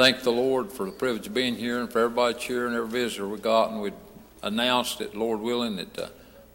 thank 0.00 0.22
the 0.22 0.32
Lord 0.32 0.72
for 0.72 0.86
the 0.86 0.92
privilege 0.92 1.26
of 1.26 1.34
being 1.34 1.56
here 1.56 1.78
and 1.78 1.92
for 1.92 1.98
everybody 1.98 2.32
cheering, 2.32 2.74
every 2.74 2.88
visitor 2.88 3.28
we 3.28 3.36
got. 3.36 3.70
And 3.70 3.82
we 3.82 3.92
announced 4.42 4.98
that, 5.00 5.14
Lord 5.14 5.40
willing, 5.40 5.76
that 5.76 5.98
uh, 5.98 6.08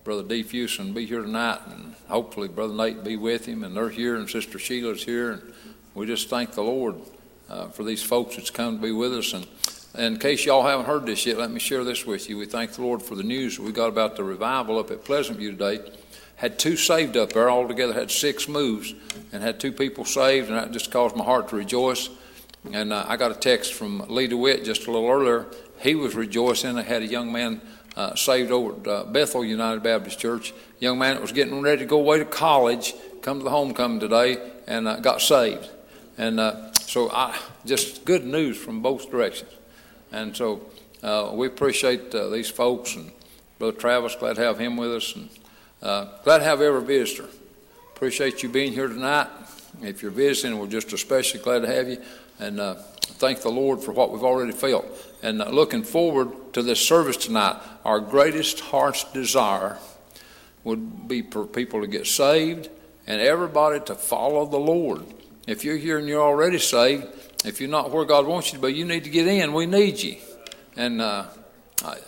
Brother 0.04 0.24
Dee 0.24 0.44
Fuson 0.44 0.96
be 0.96 1.06
here 1.06 1.22
tonight, 1.22 1.60
and 1.68 1.94
hopefully 2.08 2.48
Brother 2.48 2.74
Nate 2.74 3.04
be 3.04 3.18
with 3.18 3.46
him, 3.46 3.64
and 3.64 3.78
they're 3.78 3.90
here, 3.90 4.16
and 4.16 4.28
Sister 4.28 4.58
Sheila's 4.58 5.04
here. 5.04 5.34
And 5.34 5.54
we 5.94 6.08
just 6.08 6.28
thank 6.28 6.54
the 6.54 6.64
Lord 6.64 6.96
uh, 7.48 7.68
for 7.68 7.84
these 7.84 8.02
folks 8.02 8.36
that's 8.36 8.50
come 8.50 8.78
to 8.78 8.82
be 8.82 8.92
with 8.92 9.14
us. 9.14 9.32
And, 9.34 9.46
and 9.94 10.16
in 10.16 10.20
case 10.20 10.44
y'all 10.44 10.64
haven't 10.64 10.88
heard 10.88 11.06
this 11.06 11.28
yet, 11.28 11.38
let 11.38 11.52
me 11.52 11.60
share 11.60 11.84
this 11.84 12.04
with 12.04 12.28
you. 12.28 12.40
We 12.40 12.48
thank 12.48 12.72
the 12.72 12.82
Lord 12.82 13.04
for 13.04 13.14
the 13.14 13.22
news 13.22 13.60
we 13.60 13.72
got 13.72 13.90
about 13.90 14.16
the 14.16 14.24
revival 14.24 14.80
up 14.80 14.90
at 14.90 15.06
Pleasant 15.06 15.38
View 15.38 15.52
today. 15.52 15.88
Had 16.38 16.58
two 16.58 16.76
saved 16.76 17.16
up 17.16 17.34
there 17.34 17.52
altogether, 17.52 17.94
had 17.94 18.10
six 18.10 18.48
moves, 18.48 18.96
and 19.32 19.44
had 19.44 19.60
two 19.60 19.72
people 19.72 20.04
saved, 20.04 20.48
and 20.50 20.58
that 20.58 20.72
just 20.72 20.90
caused 20.90 21.16
my 21.16 21.24
heart 21.24 21.50
to 21.50 21.58
rejoice. 21.58 22.10
And 22.72 22.92
uh, 22.92 23.06
I 23.08 23.18
got 23.18 23.32
a 23.32 23.36
text 23.36 23.74
from 23.74 24.00
Lee 24.10 24.28
DeWitt 24.28 24.66
just 24.66 24.88
a 24.88 24.92
little 24.92 25.10
earlier. 25.10 25.46
He 25.80 25.96
was 25.96 26.16
rejoicing. 26.16 26.78
I 26.78 26.82
had 26.82 27.02
a 27.04 27.08
young 27.08 27.32
man 27.32 27.62
uh, 27.96 28.16
saved 28.16 28.52
over 28.52 28.74
at 28.74 28.88
uh, 28.88 29.04
Bethel 29.06 29.46
United 29.46 29.84
Baptist 29.84 30.20
Church. 30.20 30.54
Young 30.80 30.98
man 30.98 31.16
that 31.16 31.22
was 31.22 31.32
getting 31.32 31.62
ready 31.62 31.80
to 31.80 31.86
go 31.86 32.00
away 32.00 32.20
to 32.20 32.26
college, 32.26 32.94
come 33.22 33.40
to 33.40 33.44
the 33.44 33.50
homecoming 33.50 34.00
today, 34.00 34.38
and 34.68 34.88
uh, 34.88 35.00
got 35.00 35.22
saved. 35.22 35.70
And 36.18 36.40
uh, 36.40 36.74
so 36.74 37.10
I 37.12 37.38
just 37.66 38.06
good 38.06 38.26
news 38.26 38.58
from 38.58 38.82
both 38.82 39.10
directions. 39.12 39.52
And 40.12 40.36
so 40.36 40.62
uh, 41.04 41.32
we 41.34 41.48
appreciate 41.48 42.12
these 42.12 42.50
folks 42.50 42.96
and 42.96 43.12
Brother 43.60 43.78
Travis. 43.78 44.16
Glad 44.16 44.36
to 44.38 44.42
have 44.42 44.60
him 44.60 44.76
with 44.78 44.94
us, 44.94 45.16
and 45.16 45.30
glad 45.82 46.40
to 46.40 46.44
have 46.44 46.62
every 46.62 46.84
visitor. 46.84 47.30
Appreciate 47.96 48.44
you 48.44 48.50
being 48.50 48.74
here 48.74 48.88
tonight. 48.88 49.28
If 49.82 50.02
you're 50.02 50.12
visiting, 50.12 50.58
we're 50.58 50.68
just 50.68 50.94
especially 50.94 51.42
glad 51.42 51.62
to 51.64 51.68
have 51.68 51.90
you 51.90 52.02
and 52.40 52.60
uh, 52.60 52.76
thank 52.76 53.42
the 53.42 53.50
Lord 53.50 53.82
for 53.82 53.92
what 53.92 54.12
we've 54.12 54.24
already 54.24 54.52
felt. 54.52 54.86
And 55.22 55.42
uh, 55.42 55.50
looking 55.50 55.84
forward 55.84 56.54
to 56.54 56.62
this 56.62 56.80
service 56.80 57.18
tonight, 57.18 57.62
our 57.84 58.00
greatest 58.00 58.60
heart's 58.60 59.04
desire 59.12 59.78
would 60.64 61.08
be 61.08 61.22
for 61.22 61.46
people 61.46 61.82
to 61.82 61.88
get 61.88 62.08
saved 62.08 62.70
and 63.08 63.22
everybody 63.22 63.80
to 63.82 63.96
follow 63.96 64.46
the 64.46 64.58
Lord. 64.58 65.06
If 65.48 65.64
you're 65.64 65.78
here 65.78 66.00
and 66.00 66.08
you're 66.08 66.24
already 66.24 66.60
saved, 66.60 67.06
if 67.46 67.62
you're 67.62 67.70
not 67.70 67.92
where 67.92 68.06
God 68.06 68.26
wants 68.26 68.52
you 68.52 68.60
to 68.60 68.66
be, 68.66 68.74
you 68.74 68.86
need 68.86 69.04
to 69.04 69.10
get 69.10 69.28
in. 69.28 69.54
We 69.54 69.68
need 69.68 70.02
you. 70.02 70.18
And 70.76 71.02
uh, 71.02 71.26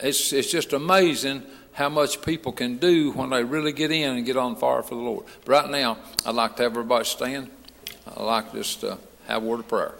it's, 0.01 0.33
it's 0.33 0.51
just 0.51 0.73
amazing 0.73 1.43
how 1.73 1.89
much 1.89 2.23
people 2.23 2.51
can 2.51 2.77
do 2.77 3.11
when 3.11 3.29
they 3.29 3.43
really 3.43 3.71
get 3.71 3.91
in 3.91 4.17
and 4.17 4.25
get 4.25 4.35
on 4.35 4.55
fire 4.55 4.81
for 4.81 4.95
the 4.95 5.01
Lord. 5.01 5.25
But 5.45 5.51
right 5.51 5.69
now, 5.69 5.99
I'd 6.25 6.33
like 6.33 6.55
to 6.55 6.63
have 6.63 6.71
everybody 6.71 7.05
stand. 7.05 7.51
I'd 8.07 8.23
like 8.23 8.51
just 8.53 8.81
to 8.81 8.97
have 9.27 9.43
a 9.43 9.45
word 9.45 9.59
of 9.59 9.67
prayer. 9.67 9.93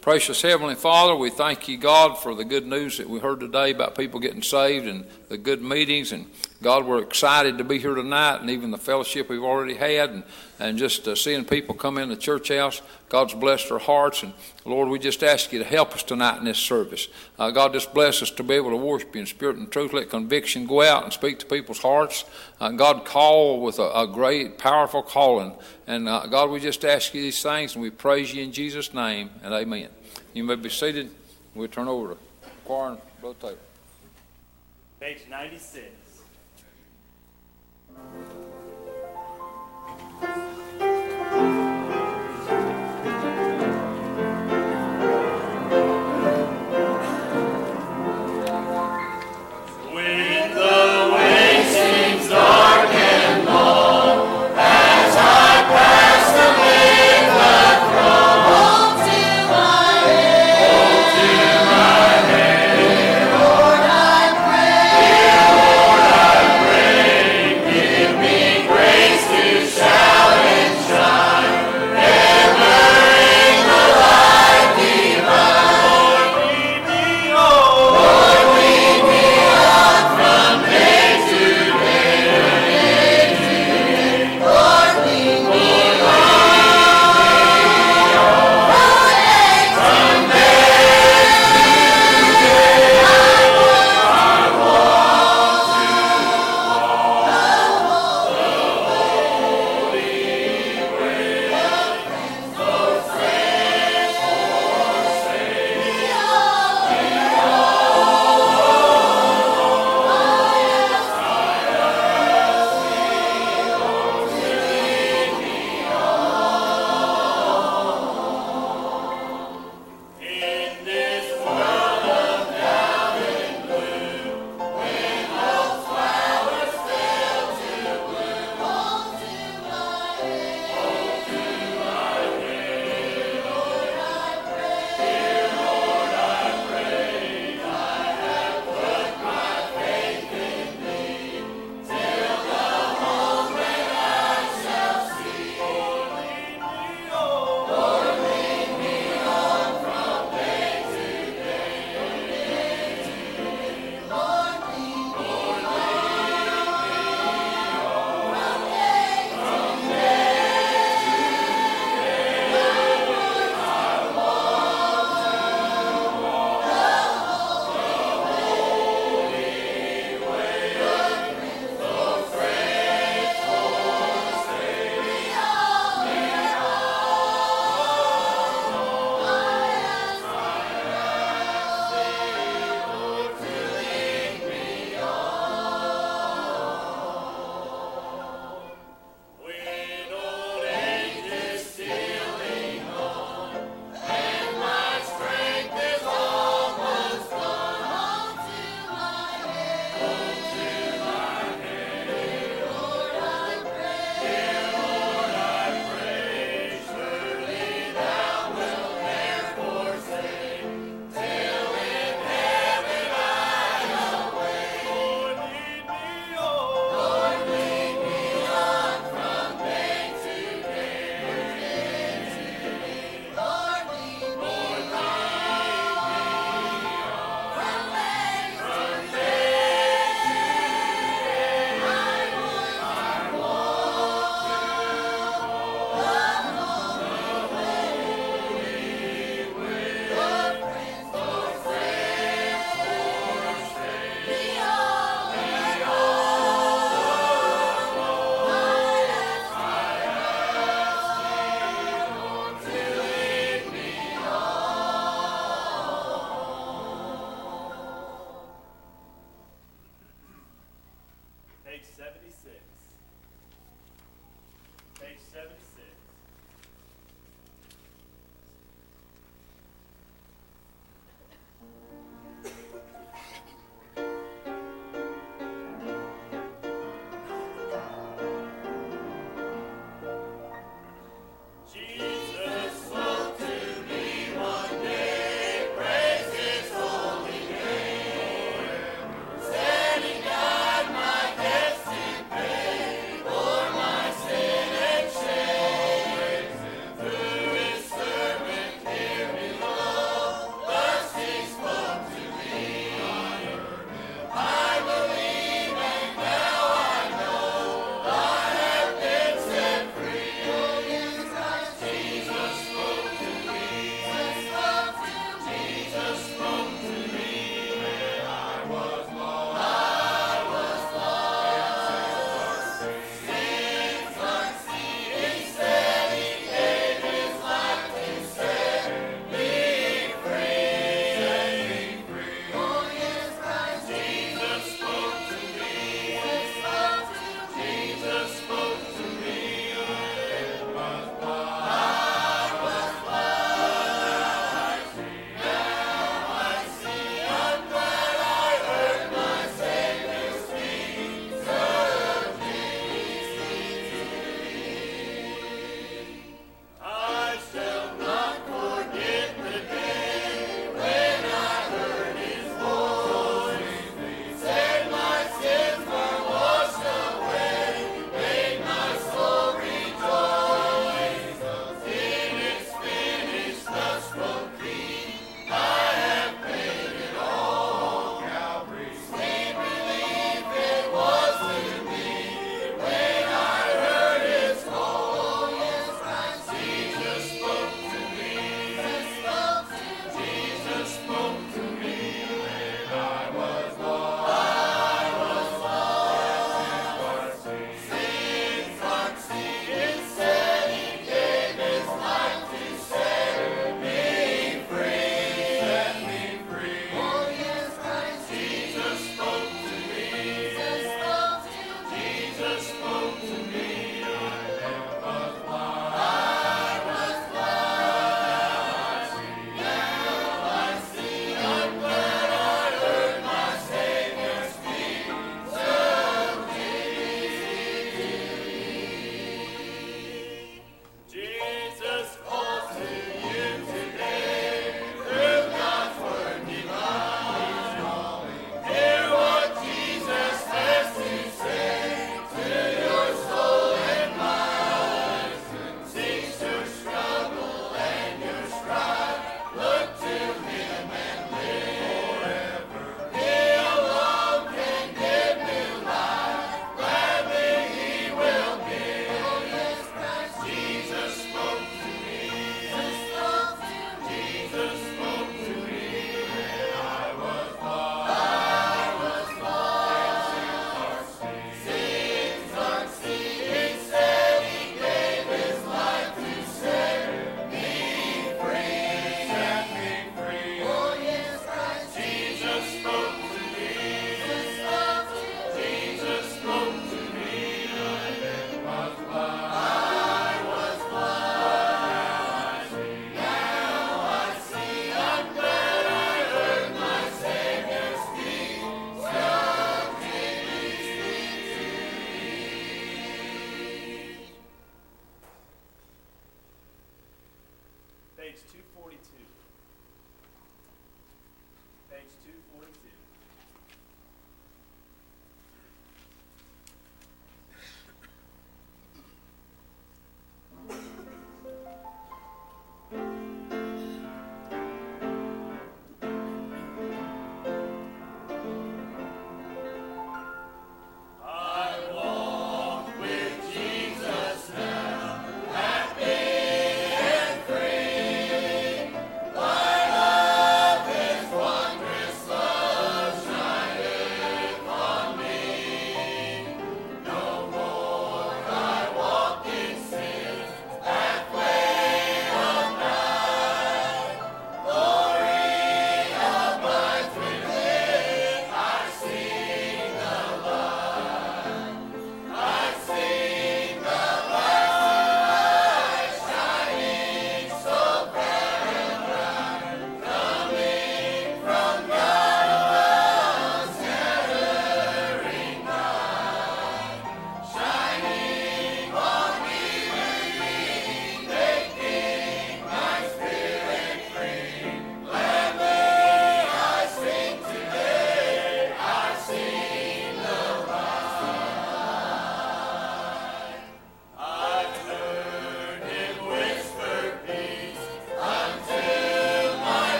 Precious 0.00 0.40
Heavenly 0.40 0.76
Father, 0.76 1.14
we 1.14 1.28
thank 1.28 1.68
you, 1.68 1.76
God, 1.76 2.14
for 2.14 2.34
the 2.34 2.44
good 2.44 2.66
news 2.66 2.96
that 2.96 3.10
we 3.10 3.18
heard 3.18 3.38
today 3.40 3.70
about 3.70 3.98
people 3.98 4.18
getting 4.18 4.40
saved 4.42 4.86
and 4.86 5.04
the 5.28 5.36
good 5.36 5.60
meetings. 5.60 6.10
And 6.10 6.24
God, 6.62 6.84
we're 6.84 7.00
excited 7.00 7.56
to 7.56 7.64
be 7.64 7.78
here 7.78 7.94
tonight 7.94 8.42
and 8.42 8.50
even 8.50 8.70
the 8.70 8.76
fellowship 8.76 9.30
we've 9.30 9.42
already 9.42 9.72
had 9.72 10.10
and, 10.10 10.24
and 10.58 10.76
just 10.76 11.08
uh, 11.08 11.14
seeing 11.14 11.46
people 11.46 11.74
come 11.74 11.96
in 11.96 12.10
the 12.10 12.16
church 12.16 12.48
house. 12.50 12.82
God's 13.08 13.32
blessed 13.32 13.72
our 13.72 13.78
hearts. 13.78 14.22
And 14.22 14.34
Lord, 14.66 14.90
we 14.90 14.98
just 14.98 15.22
ask 15.22 15.54
you 15.54 15.58
to 15.60 15.64
help 15.64 15.94
us 15.94 16.02
tonight 16.02 16.36
in 16.36 16.44
this 16.44 16.58
service. 16.58 17.08
Uh, 17.38 17.50
God, 17.50 17.72
just 17.72 17.94
bless 17.94 18.20
us 18.20 18.30
to 18.32 18.42
be 18.42 18.54
able 18.54 18.68
to 18.70 18.76
worship 18.76 19.14
you 19.14 19.22
in 19.22 19.26
spirit 19.26 19.56
and 19.56 19.72
truth. 19.72 19.94
Let 19.94 20.10
conviction 20.10 20.66
go 20.66 20.82
out 20.82 21.04
and 21.04 21.12
speak 21.14 21.38
to 21.38 21.46
people's 21.46 21.78
hearts. 21.78 22.26
Uh, 22.60 22.72
God, 22.72 23.06
call 23.06 23.62
with 23.62 23.78
a, 23.78 23.90
a, 23.98 24.06
great, 24.06 24.58
powerful 24.58 25.02
calling. 25.02 25.54
And 25.86 26.10
uh, 26.10 26.26
God, 26.26 26.50
we 26.50 26.60
just 26.60 26.84
ask 26.84 27.14
you 27.14 27.22
these 27.22 27.42
things 27.42 27.72
and 27.74 27.80
we 27.80 27.88
praise 27.88 28.34
you 28.34 28.42
in 28.42 28.52
Jesus' 28.52 28.92
name 28.92 29.30
and 29.42 29.54
amen. 29.54 29.88
You 30.34 30.44
may 30.44 30.56
be 30.56 30.68
seated. 30.68 31.10
We'll 31.54 31.68
turn 31.68 31.88
over 31.88 32.08
to 32.10 32.18
choir 32.66 32.90
and 32.90 32.98
Brother 33.22 33.36
Taylor. 33.40 33.56
Page 35.00 35.20
96. 35.30 35.99
Thank 40.20 40.58
you. 40.58 40.69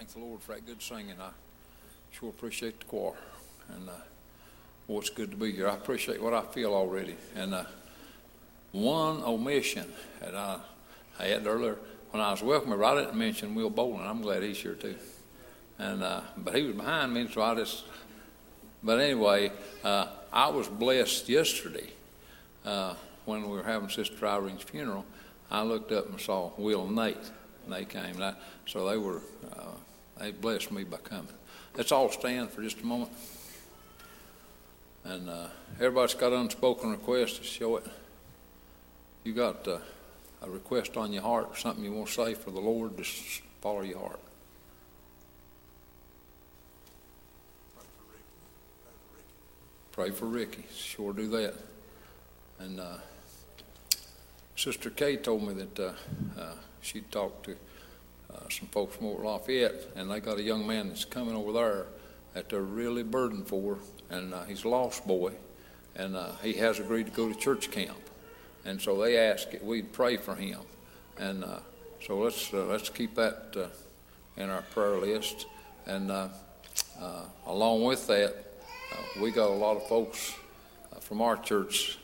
Thank 0.00 0.12
the 0.14 0.18
Lord 0.18 0.40
for 0.40 0.54
that 0.54 0.64
good 0.64 0.80
singing. 0.80 1.16
I 1.20 1.28
sure 2.10 2.30
appreciate 2.30 2.80
the 2.80 2.86
choir. 2.86 3.18
And, 3.68 3.86
uh, 3.86 3.92
it's 4.88 5.10
good 5.10 5.30
to 5.30 5.36
be 5.36 5.52
here. 5.52 5.68
I 5.68 5.74
appreciate 5.74 6.22
what 6.22 6.32
I 6.32 6.40
feel 6.40 6.72
already. 6.72 7.16
And, 7.36 7.52
uh, 7.52 7.64
one 8.72 9.22
omission 9.22 9.92
that 10.22 10.34
I 10.34 10.58
had 11.18 11.46
earlier 11.46 11.76
when 12.12 12.22
I 12.22 12.30
was 12.30 12.42
welcoming, 12.42 12.82
I 12.82 12.94
didn't 12.94 13.14
mention 13.14 13.54
Will 13.54 13.70
Bolin. 13.70 14.00
I'm 14.00 14.22
glad 14.22 14.42
he's 14.42 14.56
here 14.56 14.74
too. 14.74 14.96
And, 15.78 16.02
uh, 16.02 16.22
but 16.34 16.54
he 16.54 16.62
was 16.62 16.76
behind 16.76 17.12
me, 17.12 17.28
so 17.30 17.42
I 17.42 17.54
just, 17.56 17.84
but 18.82 19.00
anyway, 19.00 19.52
uh, 19.84 20.06
I 20.32 20.48
was 20.48 20.66
blessed 20.66 21.28
yesterday, 21.28 21.90
uh, 22.64 22.94
when 23.26 23.42
we 23.42 23.54
were 23.54 23.64
having 23.64 23.90
Sister 23.90 24.26
Irene's 24.26 24.62
funeral. 24.62 25.04
I 25.50 25.60
looked 25.62 25.92
up 25.92 26.08
and 26.08 26.18
saw 26.18 26.52
Will 26.56 26.86
and 26.86 26.96
Nate, 26.96 27.30
and 27.64 27.74
they 27.74 27.84
came. 27.84 28.14
That, 28.14 28.40
so 28.66 28.88
they 28.88 28.96
were, 28.96 29.20
uh, 29.52 29.69
they 30.20 30.32
blessed 30.32 30.70
me 30.70 30.84
by 30.84 30.98
coming. 30.98 31.32
Let's 31.76 31.92
all 31.92 32.10
stand 32.10 32.50
for 32.50 32.62
just 32.62 32.80
a 32.80 32.86
moment. 32.86 33.10
And 35.04 35.30
uh, 35.30 35.48
everybody's 35.76 36.14
got 36.14 36.32
unspoken 36.32 36.90
requests 36.90 37.38
to 37.38 37.44
show 37.44 37.76
it. 37.78 37.86
You 39.24 39.32
got 39.32 39.66
uh, 39.66 39.78
a 40.42 40.50
request 40.50 40.96
on 40.98 41.12
your 41.12 41.22
heart, 41.22 41.56
something 41.56 41.82
you 41.82 41.92
want 41.92 42.08
to 42.08 42.12
say 42.12 42.34
for 42.34 42.50
the 42.50 42.60
Lord, 42.60 42.98
just 42.98 43.42
follow 43.62 43.80
your 43.80 43.98
heart. 43.98 44.20
Pray 49.92 50.10
for 50.10 50.26
Ricky. 50.26 50.64
Sure 50.74 51.12
do 51.12 51.28
that. 51.28 51.54
And 52.58 52.78
uh, 52.78 52.98
Sister 54.54 54.90
Kay 54.90 55.16
told 55.16 55.42
me 55.46 55.54
that 55.54 55.78
uh, 55.78 55.92
uh, 56.38 56.54
she 56.82 57.00
talked 57.00 57.46
to 57.46 57.56
uh, 58.34 58.48
some 58.48 58.68
folks 58.68 58.96
from 58.96 59.06
over 59.06 59.24
Lafayette, 59.24 59.88
and 59.96 60.10
they 60.10 60.20
got 60.20 60.38
a 60.38 60.42
young 60.42 60.66
man 60.66 60.88
that's 60.88 61.04
coming 61.04 61.34
over 61.34 61.52
there 61.52 61.86
that 62.34 62.48
they're 62.48 62.60
really 62.60 63.02
burdened 63.02 63.46
for, 63.46 63.78
and 64.08 64.32
uh, 64.32 64.44
he's 64.44 64.64
a 64.64 64.68
lost 64.68 65.06
boy, 65.06 65.32
and 65.96 66.14
uh, 66.14 66.32
he 66.42 66.52
has 66.54 66.78
agreed 66.78 67.06
to 67.06 67.12
go 67.12 67.28
to 67.32 67.38
church 67.38 67.70
camp, 67.70 67.98
and 68.64 68.80
so 68.80 69.00
they 69.00 69.18
asked 69.18 69.48
if 69.52 69.62
we'd 69.62 69.92
pray 69.92 70.16
for 70.16 70.34
him, 70.34 70.60
and 71.18 71.42
uh, 71.44 71.58
so 72.06 72.18
let's 72.18 72.52
uh, 72.54 72.64
let's 72.66 72.88
keep 72.88 73.14
that 73.16 73.54
uh, 73.56 73.66
in 74.40 74.48
our 74.48 74.62
prayer 74.62 74.96
list, 74.98 75.46
and 75.86 76.10
along 77.46 77.84
with 77.84 78.06
that, 78.06 78.34
we 79.20 79.30
got 79.30 79.48
a 79.48 79.54
lot 79.54 79.76
of 79.76 79.86
folks 79.88 80.34
from 81.00 81.20
our 81.20 81.36
church 81.36 81.98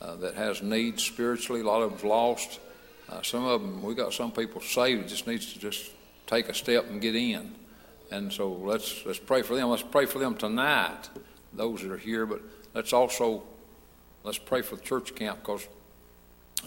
that 0.00 0.34
has 0.34 0.62
needs 0.62 1.02
spiritually. 1.02 1.60
A 1.60 1.64
lot 1.64 1.82
of 1.82 1.90
them's 1.90 2.04
lost. 2.04 2.60
Uh, 3.08 3.22
some 3.22 3.44
of 3.44 3.60
them, 3.60 3.82
we 3.82 3.94
got 3.94 4.12
some 4.12 4.32
people 4.32 4.60
saved. 4.60 5.08
Just 5.08 5.26
needs 5.26 5.52
to 5.52 5.58
just 5.58 5.90
take 6.26 6.48
a 6.48 6.54
step 6.54 6.88
and 6.88 7.00
get 7.00 7.14
in. 7.14 7.54
And 8.10 8.32
so 8.32 8.52
let's 8.52 9.04
let's 9.04 9.18
pray 9.18 9.42
for 9.42 9.56
them. 9.56 9.68
Let's 9.68 9.82
pray 9.82 10.06
for 10.06 10.18
them 10.18 10.36
tonight. 10.36 11.08
Those 11.52 11.82
that 11.82 11.90
are 11.90 11.98
here, 11.98 12.26
but 12.26 12.40
let's 12.74 12.92
also 12.92 13.42
let's 14.22 14.38
pray 14.38 14.62
for 14.62 14.76
the 14.76 14.82
church 14.82 15.14
camp 15.14 15.40
because 15.40 15.66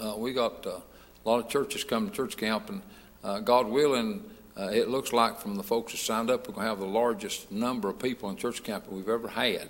uh, 0.01 0.15
we 0.17 0.33
got 0.33 0.65
uh, 0.65 0.79
a 1.25 1.29
lot 1.29 1.39
of 1.39 1.49
churches 1.49 1.83
coming 1.83 2.09
to 2.09 2.15
church 2.15 2.37
camp, 2.37 2.69
and 2.69 2.81
uh, 3.23 3.39
God 3.39 3.67
willing, 3.67 4.23
uh, 4.57 4.69
it 4.73 4.89
looks 4.89 5.13
like 5.13 5.39
from 5.39 5.55
the 5.55 5.63
folks 5.63 5.91
that 5.91 5.99
signed 5.99 6.29
up, 6.29 6.47
we're 6.47 6.53
going 6.53 6.65
to 6.65 6.69
have 6.69 6.79
the 6.79 6.85
largest 6.85 7.51
number 7.51 7.89
of 7.89 7.99
people 7.99 8.29
in 8.29 8.35
church 8.35 8.63
camp 8.63 8.85
that 8.85 8.91
we've 8.91 9.09
ever 9.09 9.27
had. 9.27 9.69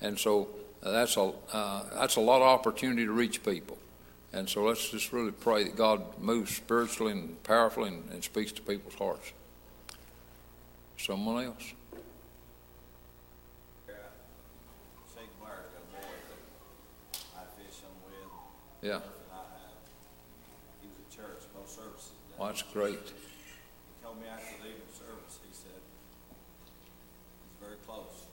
And 0.00 0.18
so 0.18 0.48
uh, 0.82 0.90
that's 0.90 1.16
a 1.16 1.32
uh, 1.52 1.82
that's 1.94 2.16
a 2.16 2.20
lot 2.20 2.42
of 2.42 2.48
opportunity 2.48 3.04
to 3.04 3.12
reach 3.12 3.42
people. 3.42 3.78
And 4.36 4.46
so 4.50 4.64
let's 4.64 4.90
just 4.90 5.14
really 5.14 5.30
pray 5.32 5.64
that 5.64 5.76
God 5.76 6.18
moves 6.20 6.54
spiritually 6.54 7.12
and 7.12 7.42
powerfully 7.42 7.88
and, 7.88 8.04
and 8.12 8.22
speaks 8.22 8.52
to 8.52 8.60
people's 8.60 8.94
hearts. 8.96 9.32
Someone 10.98 11.42
else? 11.46 11.72
Shake 15.08 15.32
Blair 15.40 15.56
got 15.72 15.80
a 15.80 15.88
boy 15.88 16.12
that 16.28 17.24
I 17.32 17.42
fish 17.56 17.80
him 17.80 17.96
with, 18.04 18.28
Yeah, 18.84 19.00
and 19.00 19.04
I 19.32 19.36
have, 19.56 19.80
he 20.82 20.88
was 20.92 20.98
at 21.00 21.08
church, 21.16 21.40
both 21.56 21.70
services. 21.72 22.12
well, 22.36 22.48
that's 22.48 22.60
great. 22.76 22.92
He 23.08 24.04
told 24.04 24.20
me 24.20 24.28
after 24.28 24.52
leaving 24.62 24.84
the 24.84 24.92
service, 25.00 25.40
he 25.48 25.52
said, 25.56 25.80
he's 26.60 27.56
very 27.64 27.80
close, 27.88 28.28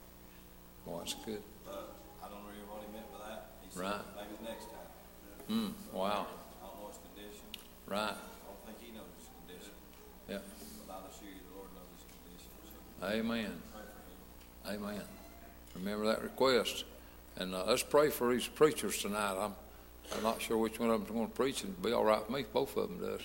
Well, 0.85 0.97
that's 0.99 1.15
good. 1.23 1.39
but 1.63 1.95
I 2.19 2.27
don't 2.27 2.43
really 2.43 2.67
what 2.67 2.83
he 2.83 2.91
meant 2.91 3.07
by 3.07 3.19
that. 3.23 3.55
He 3.63 3.71
said, 3.71 3.79
Right. 3.79 3.91
maybe 3.95 4.03
next 4.03 4.19
time. 4.19 4.22
Mm, 5.53 5.71
wow, 5.93 6.09
I 6.09 6.65
don't 6.65 6.81
know 6.81 6.87
his 6.87 6.97
condition, 7.13 7.45
right. 7.85 7.99
I 7.99 8.47
don't 8.47 8.65
think 8.65 8.77
he 8.81 8.91
knows 8.91 9.05
his 9.19 9.29
condition, 9.37 9.73
Yeah, 10.27 10.37
but 10.87 11.13
you, 11.21 11.29
the 11.47 11.55
Lord 11.55 11.69
knows 11.75 11.93
his 11.93 12.05
condition, 12.09 12.49
so 12.99 13.07
amen. 13.07 13.61
pray 13.71 14.73
for 14.73 14.73
him. 14.73 14.83
Amen. 14.83 15.01
Remember 15.75 16.05
that 16.07 16.23
request. 16.23 16.85
And 17.35 17.53
uh, 17.53 17.65
let's 17.65 17.83
pray 17.83 18.09
for 18.09 18.31
these 18.33 18.47
preachers 18.47 18.99
tonight. 18.99 19.35
I'm, 19.39 19.53
I'm 20.15 20.23
not 20.23 20.41
sure 20.41 20.57
which 20.57 20.79
one 20.79 20.89
of 20.89 20.99
them's 21.01 21.11
going 21.11 21.27
to 21.27 21.33
preach. 21.33 21.63
It'd 21.63 21.81
be 21.81 21.91
all 21.91 22.03
right 22.05 22.19
with 22.19 22.29
me 22.29 22.45
both 22.51 22.75
of 22.77 22.89
them 22.89 22.99
does. 22.99 23.21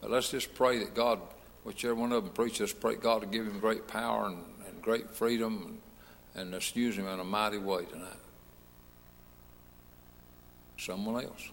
But 0.00 0.10
let's 0.10 0.30
just 0.30 0.54
pray 0.54 0.78
that 0.80 0.94
God, 0.94 1.20
whichever 1.62 1.94
one 1.94 2.12
of 2.12 2.24
them 2.24 2.32
preaches, 2.32 2.72
pray 2.72 2.96
God 2.96 3.22
to 3.22 3.26
give 3.26 3.46
him 3.46 3.58
great 3.60 3.86
power 3.86 4.26
and, 4.26 4.38
and 4.68 4.82
great 4.82 5.10
freedom 5.10 5.78
and, 6.34 6.42
and 6.42 6.50
let's 6.52 6.74
use 6.74 6.98
him 6.98 7.06
in 7.06 7.20
a 7.20 7.24
mighty 7.24 7.58
way 7.58 7.84
tonight. 7.86 8.18
Someone 10.76 11.22
else. 11.24 11.48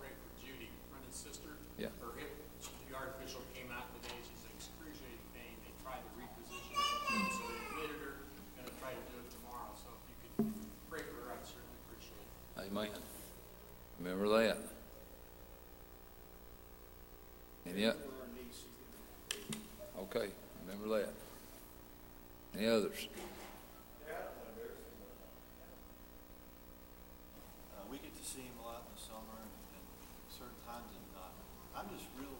Pray 0.00 0.08
for 0.10 0.28
Judy, 0.42 0.70
Brendan's 0.90 1.14
sister. 1.16 1.54
Yeah. 1.78 1.92
Her 2.02 2.16
hip, 2.18 2.32
the 2.88 2.96
artificial 2.96 3.42
came 3.54 3.70
out 3.70 3.86
today, 4.00 4.16
she's 4.26 4.42
in 4.42 4.52
excruciating 4.58 5.22
pain, 5.36 5.54
they 5.62 5.70
tried 5.84 6.02
to 6.02 6.10
reposition 6.18 6.74
it, 6.74 7.30
so 7.36 7.42
they 7.46 7.60
admitted 7.70 8.00
her, 8.02 8.14
gonna 8.58 8.74
try 8.80 8.90
to 8.96 9.02
do 9.12 9.16
it 9.22 9.28
tomorrow, 9.30 9.70
so 9.78 9.92
if 9.94 10.02
you 10.10 10.16
could 10.34 10.50
pray 10.90 11.04
for 11.06 11.30
her, 11.30 11.36
I'd 11.36 11.46
certainly 11.46 11.78
appreciate 11.86 12.26
it. 12.26 12.72
Amen. 12.74 12.90
Remember 14.02 14.26
that. 14.40 14.58
Any 17.68 17.86
o- 17.86 17.94
Okay, 20.08 20.30
remember 20.64 20.88
that. 20.98 21.12
Any 22.56 22.66
others? 22.66 22.96
Uh, 27.76 27.84
we 27.90 27.98
get 27.98 28.14
to 28.16 28.24
see 28.24 28.40
him 28.42 28.56
a 28.62 28.66
lot 28.66 28.86
in 28.88 28.94
the 28.94 29.00
summer 29.02 29.36
and, 29.42 29.52
and 29.76 29.84
certain 30.30 30.56
times 30.64 30.88
and, 30.96 31.08
uh, 31.18 31.28
I'm 31.88 31.96
just 31.96 32.08
real, 32.20 32.36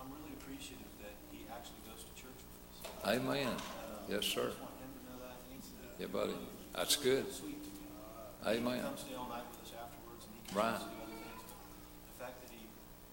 I'm 0.00 0.08
really 0.08 0.32
appreciative 0.40 0.88
that 1.04 1.12
he 1.30 1.44
actually 1.52 1.84
goes 1.84 2.00
to 2.08 2.12
church 2.16 2.40
with 2.40 3.04
us. 3.04 3.20
Amen. 3.20 3.52
Uh, 3.52 3.60
Yes, 4.08 4.24
sir. 4.24 4.48
I 4.48 4.56
just 4.56 4.60
want 4.64 4.72
him 4.80 4.88
to 4.96 5.02
know 5.12 5.18
that, 5.28 5.36
he's, 5.52 5.68
uh, 5.84 6.00
Yeah, 6.00 6.06
buddy. 6.08 6.32
That's 6.72 6.96
good. 6.96 7.28
sweet 7.32 7.60
to 7.62 7.68
me. 7.68 8.56
Amen. 8.56 8.76
He 8.76 8.80
comes 8.80 9.00
stay 9.00 9.14
all 9.14 9.28
night 9.28 9.44
with 9.52 9.60
us 9.68 9.72
afterwards, 9.76 10.24
and 10.24 10.32
he 10.32 10.40
comes 10.48 10.56
Right. 10.56 10.80
to 10.80 10.88
do 10.88 10.96
other 11.04 11.12
things, 11.20 11.44
the 12.08 12.24
fact 12.24 12.40
that 12.40 12.50
he 12.56 12.64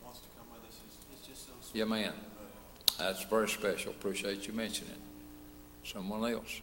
wants 0.04 0.20
to 0.24 0.30
come 0.40 0.48
with 0.56 0.64
us 0.64 0.80
is, 0.80 1.20
is 1.20 1.28
just 1.28 1.48
so 1.48 1.54
sweet. 1.60 1.80
Yeah, 1.80 1.86
man. 1.86 2.14
Uh, 2.16 3.12
That's 3.12 3.24
very 3.26 3.50
special. 3.50 3.92
Appreciate 3.92 4.48
you 4.48 4.54
mentioning. 4.54 4.94
it. 4.96 5.88
Someone 5.88 6.24
else. 6.32 6.62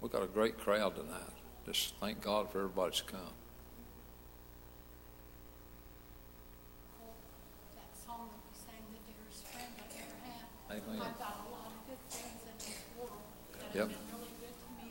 We've 0.00 0.10
got 0.12 0.22
a 0.24 0.26
great 0.26 0.58
crowd 0.58 0.96
tonight. 0.96 1.30
Just 1.64 1.94
thank 1.96 2.20
God 2.20 2.50
for 2.50 2.58
everybody's 2.58 3.00
come. 3.02 3.20
that 7.74 7.88
song 8.04 8.28
that 8.28 8.42
we 8.44 8.52
sang, 8.52 8.84
The 8.92 9.00
Dearest 9.08 9.46
Friend 9.48 9.72
I 9.80 9.86
Ever 9.96 10.18
Had. 10.26 10.44
Amen. 10.60 10.63
I've 10.74 11.18
got 11.18 11.46
a 11.46 11.50
lot 11.54 11.70
of 11.70 11.86
good 11.86 12.02
friends 12.10 12.42
in 12.50 12.54
this 12.58 12.82
world 12.98 13.22
that 13.54 13.70
Yep. 13.78 13.86
have 13.86 13.94
been 13.94 14.10
really 14.10 14.34
good 14.42 14.56
to 14.58 14.68
me 14.74 14.90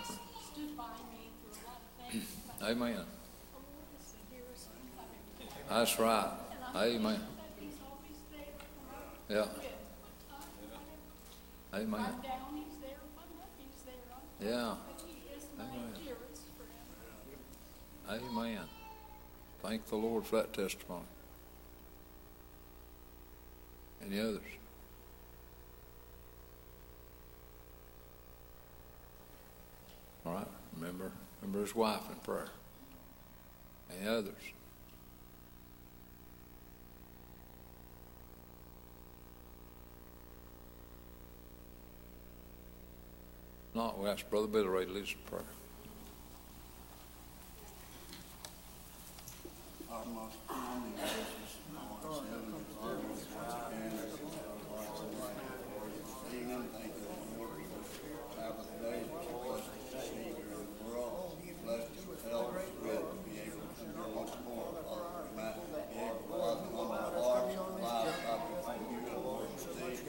s- 0.00 0.18
stood 0.52 0.72
by 0.76 0.96
me 1.12 1.28
through 1.44 1.52
a 1.52 1.68
lot 1.68 1.80
of 1.84 2.12
things. 2.12 2.24
But 2.58 2.70
Amen. 2.70 2.96
the 2.96 3.02
Lord 3.60 3.92
is 4.00 4.08
the 4.16 4.24
dearest 4.34 4.64
friend 4.72 4.88
I've 4.96 5.04
ever 5.44 5.52
had. 5.52 5.68
That's 5.68 5.98
right. 5.98 6.32
And 6.50 6.64
I'm 6.64 6.76
Amen. 6.76 7.20
thankful 7.20 7.36
that 7.36 7.52
He's 7.60 7.76
always 7.84 8.18
there 8.32 8.56
for 8.56 8.72
me. 8.88 9.36
Yeah. 9.36 9.48
Good. 9.52 9.76
Amen. 11.78 12.00
I'm 12.00 12.20
down, 12.24 12.56
He's 12.56 12.76
there. 12.80 12.96
If 12.96 13.12
I'm 13.20 13.32
up, 13.44 13.52
He's 13.60 13.82
there. 13.84 14.00
I'm 14.08 14.24
Yeah. 14.48 14.76
But 14.88 15.04
He 15.04 15.28
is 15.36 15.44
my 15.58 15.64
Amen. 15.64 15.92
dearest 16.02 16.44
friend. 16.56 18.22
Amen. 18.32 18.64
Thank 19.62 19.86
the 19.88 19.96
Lord 19.96 20.24
for 20.26 20.36
that 20.36 20.54
testimony. 20.54 21.04
Any 24.02 24.18
others? 24.20 24.40
All 30.26 30.34
right. 30.34 30.46
Remember, 30.76 31.10
remember 31.40 31.60
his 31.62 31.74
wife 31.74 32.02
in 32.10 32.16
prayer. 32.16 32.48
Any 33.98 34.08
others? 34.08 34.34
Not, 43.74 43.98
we 43.98 44.08
ask 44.08 44.28
Brother 44.28 44.48
Billy 44.48 44.66
Ray 44.66 44.86
to 44.86 44.92
lead 44.92 45.04
us 45.04 45.12
in 45.12 45.18
prayer. 45.30 45.44
Our 49.90 50.04
most 50.06 50.34
Lord, 50.48 52.24
send 52.26 52.54
us 52.54 52.64
all 52.82 52.90
once 52.98 53.22
again 53.38 53.92
as 54.02 54.18
we 54.18 54.26
go 54.34 54.50
our 54.74 55.06
way. 55.06 55.30
Evening, 56.34 56.66
thank 56.74 56.90
you, 56.90 57.06
Lord, 57.06 57.22
for 57.38 57.70
this 57.70 58.02
Sabbath 58.34 58.72
day, 58.82 58.98
that 58.98 59.22
you 59.28 59.36
blessed 59.46 59.68
us 59.68 59.78
to 59.92 59.98
see 60.10 60.26
here 60.26 60.58
in 60.58 60.66
the 60.66 60.82
world. 60.82 61.38
You 61.46 61.54
blessed 61.62 61.94
us 61.94 62.04
with 62.08 62.20
health, 62.26 62.58
strength 62.58 63.14
to 63.14 63.18
be 63.30 63.38
able 63.46 63.62
to 63.62 63.78
come 63.78 63.94
here 63.94 64.10
once 64.10 64.34
more, 64.42 64.74
Father. 64.88 65.22
We 65.22 65.38
might 65.38 65.54
be 65.54 66.02
able, 66.02 66.26
Father, 66.26 66.66
to 66.66 66.70
humble 66.74 66.98
our 66.98 67.14
hearts 67.14 67.54
and 67.54 67.78
lives, 67.78 68.18
Father, 68.26 68.58
before 68.58 68.74
you 68.74 69.06
and 69.06 69.22
Lord, 69.22 69.46
to 69.54 69.68
thee, 69.78 69.94
in 69.94 70.02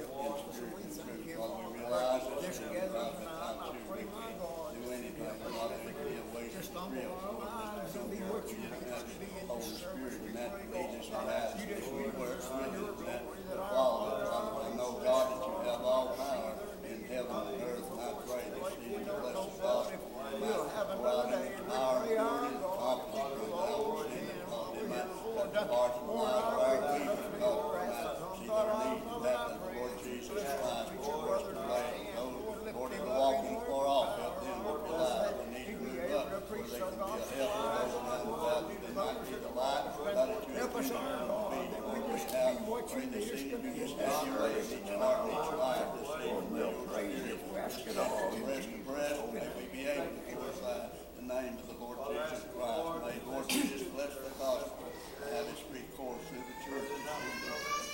spirit 0.49 0.89
and 0.89 0.93
truth. 0.97 1.37
Father, 1.37 1.69
we 1.69 1.77
realize 1.77 2.23
that 2.25 2.49
you 2.49 2.79
have 2.79 2.93
not 2.95 3.11
been 3.19 3.29
time 3.29 3.59
to 3.59 3.79
we 3.89 4.07
can 4.07 4.39
do 4.39 4.87
anything, 4.95 5.27
Father, 5.27 5.75
it 5.75 5.91
could 5.91 6.07
be 6.07 6.15
a 6.15 6.23
waste 6.31 6.55
of 6.55 6.63
strength, 6.63 6.95
Lord, 6.95 7.43
just 7.83 7.91
to 7.91 7.99
come 7.99 8.15
here. 8.15 8.31
We 8.39 8.55
didn't 8.55 8.87
have 8.87 9.03
the 9.03 9.27
Holy 9.47 9.63
Spirit 9.63 10.13
and 10.23 10.35
that 10.35 10.55
to 10.55 10.63
lead 10.71 10.95
us 10.95 11.03
and 11.03 11.19
guide 11.19 11.27
us. 11.27 11.59
If 11.59 11.91
we 11.91 11.99
were 11.99 12.15
with 12.15 12.39
us, 12.39 12.47
that 12.47 12.69
to 12.69 13.57
follow 13.59 14.07
it. 14.07 14.29
Father, 14.29 14.59
I 14.59 14.77
know, 14.77 14.91
God, 15.03 15.25
that 15.29 15.41
you 15.43 15.55
have 15.67 15.81
all 15.83 16.07
power 16.15 16.53
in 16.87 16.97
heaven 17.09 17.35
and 17.49 17.59
earth, 17.59 17.89
and 17.89 17.99
I 17.99 18.15
pray 18.23 18.45
this 18.49 18.71
evening, 18.79 19.03
bless 19.03 19.35
us, 19.35 19.51
Father. 19.59 19.97
Might 20.39 20.55
go 20.69 21.03
out 21.09 21.33
in 21.33 21.41
the 21.41 21.63
power 21.67 21.99
and 21.99 22.55
glory 22.59 22.59
and 22.59 22.61
accomplishment 22.63 23.41
of 23.41 23.57
our 23.57 24.05
sin, 24.07 24.39
Father. 24.47 24.79
They 24.79 24.87
might 24.87 25.09
touch 25.09 25.49
the 25.49 25.63
hearts 25.67 25.97
and 25.99 26.07
lives 26.09 26.39
of 26.39 26.59
our 26.59 26.87
people, 26.95 27.39
God. 27.39 27.65
Might 27.79 28.37
see 28.39 28.47
their 28.47 28.69
needs 28.79 29.05
and 29.09 29.25
that 29.25 29.49
of 29.49 29.59
the 29.59 29.71
Lord 29.75 29.93
Jesus 30.03 30.29
Christ. 30.29 30.93
Lord, 30.99 31.29
us 31.29 31.43
to 31.43 31.53
lay 31.59 31.89
those, 32.15 32.37
Lord, 32.69 32.91
that 32.91 33.01
are 33.01 33.19
walking 33.19 33.59
far 33.65 33.85
off, 33.89 34.09
help 34.19 34.35
them 34.39 34.57
to 34.63 34.71
realize 34.79 35.33
they 35.39 35.49
need 35.57 35.65
to 35.65 35.81
move 35.81 35.99
up 36.13 36.27
where 36.49 36.61
they 36.61 36.69
can 36.69 36.69
be 36.69 36.69
a 36.69 36.79
help 36.79 36.93
to 36.93 37.03
those 37.03 37.27
around 37.39 37.91
about 37.99 38.69
them. 38.69 38.77
They 38.79 38.93
might 38.93 39.17
be 39.25 39.35
the 39.35 39.49
light, 39.49 39.83
God, 39.99 40.68
we 49.27 49.83
able 49.85 50.07
to 50.07 50.23
glorify 50.31 50.87
the 51.19 51.23
name 51.27 51.57
of 51.59 51.67
the 51.67 51.75
Lord 51.83 51.97
Jesus 52.07 52.45
Christ. 52.55 52.95
May, 53.03 53.19
Lord, 53.27 53.45
we 53.47 53.61
just 53.67 53.91
bless 53.93 54.15
the 54.15 54.31
gospel, 54.39 54.87
have 55.35 55.47
its 55.51 55.63
through 56.31 56.47
the 56.47 56.55
church 56.63 56.87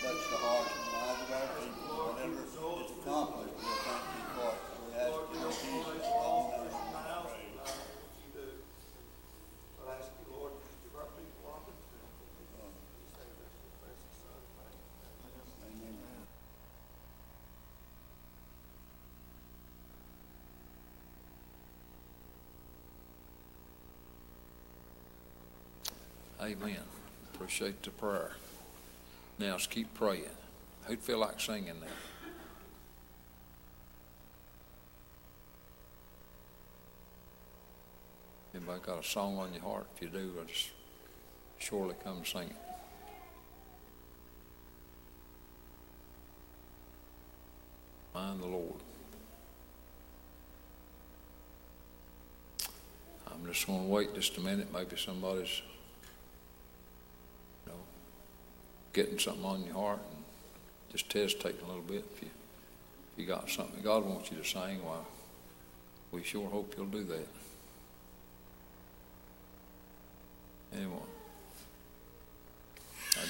touch 0.05 0.21
the 0.29 0.37
hearts 0.37 0.69
of 0.69 0.85
accomplished, 3.01 3.57
we'll 3.57 3.81
thank 3.85 4.05
you 4.13 4.25
for 4.37 4.53
it. 4.53 4.61
We 4.85 4.93
ask 5.01 5.17
in 5.33 5.41
Jesus' 5.49 6.05
holy 6.05 6.61
name. 6.61 6.69
we 7.25 8.25
pray. 8.33 8.61
I'll 9.81 9.89
ask 9.97 10.09
you, 10.13 10.25
Lord, 10.29 10.53
to 10.61 10.69
give 10.85 10.93
our 10.93 11.09
people 11.17 11.45
opportunity. 11.49 12.05
We 12.37 13.05
say 13.13 13.25
this 13.25 13.49
in 13.49 13.65
the 13.65 13.73
precious 13.81 14.13
Son, 14.21 14.41
name. 15.61 15.97
Amen. 15.97 16.25
Amen. 26.45 26.77
Appreciate 27.33 27.81
the 27.81 27.89
prayer. 27.89 28.31
Now, 29.39 29.53
let's 29.53 29.65
keep 29.65 29.91
praying. 29.95 30.25
Who'd 30.83 30.99
feel 30.99 31.17
like 31.17 31.39
singing 31.39 31.65
now? 31.65 31.87
Anybody 38.53 38.79
got 38.85 38.99
a 38.99 39.03
song 39.03 39.39
on 39.39 39.51
your 39.53 39.63
heart? 39.63 39.87
If 39.95 40.03
you 40.03 40.07
do, 40.09 40.33
I'll 40.39 40.45
just 40.45 40.69
surely 41.57 41.95
come 42.03 42.23
sing 42.23 42.43
it. 42.43 42.55
Mind 48.13 48.39
the 48.41 48.47
Lord. 48.47 48.79
I'm 53.27 53.45
just 53.47 53.65
going 53.67 53.81
to 53.81 53.87
wait 53.87 54.13
just 54.15 54.37
a 54.37 54.41
minute. 54.41 54.71
Maybe 54.73 54.95
somebody's, 54.95 55.61
you 57.65 57.73
know, 57.73 57.79
getting 58.95 59.19
something 59.19 59.43
on 59.43 59.63
your 59.65 59.73
heart 59.73 59.99
and 59.99 60.23
just 60.89 61.09
test 61.09 61.41
taking 61.41 61.65
a 61.65 61.67
little 61.67 61.81
bit. 61.81 62.05
If 62.15 62.21
you, 62.23 62.29
if 63.13 63.19
you 63.19 63.25
got 63.25 63.49
something 63.49 63.83
God 63.83 64.05
wants 64.05 64.31
you 64.31 64.37
to 64.37 64.45
sing, 64.45 64.83
well, 64.83 65.05
we 66.11 66.23
sure 66.23 66.49
hope 66.49 66.73
you'll 66.77 66.87
do 66.87 67.03
that. 67.03 67.27
Anyway, 70.73 70.95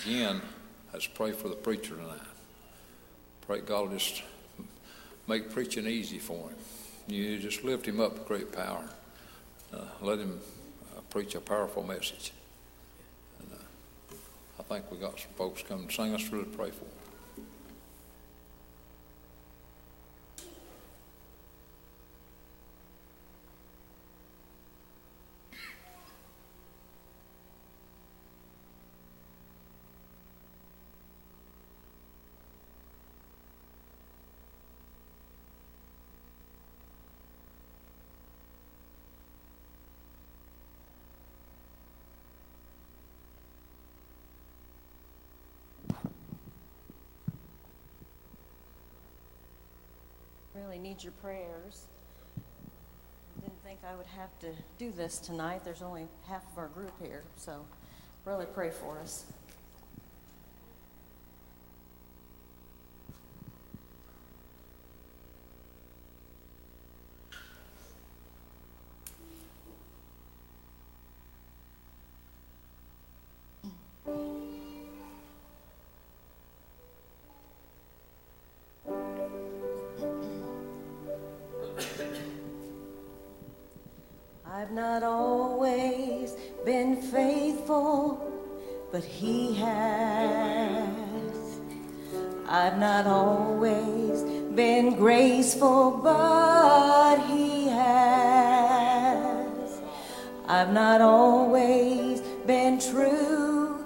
again, 0.03 0.41
let's 0.93 1.07
pray 1.07 1.31
for 1.31 1.49
the 1.49 1.55
preacher 1.55 1.95
tonight. 1.95 2.19
Pray 3.41 3.61
God 3.61 3.89
will 3.89 3.97
just 3.97 4.21
make 5.27 5.51
preaching 5.51 5.87
easy 5.87 6.19
for 6.19 6.49
him. 6.49 6.55
You 7.07 7.39
just 7.39 7.63
lift 7.63 7.87
him 7.87 7.99
up 7.99 8.13
with 8.13 8.27
great 8.27 8.51
power. 8.51 8.83
Uh, 9.73 9.81
let 10.01 10.19
him 10.19 10.39
uh, 10.95 11.01
preach 11.09 11.35
a 11.35 11.41
powerful 11.41 11.83
message. 11.83 12.31
I 14.69 14.79
think 14.79 14.91
we 14.91 14.97
got 14.97 15.19
some 15.19 15.29
folks 15.35 15.61
coming 15.61 15.87
to 15.87 15.93
sing 15.93 16.15
us 16.15 16.27
really 16.29 16.45
pray 16.45 16.71
for 16.71 16.85
him. 16.85 16.91
Really 50.55 50.74
need 50.85 51.03
your 51.03 51.13
prayers. 51.13 51.87
Didn't 53.41 53.63
think 53.63 53.79
I 53.83 53.95
would 53.95 54.05
have 54.05 54.37
to 54.41 54.49
do 54.77 54.91
this 54.91 55.17
tonight. 55.17 55.63
There's 55.63 55.81
only 55.81 56.05
half 56.27 56.43
of 56.51 56.59
our 56.59 56.67
group 56.67 56.91
here, 57.01 57.23
so 57.37 57.65
really 58.23 58.45
pray 58.45 58.69
for 58.69 58.99
us. 58.99 59.25
I've 84.65 84.71
not 84.71 85.03
always 85.03 86.33
been 86.65 86.99
faithful, 86.99 88.19
but 88.91 89.03
He 89.03 89.53
has. 89.53 91.59
I've 92.49 92.79
not 92.79 93.05
always 93.05 94.23
been 94.55 94.95
graceful, 94.95 95.91
but 95.91 97.17
He 97.27 97.67
has. 97.67 99.81
I've 100.47 100.73
not 100.73 100.99
always 100.99 102.21
been 102.47 102.79
true, 102.79 103.77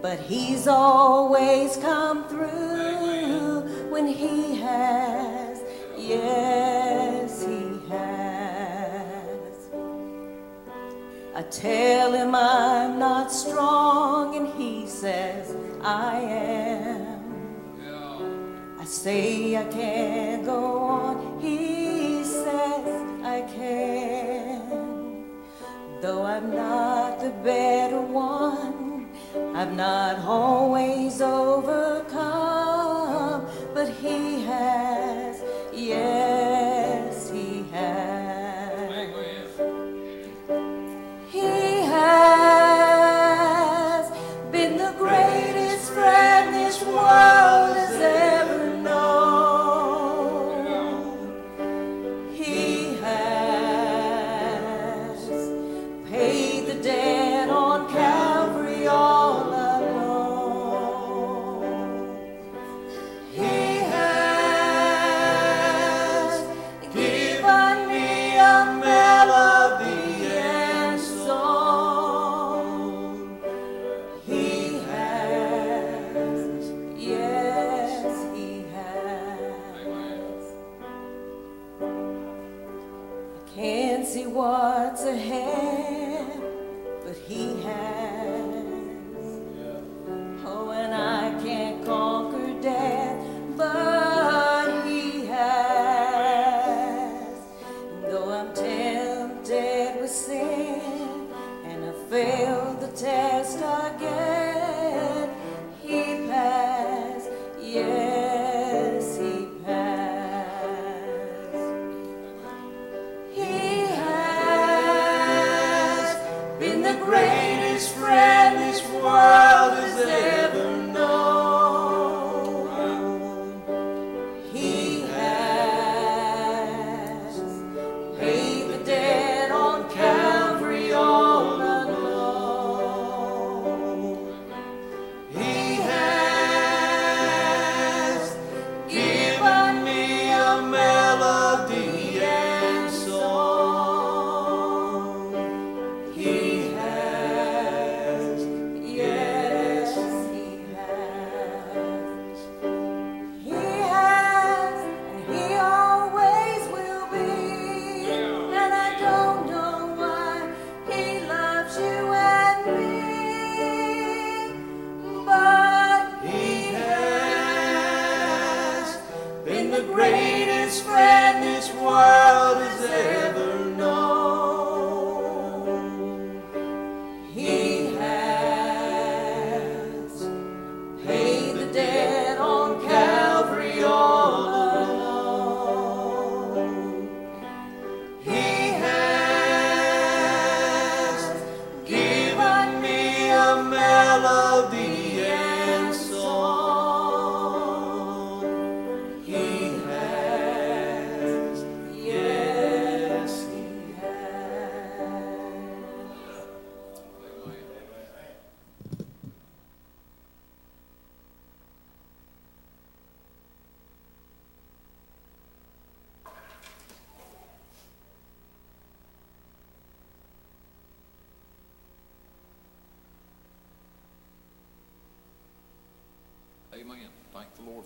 but 0.00 0.20
He's 0.20 0.68
always 0.68 1.76
come 1.78 2.28
through 2.28 3.90
when 3.90 4.06
He 4.06 4.55
tell 11.60 12.12
him 12.12 12.34
I'm 12.34 12.98
not 12.98 13.32
strong, 13.32 14.36
and 14.36 14.48
he 14.60 14.86
says 14.86 15.56
I 15.82 16.16
am. 16.20 17.16
I 18.78 18.84
say 18.84 19.56
I 19.56 19.64
can't 19.64 20.44
go 20.44 20.64
on, 20.76 21.40
he 21.40 22.22
says 22.24 23.02
I 23.24 23.40
can. 23.56 25.24
Though 26.02 26.24
I'm 26.24 26.54
not 26.54 27.20
the 27.20 27.30
better 27.42 28.00
one, 28.00 29.08
I've 29.54 29.72
not 29.72 30.18
always 30.18 31.22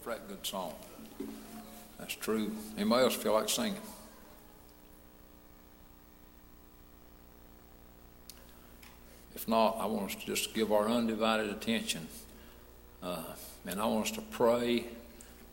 for 0.02 0.16
good 0.28 0.46
song. 0.46 0.72
That's 1.98 2.14
true. 2.14 2.50
Anybody 2.76 3.04
else 3.04 3.14
feel 3.14 3.34
like 3.34 3.48
singing? 3.48 3.74
If 9.34 9.46
not, 9.46 9.76
I 9.78 9.86
want 9.86 10.10
us 10.10 10.14
to 10.16 10.26
just 10.26 10.54
give 10.54 10.72
our 10.72 10.88
undivided 10.88 11.50
attention. 11.50 12.06
Uh, 13.02 13.22
and 13.66 13.80
I 13.80 13.86
want 13.86 14.06
us 14.06 14.12
to 14.12 14.22
pray 14.22 14.84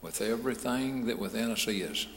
with 0.01 0.21
everything 0.21 1.07
that 1.07 1.19
within 1.19 1.51
us 1.51 1.67
is. 1.67 2.07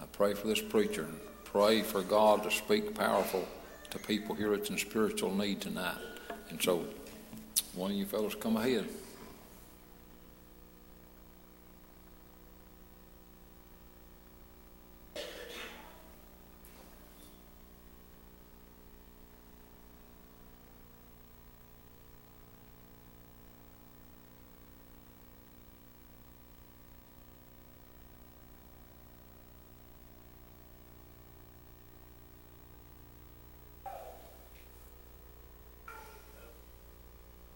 I 0.00 0.04
pray 0.12 0.34
for 0.34 0.46
this 0.46 0.62
preacher 0.62 1.02
and 1.02 1.18
pray 1.44 1.82
for 1.82 2.02
God 2.02 2.44
to 2.44 2.50
speak 2.50 2.94
powerful 2.94 3.46
to 3.90 3.98
people 3.98 4.34
here 4.34 4.56
that's 4.56 4.70
in 4.70 4.78
spiritual 4.78 5.34
need 5.34 5.60
tonight. 5.60 5.96
And 6.50 6.62
so, 6.62 6.84
one 7.74 7.90
of 7.90 7.96
you 7.96 8.06
fellows 8.06 8.34
come 8.34 8.56
ahead. 8.56 8.86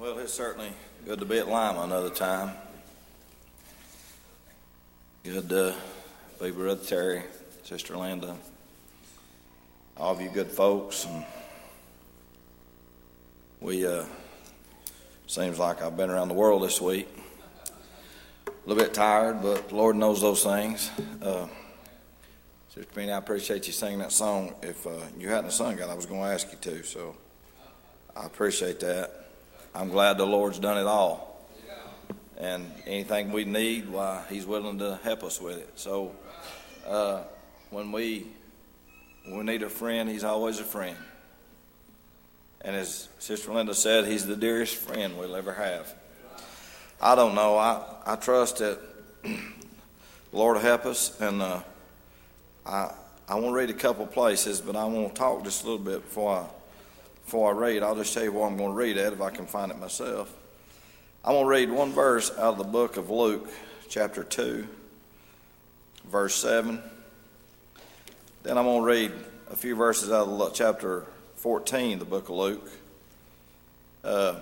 Well, 0.02 0.18
it's 0.18 0.34
certainly 0.34 0.72
good 1.04 1.20
to 1.20 1.24
be 1.24 1.38
at 1.38 1.46
Lima 1.46 1.82
another 1.82 2.10
time. 2.10 2.56
Good 5.22 5.48
to 5.48 5.76
be 6.40 6.44
with 6.46 6.56
Brother 6.56 6.84
Terry, 6.84 7.22
Sister 7.62 7.96
Linda, 7.96 8.34
all 9.96 10.10
of 10.10 10.20
you 10.20 10.28
good 10.28 10.50
folks. 10.50 11.04
And 11.04 11.24
we, 13.60 13.86
uh, 13.86 14.04
seems 15.28 15.60
like 15.60 15.80
I've 15.80 15.96
been 15.96 16.10
around 16.10 16.26
the 16.26 16.34
world 16.34 16.64
this 16.64 16.80
week. 16.80 17.06
A 18.48 18.50
little 18.66 18.82
bit 18.82 18.92
tired, 18.92 19.40
but 19.40 19.68
the 19.68 19.76
Lord 19.76 19.94
knows 19.94 20.20
those 20.20 20.42
things. 20.42 20.90
Uh, 21.22 21.46
Sister 22.74 22.90
Penny, 22.92 23.12
I 23.12 23.18
appreciate 23.18 23.68
you 23.68 23.72
singing 23.72 24.00
that 24.00 24.10
song. 24.10 24.52
If 24.64 24.84
uh, 24.84 24.94
you 25.16 25.28
hadn't 25.28 25.52
sung 25.52 25.78
it, 25.78 25.84
I 25.84 25.94
was 25.94 26.06
going 26.06 26.22
to 26.22 26.26
ask 26.26 26.50
you 26.50 26.58
to, 26.72 26.82
so 26.82 27.14
I 28.16 28.26
appreciate 28.26 28.80
that. 28.80 29.21
I'm 29.74 29.88
glad 29.88 30.18
the 30.18 30.26
Lord's 30.26 30.58
done 30.58 30.76
it 30.76 30.86
all. 30.86 31.28
And 32.36 32.70
anything 32.86 33.32
we 33.32 33.44
need, 33.44 33.88
why, 33.88 34.24
He's 34.28 34.44
willing 34.44 34.78
to 34.78 34.98
help 35.02 35.22
us 35.22 35.40
with 35.40 35.58
it. 35.58 35.70
So 35.76 36.14
uh, 36.86 37.22
when 37.70 37.92
we 37.92 38.26
when 39.24 39.38
we 39.38 39.44
need 39.44 39.62
a 39.62 39.70
friend, 39.70 40.08
He's 40.08 40.24
always 40.24 40.58
a 40.58 40.64
friend. 40.64 40.96
And 42.60 42.76
as 42.76 43.08
Sister 43.18 43.52
Linda 43.52 43.74
said, 43.74 44.06
He's 44.06 44.26
the 44.26 44.36
dearest 44.36 44.74
friend 44.76 45.16
we'll 45.16 45.36
ever 45.36 45.52
have. 45.52 45.94
I 47.00 47.14
don't 47.14 47.34
know. 47.34 47.56
I, 47.56 47.82
I 48.06 48.16
trust 48.16 48.58
that 48.58 48.78
the 49.22 49.38
Lord 50.32 50.58
help 50.58 50.86
us. 50.86 51.20
And 51.20 51.42
uh, 51.42 51.60
I, 52.66 52.92
I 53.28 53.34
want 53.34 53.46
to 53.46 53.52
read 53.52 53.70
a 53.70 53.74
couple 53.74 54.06
places, 54.06 54.60
but 54.60 54.76
I 54.76 54.84
want 54.84 55.08
to 55.08 55.14
talk 55.14 55.42
just 55.44 55.62
a 55.62 55.66
little 55.66 55.84
bit 55.84 56.02
before 56.02 56.36
I 56.36 56.46
before 57.24 57.54
I 57.54 57.56
read, 57.56 57.82
I'll 57.82 57.96
just 57.96 58.14
tell 58.14 58.24
you 58.24 58.32
what 58.32 58.46
I'm 58.46 58.56
going 58.56 58.70
to 58.70 58.76
read 58.76 58.98
at 58.98 59.12
if 59.12 59.20
I 59.20 59.30
can 59.30 59.46
find 59.46 59.70
it 59.70 59.78
myself. 59.78 60.34
I'm 61.24 61.32
going 61.32 61.44
to 61.44 61.50
read 61.50 61.70
one 61.70 61.92
verse 61.92 62.30
out 62.32 62.54
of 62.54 62.58
the 62.58 62.64
book 62.64 62.96
of 62.96 63.10
Luke, 63.10 63.48
chapter 63.88 64.24
2, 64.24 64.66
verse 66.10 66.34
7. 66.34 66.82
Then 68.42 68.58
I'm 68.58 68.64
going 68.64 68.80
to 68.80 68.86
read 68.86 69.12
a 69.50 69.56
few 69.56 69.76
verses 69.76 70.10
out 70.10 70.28
of 70.28 70.54
chapter 70.54 71.04
14, 71.36 71.98
the 71.98 72.04
book 72.04 72.28
of 72.28 72.36
Luke. 72.36 72.70
Uh, 74.02 74.40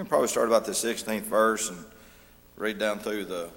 can 0.00 0.06
probably 0.06 0.28
start 0.28 0.48
about 0.48 0.64
the 0.64 0.72
16th 0.72 1.22
verse 1.22 1.68
and 1.68 1.84
read 2.56 2.78
down 2.78 2.98
through 2.98 3.26
the 3.26 3.50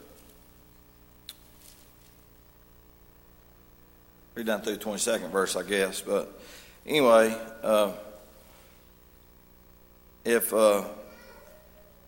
read 4.35 4.47
down 4.47 4.61
through 4.61 4.75
the 4.75 4.83
22nd 4.83 5.29
verse, 5.29 5.55
I 5.55 5.63
guess. 5.63 6.01
But 6.01 6.37
anyway, 6.85 7.33
uh, 7.61 7.93
if 10.25 10.53
uh, 10.53 10.83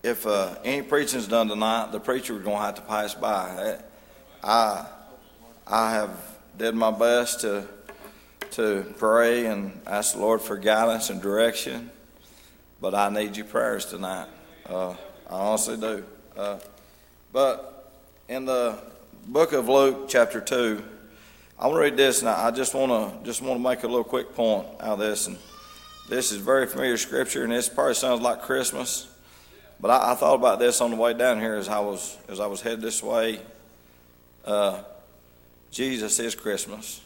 if 0.04 0.26
uh, 0.26 0.56
any 0.64 0.82
preaching's 0.82 1.28
done 1.28 1.48
tonight, 1.48 1.92
the 1.92 2.00
preacher 2.00 2.38
is 2.38 2.44
going 2.44 2.58
to 2.58 2.64
have 2.64 2.76
to 2.76 2.82
pass 2.82 3.14
by. 3.14 3.78
I 4.44 4.86
I 5.68 5.92
have 5.92 6.12
did 6.58 6.76
my 6.76 6.92
best 6.92 7.42
to 7.42 7.68
to 8.52 8.94
pray 8.98 9.48
and 9.48 9.82
ask 9.86 10.14
the 10.14 10.22
Lord 10.22 10.42
for 10.42 10.58
guidance 10.58 11.10
and 11.10 11.22
direction, 11.22 11.92
but 12.80 12.94
I 12.94 13.10
need 13.10 13.36
your 13.36 13.46
prayers 13.46 13.86
tonight. 13.86 14.28
Uh, 14.66 14.92
I 14.92 14.96
honestly 15.30 15.78
do. 15.78 16.06
Uh, 16.38 16.60
but 17.34 17.92
in 18.30 18.46
the 18.46 18.78
book 19.28 19.54
of 19.54 19.68
Luke, 19.68 20.08
chapter 20.08 20.40
two, 20.40 20.84
I 21.60 21.68
want 21.68 21.78
to 21.78 21.82
read 21.82 21.98
this, 21.98 22.20
and 22.22 22.30
I 22.30 22.52
just 22.52 22.74
want 22.74 22.92
to 22.92 23.26
just 23.26 23.42
want 23.42 23.60
to 23.60 23.64
make 23.64 23.84
a 23.84 23.88
little 23.88 24.04
quick 24.04 24.36
point 24.36 24.68
out 24.80 24.94
of 24.94 25.00
this. 25.00 25.28
And 25.28 25.38
this 26.08 26.32
is 26.32 26.38
very 26.38 26.68
familiar 26.68 26.98
scripture, 26.98 27.44
and 27.44 27.52
this 27.52 27.68
probably 27.68 27.96
sounds 27.96 28.22
like 28.22 28.42
Christmas. 28.42 29.08
But 29.80 29.90
I, 29.90 30.12
I 30.12 30.16
thought 30.16 30.36
about 30.36 30.60
this 30.60 30.80
on 30.82 30.92
the 30.92 30.96
way 30.98 31.14
down 31.14 31.40
here 31.40 31.56
as 31.56 31.68
I 31.68 31.80
was 31.80 32.18
as 32.30 32.40
I 32.40 32.48
was 32.48 32.62
headed 32.62 32.82
this 32.82 33.02
way. 33.02 33.40
Uh, 34.44 34.84
Jesus 35.72 36.20
is 36.20 36.36
Christmas. 36.36 37.02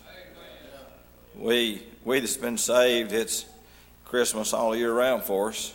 We 1.36 1.82
we 2.04 2.20
that's 2.20 2.38
been 2.38 2.58
saved, 2.58 3.14
it's 3.14 3.46
Christmas 4.06 4.54
all 4.54 4.76
year 4.76 4.94
round 4.94 5.24
for 5.24 5.50
us 5.50 5.74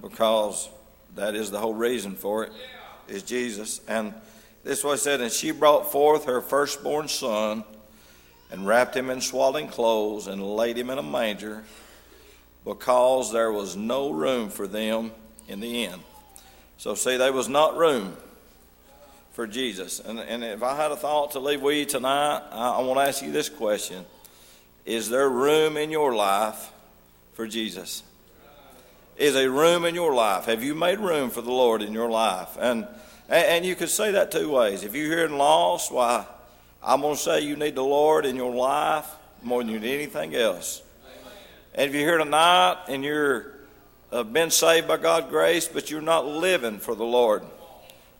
because 0.00 0.68
that 1.14 1.34
is 1.34 1.50
the 1.50 1.58
whole 1.58 1.74
reason 1.74 2.14
for 2.14 2.44
it 2.44 2.52
is 3.08 3.22
Jesus. 3.22 3.80
And 3.88 4.14
this 4.62 4.82
was 4.82 5.02
said, 5.02 5.20
and 5.20 5.30
she 5.30 5.50
brought 5.50 5.92
forth 5.92 6.24
her 6.24 6.40
firstborn 6.40 7.08
son 7.08 7.64
and 8.50 8.66
wrapped 8.66 8.96
him 8.96 9.10
in 9.10 9.20
swaddling 9.20 9.68
clothes 9.68 10.26
and 10.26 10.42
laid 10.42 10.78
him 10.78 10.90
in 10.90 10.98
a 10.98 11.02
manger 11.02 11.64
because 12.64 13.32
there 13.32 13.52
was 13.52 13.76
no 13.76 14.10
room 14.10 14.48
for 14.48 14.66
them 14.66 15.12
in 15.48 15.60
the 15.60 15.84
inn. 15.84 16.00
So 16.76 16.94
see, 16.94 17.16
there 17.16 17.32
was 17.32 17.48
not 17.48 17.76
room 17.76 18.16
for 19.32 19.46
Jesus. 19.46 20.00
And, 20.00 20.18
and 20.18 20.42
if 20.42 20.62
I 20.62 20.76
had 20.76 20.90
a 20.90 20.96
thought 20.96 21.32
to 21.32 21.40
leave 21.40 21.60
with 21.60 21.76
you 21.76 21.84
tonight, 21.84 22.42
I, 22.50 22.78
I 22.78 22.82
want 22.82 23.00
to 23.00 23.06
ask 23.06 23.22
you 23.22 23.32
this 23.32 23.48
question. 23.48 24.04
Is 24.84 25.08
there 25.08 25.28
room 25.28 25.76
in 25.76 25.90
your 25.90 26.14
life 26.14 26.70
for 27.32 27.46
Jesus? 27.46 28.02
Is 29.16 29.36
a 29.36 29.48
room 29.48 29.84
in 29.84 29.94
your 29.94 30.14
life? 30.14 30.46
Have 30.46 30.64
you 30.64 30.74
made 30.74 30.98
room 30.98 31.30
for 31.30 31.40
the 31.40 31.52
Lord 31.52 31.82
in 31.82 31.92
your 31.92 32.10
life? 32.10 32.56
And 32.58 32.86
and 33.28 33.64
you 33.64 33.74
could 33.74 33.88
say 33.88 34.12
that 34.12 34.30
two 34.30 34.50
ways. 34.50 34.82
If 34.82 34.94
you're 34.94 35.06
here 35.06 35.24
and 35.24 35.38
lost, 35.38 35.90
why, 35.90 36.26
I'm 36.82 37.00
going 37.00 37.16
to 37.16 37.20
say 37.20 37.40
you 37.40 37.56
need 37.56 37.74
the 37.74 37.84
Lord 37.84 38.26
in 38.26 38.36
your 38.36 38.54
life 38.54 39.06
more 39.42 39.62
than 39.62 39.72
you 39.72 39.80
need 39.80 39.94
anything 39.94 40.34
else. 40.34 40.82
And 41.76 41.88
if 41.88 41.94
you're 41.94 42.08
here 42.08 42.18
tonight 42.18 42.84
and 42.88 43.02
you're 43.02 43.52
uh, 44.12 44.22
been 44.22 44.50
saved 44.50 44.86
by 44.86 44.96
God's 44.96 45.28
grace, 45.28 45.66
but 45.66 45.90
you're 45.90 46.00
not 46.00 46.24
living 46.24 46.78
for 46.78 46.94
the 46.94 47.04
Lord, 47.04 47.42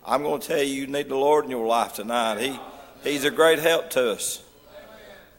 I'm 0.04 0.24
going 0.24 0.40
to 0.40 0.46
tell 0.46 0.58
you 0.58 0.74
you 0.74 0.86
need 0.88 1.08
the 1.08 1.16
Lord 1.16 1.44
in 1.44 1.52
your 1.52 1.66
life 1.66 1.94
tonight. 1.94 2.40
He, 2.40 2.58
he's 3.04 3.24
a 3.24 3.30
great 3.30 3.60
help 3.60 3.90
to 3.90 4.10
us. 4.10 4.42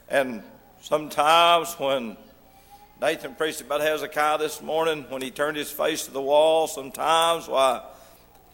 And 0.08 0.42
sometimes 0.80 1.74
when 1.74 2.16
Nathan 3.02 3.34
preached 3.34 3.60
about 3.60 3.82
Hezekiah 3.82 4.38
this 4.38 4.62
morning, 4.62 5.04
when 5.10 5.20
he 5.20 5.30
turned 5.30 5.58
his 5.58 5.70
face 5.70 6.06
to 6.06 6.10
the 6.10 6.22
wall, 6.22 6.68
sometimes 6.68 7.46
why 7.48 7.82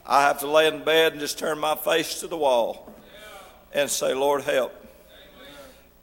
I 0.05 0.23
have 0.23 0.41
to 0.41 0.49
lay 0.49 0.67
in 0.67 0.83
bed 0.83 1.13
and 1.13 1.21
just 1.21 1.39
turn 1.39 1.61
my 1.61 1.77
face 1.77 2.19
to 2.21 2.27
the 2.27 2.37
wall 2.37 2.93
and 3.73 3.89
say, 3.89 4.13
Lord, 4.13 4.43
help. 4.43 4.75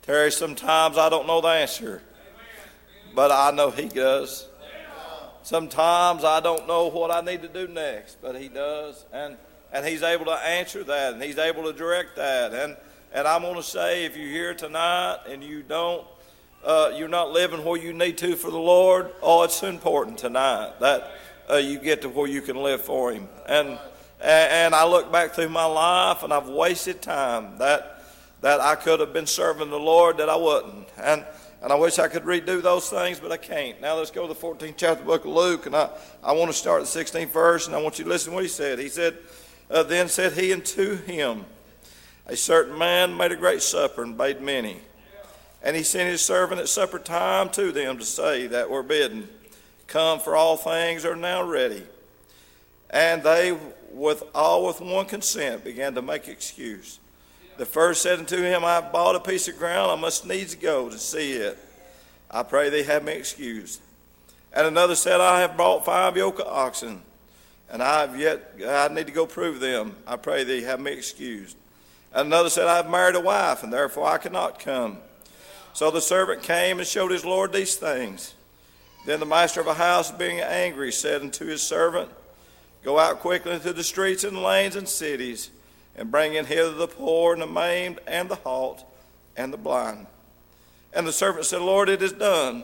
Terry, 0.04 0.32
sometimes 0.32 0.98
I 0.98 1.10
don't 1.10 1.28
know 1.28 1.42
the 1.42 1.50
answer, 1.50 2.02
but 3.20 3.32
I 3.32 3.52
know 3.52 3.70
He 3.70 3.90
does. 3.90 4.48
Sometimes 5.44 6.24
I 6.24 6.40
don't 6.40 6.66
know 6.70 6.90
what 6.90 7.12
I 7.12 7.20
need 7.20 7.42
to 7.42 7.50
do 7.50 7.68
next, 7.68 8.22
but 8.22 8.40
He 8.40 8.48
does. 8.48 9.04
And, 9.12 9.36
and 9.74 9.86
He's 9.86 10.04
able 10.04 10.24
to 10.28 10.32
answer 10.32 10.86
that, 10.86 11.16
and 11.16 11.22
He's 11.22 11.38
able 11.38 11.64
to 11.64 11.74
direct 11.74 12.16
that. 12.16 12.54
And, 12.54 12.78
and 13.12 13.28
I'm 13.28 13.42
going 13.42 13.56
to 13.56 13.62
say, 13.62 14.06
if 14.06 14.16
you're 14.16 14.30
here 14.30 14.54
tonight 14.54 15.18
and 15.28 15.44
you 15.44 15.64
don't, 15.64 16.08
uh, 16.64 16.94
you're 16.96 17.10
not 17.10 17.32
living 17.32 17.66
where 17.66 17.78
you 17.78 17.92
need 17.92 18.18
to 18.20 18.38
for 18.38 18.52
the 18.52 18.58
Lord, 18.58 19.12
oh, 19.22 19.44
it's 19.44 19.64
important 19.64 20.18
tonight 20.18 20.80
that 20.80 21.12
uh, 21.50 21.56
you 21.56 21.78
get 21.78 22.04
to 22.04 22.08
where 22.08 22.30
you 22.30 22.42
can 22.42 22.56
live 22.56 22.80
for 22.80 23.12
Him. 23.12 23.28
And 23.48 23.78
and 24.22 24.74
I 24.74 24.88
look 24.88 25.12
back 25.12 25.34
through 25.34 25.50
my 25.50 25.66
life 25.66 26.24
and 26.24 26.32
I've 26.32 26.48
wasted 26.48 27.02
time 27.02 27.58
that 27.58 28.02
that 28.40 28.62
I 28.62 28.76
could 28.76 29.02
have 29.02 29.12
been 29.12 29.28
serving 29.28 29.72
the 29.72 29.78
Lord 29.78 30.20
that 30.20 30.30
I 30.30 30.38
wasn't. 30.38 30.88
And 30.98 31.26
and 31.62 31.74
I 31.74 31.76
wish 31.76 32.00
I 32.00 32.08
could 32.08 32.24
redo 32.24 32.62
those 32.62 32.90
things, 32.90 33.20
but 33.20 33.32
I 33.32 33.38
can't. 33.38 33.82
Now 33.82 33.98
let's 33.98 34.12
go 34.12 34.26
to 34.26 34.34
the 34.34 34.40
14th 34.40 34.76
chapter 34.78 35.04
book 35.04 35.26
of 35.26 35.32
Luke, 35.32 35.66
and 35.66 35.76
I, 35.76 35.90
I 36.24 36.32
want 36.32 36.50
to 36.50 36.58
start 36.58 36.82
the 36.82 36.88
16th 36.88 37.30
verse, 37.30 37.68
and 37.68 37.76
I 37.76 37.82
want 37.82 38.00
you 38.00 38.06
to 38.06 38.10
listen 38.10 38.32
to 38.32 38.36
what 38.36 38.44
he 38.44 38.50
said. 38.50 38.80
He 38.80 38.88
said, 38.88 39.18
uh, 39.70 39.84
Then 39.84 40.08
said 40.08 40.34
he 40.34 40.54
unto 40.54 40.96
him, 40.96 41.46
A 42.28 42.38
certain 42.38 42.78
man 42.78 43.16
made 43.16 43.34
a 43.34 43.36
great 43.36 43.62
supper 43.62 44.04
and 44.04 44.18
bade 44.18 44.42
many. 44.42 44.78
And 45.62 45.76
he 45.76 45.84
sent 45.84 46.10
his 46.10 46.22
servant 46.22 46.62
at 46.62 46.70
supper 46.70 47.00
time 47.00 47.50
to 47.50 47.74
them 47.74 47.98
to 47.98 48.06
say 48.06 48.48
that 48.48 48.70
were 48.70 48.84
bidden, 48.84 49.28
Come, 49.88 50.20
for 50.20 50.36
all 50.36 50.56
things 50.56 51.04
are 51.04 51.16
now 51.16 51.44
ready. 51.44 51.84
And 52.90 53.22
they, 53.22 53.58
with 53.92 54.24
all 54.34 54.66
with 54.66 54.80
one 54.80 55.08
consent, 55.08 55.66
began 55.66 55.94
to 55.96 56.02
make 56.02 56.30
excuse. 56.30 57.00
The 57.60 57.66
first 57.66 58.04
said 58.04 58.20
unto 58.20 58.38
him, 58.38 58.64
I 58.64 58.76
have 58.76 58.94
bought 58.94 59.18
a 59.18 59.20
piece 59.20 59.50
of 59.50 59.58
ground, 59.58 59.92
I 59.92 59.96
must 59.96 60.26
needs 60.26 60.56
go 60.56 60.90
to 60.90 60.98
see 60.98 61.34
it. 61.34 61.58
I 62.32 62.42
pray 62.42 62.70
thee 62.70 62.84
have 62.84 63.04
me 63.04 63.12
excused. 63.12 63.82
And 64.54 64.66
another 64.66 64.96
said, 64.96 65.20
I 65.20 65.42
have 65.42 65.58
bought 65.58 65.84
five 65.84 66.16
yoke 66.16 66.40
of 66.40 66.48
oxen, 66.48 67.02
and 67.70 67.84
I 67.84 68.00
have 68.00 68.18
yet 68.18 68.54
I 68.66 68.88
need 68.88 69.08
to 69.08 69.12
go 69.12 69.26
prove 69.26 69.60
them. 69.60 69.98
I 70.08 70.16
pray 70.16 70.46
thee 70.46 70.62
have 70.62 70.80
me 70.80 70.94
excused. 70.94 71.58
And 72.14 72.28
another 72.28 72.50
said, 72.50 72.68
I 72.68 72.78
have 72.78 72.90
married 72.90 73.18
a 73.18 73.20
wife, 73.20 73.62
and 73.62 73.74
therefore 73.74 74.06
I 74.06 74.20
cannot 74.20 74.60
come. 74.60 75.00
So 75.74 75.92
the 75.92 76.00
servant 76.00 76.42
came 76.42 76.80
and 76.80 76.88
showed 76.88 77.12
his 77.12 77.26
Lord 77.26 77.52
these 77.52 77.76
things. 77.76 78.36
Then 79.06 79.20
the 79.20 79.26
master 79.26 79.60
of 79.60 79.68
a 79.68 79.74
house, 79.74 80.12
being 80.12 80.40
angry, 80.40 80.94
said 80.94 81.24
unto 81.24 81.46
his 81.46 81.62
servant, 81.62 82.10
Go 82.86 82.98
out 82.98 83.20
quickly 83.20 83.52
into 83.52 83.74
the 83.74 83.84
streets 83.84 84.24
and 84.24 84.42
lanes 84.42 84.78
and 84.78 84.88
cities, 84.88 85.52
and 86.00 86.10
bring 86.10 86.34
in 86.34 86.46
hither 86.46 86.72
the 86.72 86.88
poor 86.88 87.34
and 87.34 87.42
the 87.42 87.48
maimed 87.48 88.00
and 88.08 88.30
the 88.30 88.36
halt 88.36 88.84
and 89.36 89.52
the 89.54 89.58
blind. 89.58 90.08
And 90.94 91.06
the 91.06 91.12
servant 91.12 91.46
said, 91.46 91.62
Lord, 91.62 91.90
it 91.90 92.02
is 92.02 92.14
done 92.14 92.64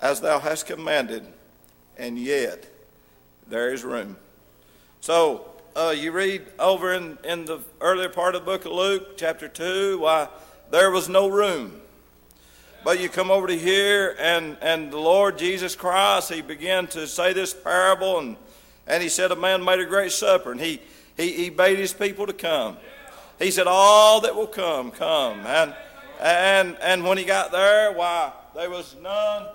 as 0.00 0.20
thou 0.20 0.38
hast 0.38 0.66
commanded, 0.66 1.26
and 1.96 2.18
yet 2.18 2.66
there 3.48 3.72
is 3.72 3.82
room. 3.82 4.16
So 5.00 5.50
uh, 5.74 5.94
you 5.96 6.12
read 6.12 6.42
over 6.58 6.92
in, 6.92 7.18
in 7.24 7.46
the 7.46 7.60
earlier 7.80 8.10
part 8.10 8.34
of 8.34 8.42
the 8.42 8.44
book 8.44 8.66
of 8.66 8.72
Luke, 8.72 9.16
chapter 9.16 9.48
2, 9.48 9.98
why 9.98 10.28
there 10.70 10.90
was 10.90 11.08
no 11.08 11.28
room. 11.28 11.80
But 12.84 13.00
you 13.00 13.08
come 13.08 13.30
over 13.30 13.46
to 13.46 13.58
here, 13.58 14.14
and, 14.20 14.58
and 14.60 14.92
the 14.92 14.98
Lord 14.98 15.38
Jesus 15.38 15.74
Christ, 15.74 16.30
he 16.30 16.42
began 16.42 16.86
to 16.88 17.08
say 17.08 17.32
this 17.32 17.54
parable, 17.54 18.18
and 18.18 18.36
and 18.86 19.02
he 19.02 19.08
said, 19.08 19.30
A 19.30 19.36
man 19.36 19.64
made 19.64 19.80
a 19.80 19.86
great 19.86 20.12
supper, 20.12 20.52
and 20.52 20.60
he, 20.60 20.80
he, 21.16 21.32
he 21.32 21.50
bade 21.50 21.78
his 21.78 21.92
people 21.92 22.26
to 22.26 22.32
come. 22.32 22.76
He 23.38 23.50
said, 23.50 23.66
All 23.66 24.20
that 24.22 24.34
will 24.34 24.46
come, 24.46 24.90
come. 24.90 25.40
And, 25.46 25.74
and, 26.20 26.76
and 26.80 27.04
when 27.04 27.18
he 27.18 27.24
got 27.24 27.52
there, 27.52 27.92
why, 27.92 28.32
there 28.54 28.70
was 28.70 28.96
none, 29.02 29.46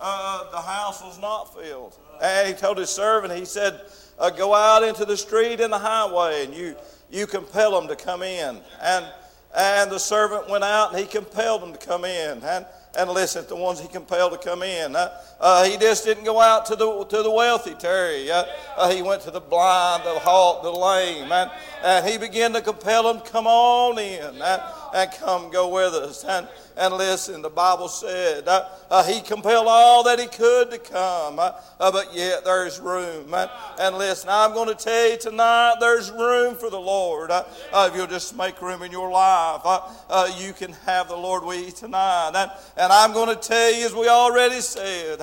uh, 0.00 0.50
the 0.50 0.60
house 0.60 1.02
was 1.02 1.20
not 1.20 1.54
filled. 1.54 1.96
And 2.22 2.48
he 2.48 2.54
told 2.54 2.78
his 2.78 2.90
servant, 2.90 3.32
He 3.34 3.44
said, 3.44 3.80
uh, 4.18 4.30
Go 4.30 4.54
out 4.54 4.82
into 4.82 5.04
the 5.04 5.16
street 5.16 5.60
and 5.60 5.72
the 5.72 5.78
highway, 5.78 6.44
and 6.44 6.54
you, 6.54 6.76
you 7.10 7.26
compel 7.26 7.78
them 7.78 7.88
to 7.88 7.96
come 7.96 8.22
in. 8.22 8.60
And, 8.80 9.06
and 9.56 9.90
the 9.90 9.98
servant 9.98 10.48
went 10.48 10.64
out, 10.64 10.90
and 10.90 11.00
he 11.00 11.06
compelled 11.06 11.62
them 11.62 11.72
to 11.72 11.78
come 11.78 12.04
in. 12.04 12.42
And, 12.42 12.66
and 12.96 13.10
listen 13.10 13.42
to 13.42 13.48
the 13.48 13.56
ones 13.56 13.80
he 13.80 13.88
compelled 13.88 14.32
to 14.32 14.38
come 14.38 14.62
in. 14.62 14.96
Uh, 14.96 15.10
uh, 15.40 15.64
he 15.64 15.76
just 15.76 16.04
didn't 16.04 16.24
go 16.24 16.40
out 16.40 16.66
to 16.66 16.76
the 16.76 17.04
to 17.04 17.22
the 17.22 17.30
wealthy, 17.30 17.74
Terry. 17.74 18.30
Uh, 18.30 18.44
he 18.90 19.02
went 19.02 19.22
to 19.22 19.30
the 19.30 19.40
blind, 19.40 20.04
the 20.04 20.18
halt, 20.18 20.62
the 20.62 20.70
lame, 20.70 21.30
and, 21.30 21.50
and 21.84 22.06
he 22.06 22.18
began 22.18 22.52
to 22.52 22.60
compel 22.60 23.12
them, 23.12 23.22
to 23.22 23.30
come 23.30 23.46
on 23.46 23.98
in 23.98 24.42
and, 24.42 24.62
and 24.94 25.10
come 25.12 25.50
go 25.50 25.68
with 25.68 25.94
us. 25.94 26.24
And, 26.24 26.48
and 26.78 26.94
listen, 26.94 27.42
the 27.42 27.50
Bible 27.50 27.88
said 27.88 28.46
uh, 28.46 28.68
uh, 28.88 29.02
he 29.02 29.20
compelled 29.20 29.66
all 29.68 30.04
that 30.04 30.20
he 30.20 30.26
could 30.26 30.70
to 30.70 30.78
come, 30.78 31.40
uh, 31.40 31.52
uh 31.80 31.90
but 31.90 32.14
yet 32.14 32.44
there's 32.44 32.78
room. 32.78 33.34
And, 33.34 33.50
and 33.80 33.98
listen, 33.98 34.30
I'm 34.30 34.54
going 34.54 34.68
to 34.68 34.76
tell 34.76 35.10
you 35.10 35.18
tonight 35.18 35.74
there's 35.80 36.12
room 36.12 36.54
for 36.54 36.70
the 36.70 36.80
Lord. 36.80 37.32
Uh, 37.32 37.44
uh, 37.72 37.88
if 37.90 37.96
you'll 37.96 38.06
just 38.06 38.36
make 38.36 38.62
room 38.62 38.82
in 38.82 38.92
your 38.92 39.10
life, 39.10 39.62
you 40.38 40.52
can 40.52 40.72
have 40.86 41.08
the 41.08 41.16
Lord 41.16 41.42
with 41.44 41.66
you 41.66 41.72
tonight. 41.72 42.30
And, 42.34 42.50
and 42.76 42.92
I'm 42.92 43.12
going 43.12 43.34
to 43.34 43.48
tell 43.48 43.74
you, 43.74 43.84
as 43.84 43.94
we 43.94 44.08
already 44.08 44.60
said, 44.60 45.18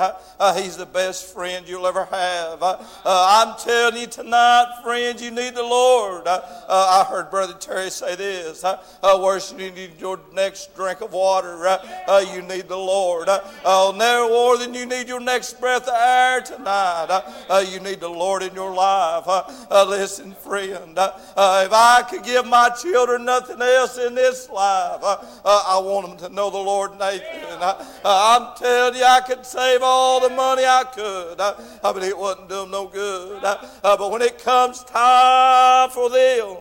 he's 0.56 0.76
the 0.76 0.86
best 0.86 1.34
friend 1.34 1.68
you'll 1.68 1.88
ever 1.88 2.06
have. 2.06 2.62
I'm 3.06 3.58
telling 3.60 4.02
you 4.02 4.08
tonight, 4.08 4.82
friends, 4.84 5.22
you 5.22 5.32
need 5.32 5.56
the 5.56 5.64
Lord. 5.64 6.28
I 6.28 7.06
heard 7.10 7.32
Brother 7.32 7.54
Terry 7.54 7.90
say 7.90 8.16
this. 8.16 8.66
worship 9.04 9.60
you 9.60 9.72
need 9.72 10.02
your 10.02 10.20
next 10.34 10.76
drink 10.76 11.00
of 11.00 11.14
water. 11.14 11.45
Uh, 11.46 11.78
uh, 12.08 12.26
you 12.34 12.42
need 12.42 12.68
the 12.68 12.78
Lord. 12.78 13.30
Uh, 13.30 13.40
oh, 13.64 13.94
no 13.98 14.30
more 14.30 14.58
than 14.58 14.74
you 14.74 14.86
need 14.86 15.08
your 15.08 15.20
next 15.20 15.60
breath 15.60 15.88
of 15.88 15.94
air 15.96 16.42
tonight. 16.42 17.08
Uh, 17.10 17.22
uh 17.50 17.66
you 17.68 17.80
need 17.80 18.00
the 18.00 18.10
Lord 18.10 18.44
in 18.44 18.54
your 18.54 18.74
life. 18.74 19.28
Uh, 19.28 19.44
uh, 19.70 19.86
listen, 19.88 20.34
friend, 20.34 20.98
if 20.98 21.74
I 21.74 22.06
could 22.10 22.24
give 22.24 22.46
my 22.46 22.70
children 22.70 23.26
nothing 23.26 23.62
else 23.62 23.98
in 23.98 24.16
this 24.16 24.50
life, 24.50 25.02
I 25.46 25.80
want 25.84 26.08
them 26.08 26.30
to 26.30 26.36
know 26.36 26.50
the 26.50 26.58
Lord 26.58 26.98
Nathan. 27.00 27.76
I'm 28.04 28.56
telling 28.58 28.96
you, 28.96 29.06
I 29.06 29.22
could 29.22 29.46
save 29.46 29.82
all 29.82 30.20
the 30.20 30.30
money 30.30 30.64
I 30.66 30.84
could, 30.84 31.38
but 31.38 32.04
it 32.04 32.18
wasn't 32.18 32.50
doing 32.50 32.72
no 32.72 32.88
good. 32.88 33.42
But 33.42 34.12
when 34.12 34.22
it 34.22 34.40
comes 34.40 34.84
time 34.84 35.90
for 35.90 36.10
them 36.10 36.58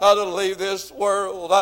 to 0.00 0.24
leave 0.24 0.58
this 0.58 0.92
world, 0.92 1.52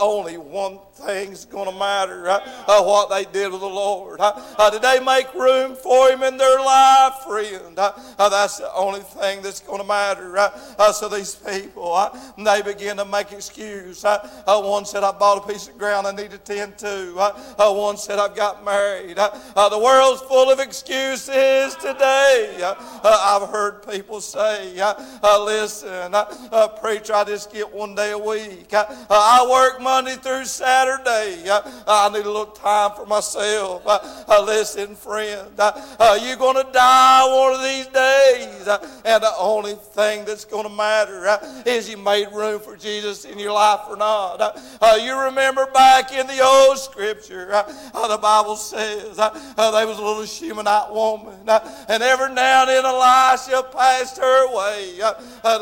only 0.00 0.36
one 0.36 0.78
thing's 0.94 1.44
going 1.44 1.70
to 1.70 1.78
matter 1.78 2.28
uh, 2.28 2.40
uh, 2.66 2.82
what 2.82 3.10
they 3.10 3.24
did 3.24 3.50
with 3.50 3.60
the 3.60 3.66
Lord. 3.66 4.20
Uh, 4.20 4.32
uh, 4.58 4.70
did 4.70 4.82
they 4.82 5.00
make 5.00 5.32
room 5.34 5.74
for 5.74 6.10
Him 6.10 6.22
in 6.22 6.36
their 6.36 6.58
life, 6.60 7.14
friend? 7.26 7.78
Uh, 7.78 7.92
uh, 8.18 8.28
that's 8.28 8.58
the 8.58 8.72
only 8.74 9.00
thing 9.00 9.42
that's 9.42 9.60
going 9.60 9.80
to 9.80 9.86
matter. 9.86 10.38
Uh, 10.38 10.50
uh, 10.78 10.92
so 10.92 11.08
these 11.08 11.34
people, 11.34 11.92
uh, 11.92 12.16
they 12.38 12.62
begin 12.62 12.96
to 12.98 13.04
make 13.04 13.32
excuse. 13.32 14.04
Uh, 14.04 14.28
uh, 14.46 14.60
one 14.62 14.84
said, 14.84 15.02
I 15.02 15.12
bought 15.12 15.44
a 15.44 15.52
piece 15.52 15.68
of 15.68 15.76
ground 15.78 16.06
I 16.06 16.12
need 16.12 16.30
to 16.30 16.38
tend 16.38 16.78
to. 16.78 17.14
Uh, 17.18 17.54
uh, 17.58 17.74
one 17.74 17.96
said, 17.96 18.18
I've 18.18 18.36
got 18.36 18.64
married. 18.64 19.18
Uh, 19.18 19.30
uh, 19.56 19.68
the 19.68 19.78
world's 19.78 20.22
full 20.22 20.50
of 20.50 20.60
excuses 20.60 21.74
today. 21.76 22.56
Uh, 22.62 22.74
uh, 23.02 23.40
I've 23.42 23.48
heard 23.50 23.86
people 23.88 24.20
say, 24.20 24.78
uh, 24.78 24.94
uh, 25.22 25.44
listen, 25.44 26.14
uh, 26.14 26.48
uh, 26.52 26.68
preacher, 26.68 27.14
I 27.14 27.24
just 27.24 27.52
get 27.52 27.72
one 27.72 27.94
day 27.94 28.12
a 28.12 28.18
week. 28.18 28.72
Uh, 28.72 28.84
uh, 28.88 29.04
I 29.10 29.46
work 29.50 29.80
Monday 29.82 30.14
through 30.14 30.44
Saturday. 30.44 30.83
Uh, 30.88 31.62
I 31.86 32.10
need 32.12 32.24
a 32.26 32.30
little 32.30 32.46
time 32.46 32.92
for 32.96 33.06
myself. 33.06 33.86
Uh, 33.86 33.98
uh, 34.28 34.42
listen, 34.44 34.94
friend, 34.94 35.48
uh, 35.58 35.72
uh, 35.98 36.18
you're 36.22 36.36
going 36.36 36.56
to 36.64 36.70
die 36.72 37.24
one 37.26 37.54
of 37.54 37.62
these 37.62 37.86
days. 37.86 38.68
Uh, 38.68 38.78
and 39.04 39.22
the 39.22 39.32
only 39.38 39.74
thing 39.74 40.24
that's 40.24 40.44
going 40.44 40.64
to 40.64 40.74
matter 40.74 41.38
is 41.66 41.88
you 41.88 41.96
made 41.96 42.28
room 42.32 42.60
for 42.60 42.76
Jesus 42.76 43.24
in 43.24 43.38
your 43.38 43.52
life 43.52 43.80
or 43.88 43.96
not. 43.96 44.58
You 45.00 45.18
remember 45.18 45.66
back 45.66 46.12
in 46.12 46.26
the 46.26 46.40
old 46.40 46.78
scripture, 46.78 47.46
the 47.92 48.18
Bible 48.20 48.56
says 48.56 49.16
there 49.16 49.86
was 49.86 49.98
a 49.98 50.02
little 50.02 50.24
Shunammite 50.24 50.92
woman, 50.92 51.38
and 51.48 52.02
every 52.02 52.32
now 52.32 52.62
and 52.62 52.70
then 52.70 52.84
Elisha 52.84 53.62
passed 53.72 54.18
her 54.18 54.54
way. 54.54 55.00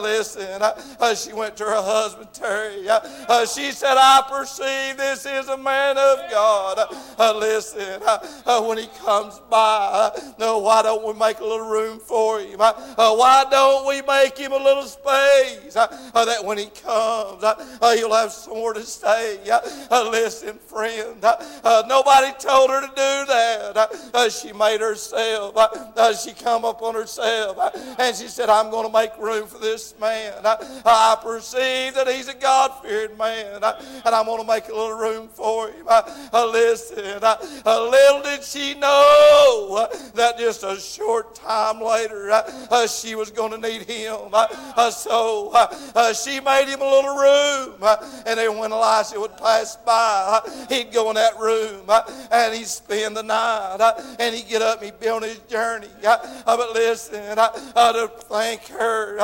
Listen, 0.01 0.63
she 1.17 1.33
went 1.33 1.57
to 1.57 1.65
her 1.65 1.83
husband 1.83 2.33
Terry. 2.33 2.87
She 3.47 3.73
said, 3.73 3.97
I 3.97 4.23
perceive 4.29 4.97
this 4.97 5.12
is 5.13 5.49
a 5.49 5.57
man 5.59 5.99
of 5.99 6.19
God. 6.31 6.79
Uh, 7.19 7.37
listen, 7.39 8.03
uh, 8.07 8.19
uh, 8.47 8.63
when 8.63 8.79
he 8.79 8.87
comes 9.05 9.39
by, 9.51 9.91
uh, 9.93 10.11
no, 10.39 10.59
why 10.59 10.83
don't 10.83 11.05
we 11.07 11.13
make 11.19 11.41
a 11.41 11.45
little 11.45 11.69
room 11.69 11.99
for 11.99 12.41
him? 12.41 12.61
Uh, 12.61 12.73
uh 12.97 13.15
why 13.15 13.45
don't 13.51 13.87
we 13.87 14.01
make 14.03 14.37
him 14.39 14.53
a 14.53 14.57
little 14.57 14.85
space 14.85 15.77
uh, 15.77 15.87
uh, 16.15 16.25
that 16.25 16.43
when 16.43 16.57
he 16.57 16.67
comes, 16.67 17.45
he'll 17.99 18.15
have 18.15 18.33
somewhere 18.33 18.73
to 18.73 18.83
stay? 18.83 19.39
Listen, 19.91 20.59
friend, 20.59 21.23
nobody 21.87 22.33
told 22.39 22.71
her 22.71 22.81
to 22.81 22.89
do 22.89 23.27
that. 23.27 24.33
She 24.33 24.53
made 24.53 24.81
herself. 24.81 25.55
She 26.25 26.33
come 26.33 26.65
up 26.65 26.81
on 26.83 26.95
herself, 26.95 27.59
and 27.99 28.17
she 28.17 28.29
said, 28.29 28.49
"I'm 28.49 28.71
going 28.71 28.87
to 28.87 28.93
make 28.93 29.17
room 29.19 29.47
for 29.47 29.59
this 29.59 29.95
man. 30.01 30.33
I 30.45 31.17
perceive 31.23 31.95
that 31.95 32.09
he's 32.09 32.29
a 32.29 32.35
God-fearing 32.35 33.17
man, 33.17 33.63
and 33.63 34.15
I'm 34.15 34.27
going 34.27 34.41
to 34.41 34.47
make 34.47 34.69
a 34.69 34.75
little 34.75 34.95
room 35.03 35.29
for 35.29 35.69
him." 35.69 35.85
Uh, 35.89 36.47
listen, 36.47 37.23
uh, 37.23 37.37
little 37.67 38.23
did 38.23 38.43
she 38.45 38.75
know 38.75 39.89
that 40.15 40.39
just 40.39 40.63
a 40.63 40.79
short 40.79 41.35
time 41.35 41.81
later, 41.81 42.31
uh, 42.31 42.87
she 42.87 43.15
was 43.15 43.31
going 43.31 43.51
to 43.51 43.59
need 43.59 43.83
him. 43.83 44.17
Uh, 44.33 44.91
so 44.91 45.51
uh, 45.53 46.13
she 46.13 46.41
made 46.41 46.69
him 46.69 46.81
a 46.81 46.91
little 46.95 47.17
room, 47.17 47.75
and 48.27 48.39
then 48.39 48.57
when 48.59 48.71
Elisha 48.73 49.19
would 49.19 49.37
pass 49.37 49.77
by, 49.77 50.41
he'd 50.69 50.93
go 50.93 51.09
in 51.11 51.17
that 51.17 51.39
room 51.39 51.91
and 52.31 52.55
he'd 52.55 52.67
spend 52.67 53.17
the 53.17 53.23
night, 53.23 54.17
and 54.19 54.35
he'd 54.35 54.49
get 54.49 54.63
up 54.63 54.79
and 54.79 54.87
he'd 54.87 55.01
be 55.01 55.09
on 55.09 55.23
his 55.23 55.39
journey. 55.51 55.89
But 56.03 56.73
listen, 56.73 57.39
uh, 57.39 57.93
to 57.93 58.09
thank 58.31 58.67
her, 58.69 59.19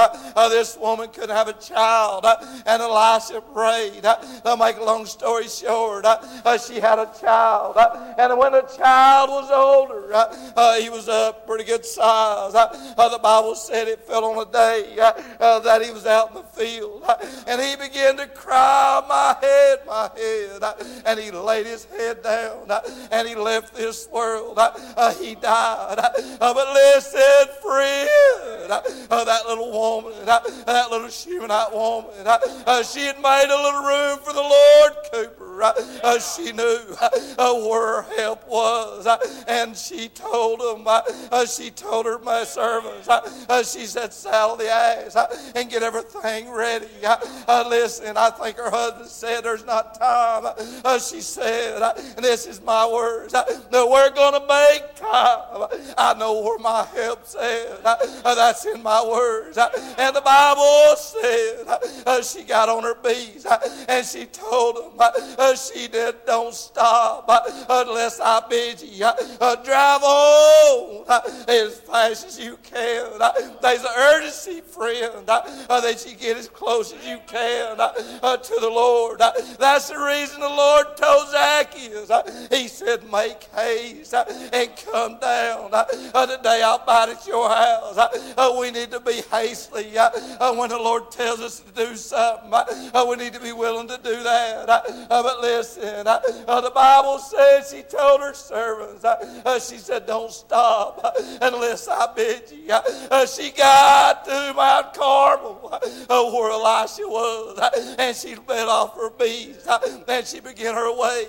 this 0.51 0.76
woman 0.76 1.09
couldn't 1.09 1.37
have 1.37 1.49
a 1.49 1.55
child, 1.55 2.26
and 2.66 2.83
Elisha 2.83 3.41
prayed. 3.41 4.05
Uh, 4.05 4.16
to 4.45 4.57
make 4.57 4.76
a 4.79 4.85
long 4.85 5.05
story 5.07 5.47
short, 5.47 5.68
uh, 5.69 6.16
uh, 6.45 6.59
she 6.59 6.81
had 6.81 6.99
a 6.99 7.11
child, 7.21 7.77
uh, 7.77 8.14
and 8.19 8.39
when 8.39 8.53
the 8.53 8.62
child 8.62 9.31
was 9.31 9.51
older, 9.51 10.14
uh, 10.14 10.53
uh 10.57 10.75
he 10.77 10.89
was 10.89 11.09
a 11.09 11.35
pretty 11.47 11.64
good 11.64 11.85
size. 11.85 12.55
Uh, 12.55 12.95
uh, 12.97 13.09
the 13.09 13.19
Bible 13.19 13.55
said 13.55 13.89
it 13.89 14.01
fell 14.07 14.25
on 14.25 14.47
a 14.47 14.51
day 14.51 14.95
that 14.97 15.83
he 15.83 15.91
was 15.91 16.07
out 16.07 16.31
in 16.31 16.35
the 16.37 16.43
field, 16.43 17.05
and 17.47 17.61
he 17.61 17.77
began 17.77 18.16
to 18.16 18.27
cry, 18.29 19.05
"My 19.09 19.37
head, 19.41 19.81
my 19.87 20.11
head," 20.16 21.03
and 21.05 21.21
he 21.21 21.31
laid 21.31 21.66
his 21.66 21.85
head 21.85 22.23
down, 22.23 22.71
and 23.11 23.29
he 23.29 23.35
left 23.35 23.75
this 23.75 24.09
world. 24.12 24.59
He 25.21 25.35
died. 25.35 25.99
But 26.39 26.75
listen, 26.75 27.21
friend, 27.62 28.09
that 28.71 29.43
little 29.47 29.71
woman, 29.71 30.25
that 30.25 30.91
little 30.91 31.09
Shunammite 31.09 31.73
woman, 31.73 32.11
she 32.85 33.01
had 33.01 33.21
made 33.21 33.49
a 33.51 33.62
little 33.62 33.83
room 33.83 34.19
for 34.21 34.33
the 34.33 34.41
Lord 34.41 34.93
Cooper. 35.12 35.58
Uh, 35.63 36.19
she 36.19 36.53
knew 36.53 36.79
uh, 37.01 37.55
where 37.55 38.03
her 38.03 38.17
help 38.17 38.47
was, 38.49 39.07
uh, 39.07 39.19
and 39.47 39.77
she 39.77 40.09
told 40.09 40.61
them. 40.61 40.87
Uh, 40.87 41.03
uh, 41.31 41.47
she 41.47 41.71
told 41.71 42.07
her 42.07 42.19
my 42.19 42.45
servants. 42.45 43.09
Uh, 43.09 43.21
uh, 43.49 43.63
she 43.63 43.87
said, 43.87 44.13
"Saddle 44.13 44.57
the 44.57 44.71
ass 44.71 45.17
uh, 45.17 45.27
and 45.55 45.71
get 45.71 45.83
everything 45.83 46.51
ready." 46.51 46.87
Listen, 47.49 48.17
I 48.17 48.31
think 48.31 48.57
her 48.57 48.71
husband 48.71 49.09
said, 49.09 49.43
"There's 49.43 49.65
not 49.65 49.99
time." 49.99 50.45
She 51.01 51.21
said, 51.21 51.83
and 52.17 52.25
this 52.25 52.47
is 52.47 52.61
my 52.63 52.87
words. 52.87 53.35
No, 53.73 53.89
we're 53.89 54.11
going 54.11 54.35
to 54.35 54.47
make 54.47 54.97
time. 54.97 55.69
I 55.97 56.15
know 56.19 56.43
where 56.43 56.59
my. 56.59 56.87
Uh, 56.99 57.97
uh, 58.25 58.35
that's 58.35 58.67
in 58.67 58.83
my 58.83 59.05
words. 59.05 59.59
And 59.59 60.15
the 60.15 60.21
Bible 60.21 60.97
said 60.97 62.25
she 62.25 62.43
got 62.45 62.69
on 62.69 62.83
her 62.83 62.95
bees 62.95 63.47
and 63.89 64.07
she 64.07 64.27
told 64.27 64.77
him. 64.77 64.99
She 65.55 65.88
did, 65.88 66.14
don't 66.26 66.55
stop 66.55 67.24
uh, 67.28 67.40
unless 67.68 68.20
I 68.20 68.42
bid 68.49 68.82
you. 68.82 69.05
Uh, 69.05 69.14
uh, 69.40 69.57
drive 69.57 70.03
on 70.03 71.05
uh, 71.09 71.20
as 71.49 71.80
fast 71.80 72.26
as 72.26 72.38
you 72.38 72.59
can. 72.62 73.11
Uh, 73.20 73.32
There's 73.62 73.80
an 73.80 73.90
urgency, 73.96 74.61
friend, 74.61 75.28
uh, 75.28 75.42
uh, 75.70 75.80
that 75.80 76.05
you 76.07 76.14
get 76.16 76.36
as 76.36 76.49
close 76.49 76.92
as 76.92 77.07
you 77.07 77.18
can 77.26 77.76
to 77.78 78.57
the 78.61 78.68
Lord. 78.68 79.20
That's 79.20 79.88
the 79.88 79.99
reason 79.99 80.40
the 80.40 80.49
Lord 80.49 80.96
told 80.96 81.28
Zacchaeus. 81.28 82.11
He 82.51 82.68
said, 82.68 83.11
make 83.11 83.44
haste 83.55 84.14
and 84.14 84.70
come 84.90 85.18
down. 85.18 85.70
Today 85.70 86.62
I'll 86.62 86.84
bite 86.84 87.09
at 87.09 87.26
your 87.26 87.49
house. 87.49 87.99
We 88.59 88.70
need 88.70 88.90
to 88.90 89.01
be 89.01 89.22
hastily 89.30 89.92
when 90.57 90.68
the 90.68 90.78
Lord 90.78 91.11
tells 91.11 91.40
us 91.40 91.61
to 91.61 91.72
do 91.72 91.96
something. 91.96 92.53
We 93.09 93.16
need 93.16 93.32
to 93.32 93.40
be 93.40 93.53
willing 93.53 93.88
to 93.88 93.99
do 94.03 94.22
that. 94.22 94.68
Uh, 94.68 95.38
listen, 95.41 96.07
uh, 96.07 96.20
uh, 96.47 96.61
the 96.61 96.70
Bible 96.70 97.18
says 97.18 97.70
she 97.70 97.82
told 97.82 98.20
her 98.20 98.34
servants, 98.34 99.05
uh, 99.05 99.43
uh, 99.45 99.59
she 99.59 99.76
said, 99.78 100.07
don't 100.07 100.32
stop 100.32 101.05
unless 101.41 101.89
I 101.89 102.12
bid 102.14 102.43
you. 102.51 102.72
Uh, 102.72 102.82
uh, 103.11 103.26
she 103.26 103.51
got 103.51 104.24
to 104.24 104.53
Mount 104.57 104.95
Carmel 104.95 105.80
where 106.09 106.51
Elisha 106.51 107.03
was, 107.03 107.97
and 107.99 108.16
she 108.16 108.36
let 108.47 108.68
off 108.68 108.95
her 108.95 109.11
beads, 109.11 109.66
and 110.09 110.26
she 110.26 110.41
began 110.41 110.74
her 110.74 110.97
way 110.97 111.26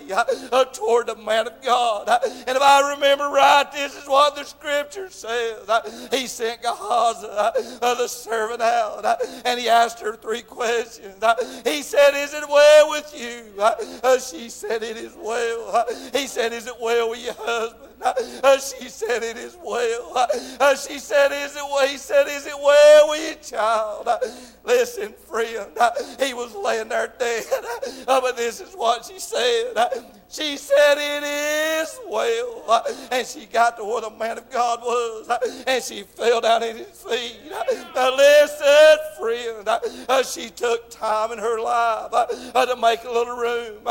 toward 0.74 1.08
the 1.08 1.16
man 1.16 1.48
of 1.48 1.62
God. 1.62 2.10
And 2.48 2.56
if 2.56 2.62
I 2.62 2.94
remember 2.94 3.26
right, 3.30 3.70
this 3.72 3.96
is 3.96 4.08
what 4.08 4.36
the 4.36 4.44
scripture 4.44 5.10
says. 5.10 5.70
He 6.12 6.28
sent 6.28 6.62
Gehazi, 6.62 7.28
the 7.80 8.08
servant, 8.08 8.62
out, 8.62 9.06
and 9.46 9.60
he 9.60 9.70
asked 9.70 10.00
her 10.00 10.16
three 10.16 10.42
questions. 10.42 11.24
He 11.66 11.82
said, 11.82 12.12
Is 12.16 12.34
it 12.34 12.44
well 12.48 12.90
with 12.90 13.14
you? 13.18 13.44
Uh, 14.04 14.20
she 14.20 14.50
said, 14.50 14.84
It 14.84 14.98
is 14.98 15.16
well. 15.22 15.70
Uh, 15.74 15.84
he 16.14 16.28
said, 16.28 16.54
Is 16.54 16.68
it 16.68 16.76
well 16.82 17.10
with 17.10 17.24
your 17.24 17.34
husband? 17.38 17.89
Uh, 18.02 18.58
she 18.60 18.88
said, 18.90 19.24
It 19.24 19.38
is 19.38 19.58
well. 19.64 20.14
Uh, 20.60 20.76
she 20.76 21.00
said, 21.00 21.32
Is 21.32 21.56
it 21.56 21.64
well? 21.64 21.88
He 21.88 21.98
said, 21.98 22.28
Is 22.28 22.46
it 22.46 22.56
well 22.58 23.10
with 23.10 23.30
you, 23.52 23.58
child? 23.58 24.08
Uh, 24.08 24.18
listen, 24.64 25.14
friend, 25.28 25.70
uh, 25.80 25.92
he 26.20 26.34
was 26.34 26.56
laying 26.56 26.90
there 26.90 27.14
dead. 27.20 27.44
Uh, 28.08 28.20
but 28.22 28.36
this 28.36 28.60
is 28.60 28.74
what 28.74 29.06
she 29.06 29.20
said. 29.20 29.74
Uh, 29.76 29.88
she 30.30 30.58
said, 30.58 30.96
It 30.98 31.24
is 31.24 32.00
well. 32.10 32.84
And 33.12 33.26
she 33.26 33.46
got 33.46 33.78
to 33.78 33.84
where 33.84 34.02
the 34.02 34.10
man 34.12 34.38
of 34.38 34.50
God 34.50 34.80
was. 34.82 35.30
and 35.68 35.84
she 35.84 36.04
fell 36.04 36.42
down 36.42 36.64
at 36.64 36.76
his 36.76 36.88
feet. 37.04 37.38
Uh, 37.96 38.12
listen, 38.16 38.98
friend, 39.20 40.26
she 40.26 40.50
took 40.50 40.90
time 40.90 41.32
in 41.32 41.40
her 41.40 41.60
life 41.60 42.12
to 42.12 42.76
make 42.80 43.04
a 43.04 43.12
little 43.12 43.38
room 43.38 43.84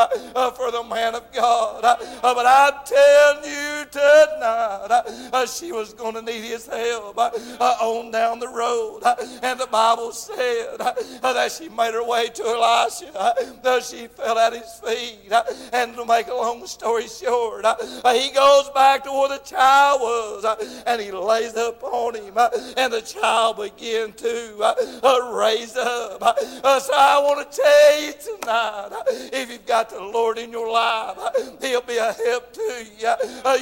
for 0.56 0.70
the 0.70 0.84
man 0.88 1.14
of 1.14 1.32
God. 1.32 1.82
But 2.22 2.46
I'm 2.46 2.74
telling 2.84 3.44
you 3.44 3.84
tonight, 3.98 5.30
uh, 5.32 5.46
she 5.46 5.72
was 5.72 5.92
going 5.92 6.14
to 6.14 6.22
need 6.22 6.42
his 6.42 6.66
help 6.66 7.18
uh, 7.18 7.30
uh, 7.60 7.76
on 7.80 8.10
down 8.10 8.38
the 8.38 8.48
road. 8.48 9.00
Uh, 9.02 9.14
and 9.42 9.58
the 9.58 9.66
Bible 9.66 10.12
said 10.12 10.76
uh, 10.80 10.94
uh, 11.22 11.32
that 11.32 11.52
she 11.52 11.68
made 11.68 11.94
her 11.94 12.04
way 12.04 12.28
to 12.28 12.42
Elisha. 12.42 13.34
She 13.88 14.06
fell 14.08 14.38
at 14.38 14.52
his 14.52 14.80
feet. 14.84 15.32
And 15.72 15.94
to 15.94 16.04
make 16.04 16.28
a 16.28 16.34
long 16.34 16.66
story 16.66 17.06
short, 17.06 17.64
he 18.12 18.30
goes 18.32 18.70
back 18.70 19.04
to 19.04 19.10
where 19.10 19.28
the 19.28 19.40
child 19.44 20.00
was 20.00 20.82
and 20.86 21.00
he 21.00 21.10
lays 21.10 21.56
up 21.56 21.82
on 21.82 22.14
him. 22.14 22.36
and 22.76 22.92
the 22.92 23.02
child 23.02 23.56
began 23.56 24.12
to 24.12 24.74
raise 25.32 25.76
up. 25.76 26.38
So 26.38 26.92
I 26.94 27.20
want 27.22 27.50
to 27.50 27.56
tell 27.56 28.02
you 28.02 28.12
tonight 28.12 28.90
if 29.32 29.50
you've 29.50 29.66
got 29.66 29.90
the 29.90 30.00
Lord 30.00 30.38
in 30.38 30.50
your 30.50 30.70
life, 30.70 31.18
he'll 31.60 31.82
be 31.82 31.96
a 31.96 32.12
help 32.12 32.52
to 32.52 32.86
you. 32.98 33.14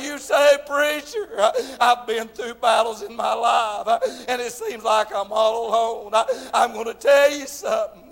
You 0.06 0.18
say, 0.26 0.58
Preacher, 0.66 1.52
I've 1.80 2.06
been 2.06 2.28
through 2.28 2.54
battles 2.54 3.02
in 3.02 3.14
my 3.14 3.32
life 3.32 3.86
uh, 3.86 3.98
and 4.28 4.40
it 4.40 4.52
seems 4.52 4.82
like 4.82 5.14
I'm 5.14 5.30
all 5.30 5.68
alone. 5.68 6.10
Uh, 6.14 6.24
I'm 6.52 6.72
going 6.72 6.86
to 6.86 6.94
tell 6.94 7.30
you 7.30 7.46
something. 7.46 8.02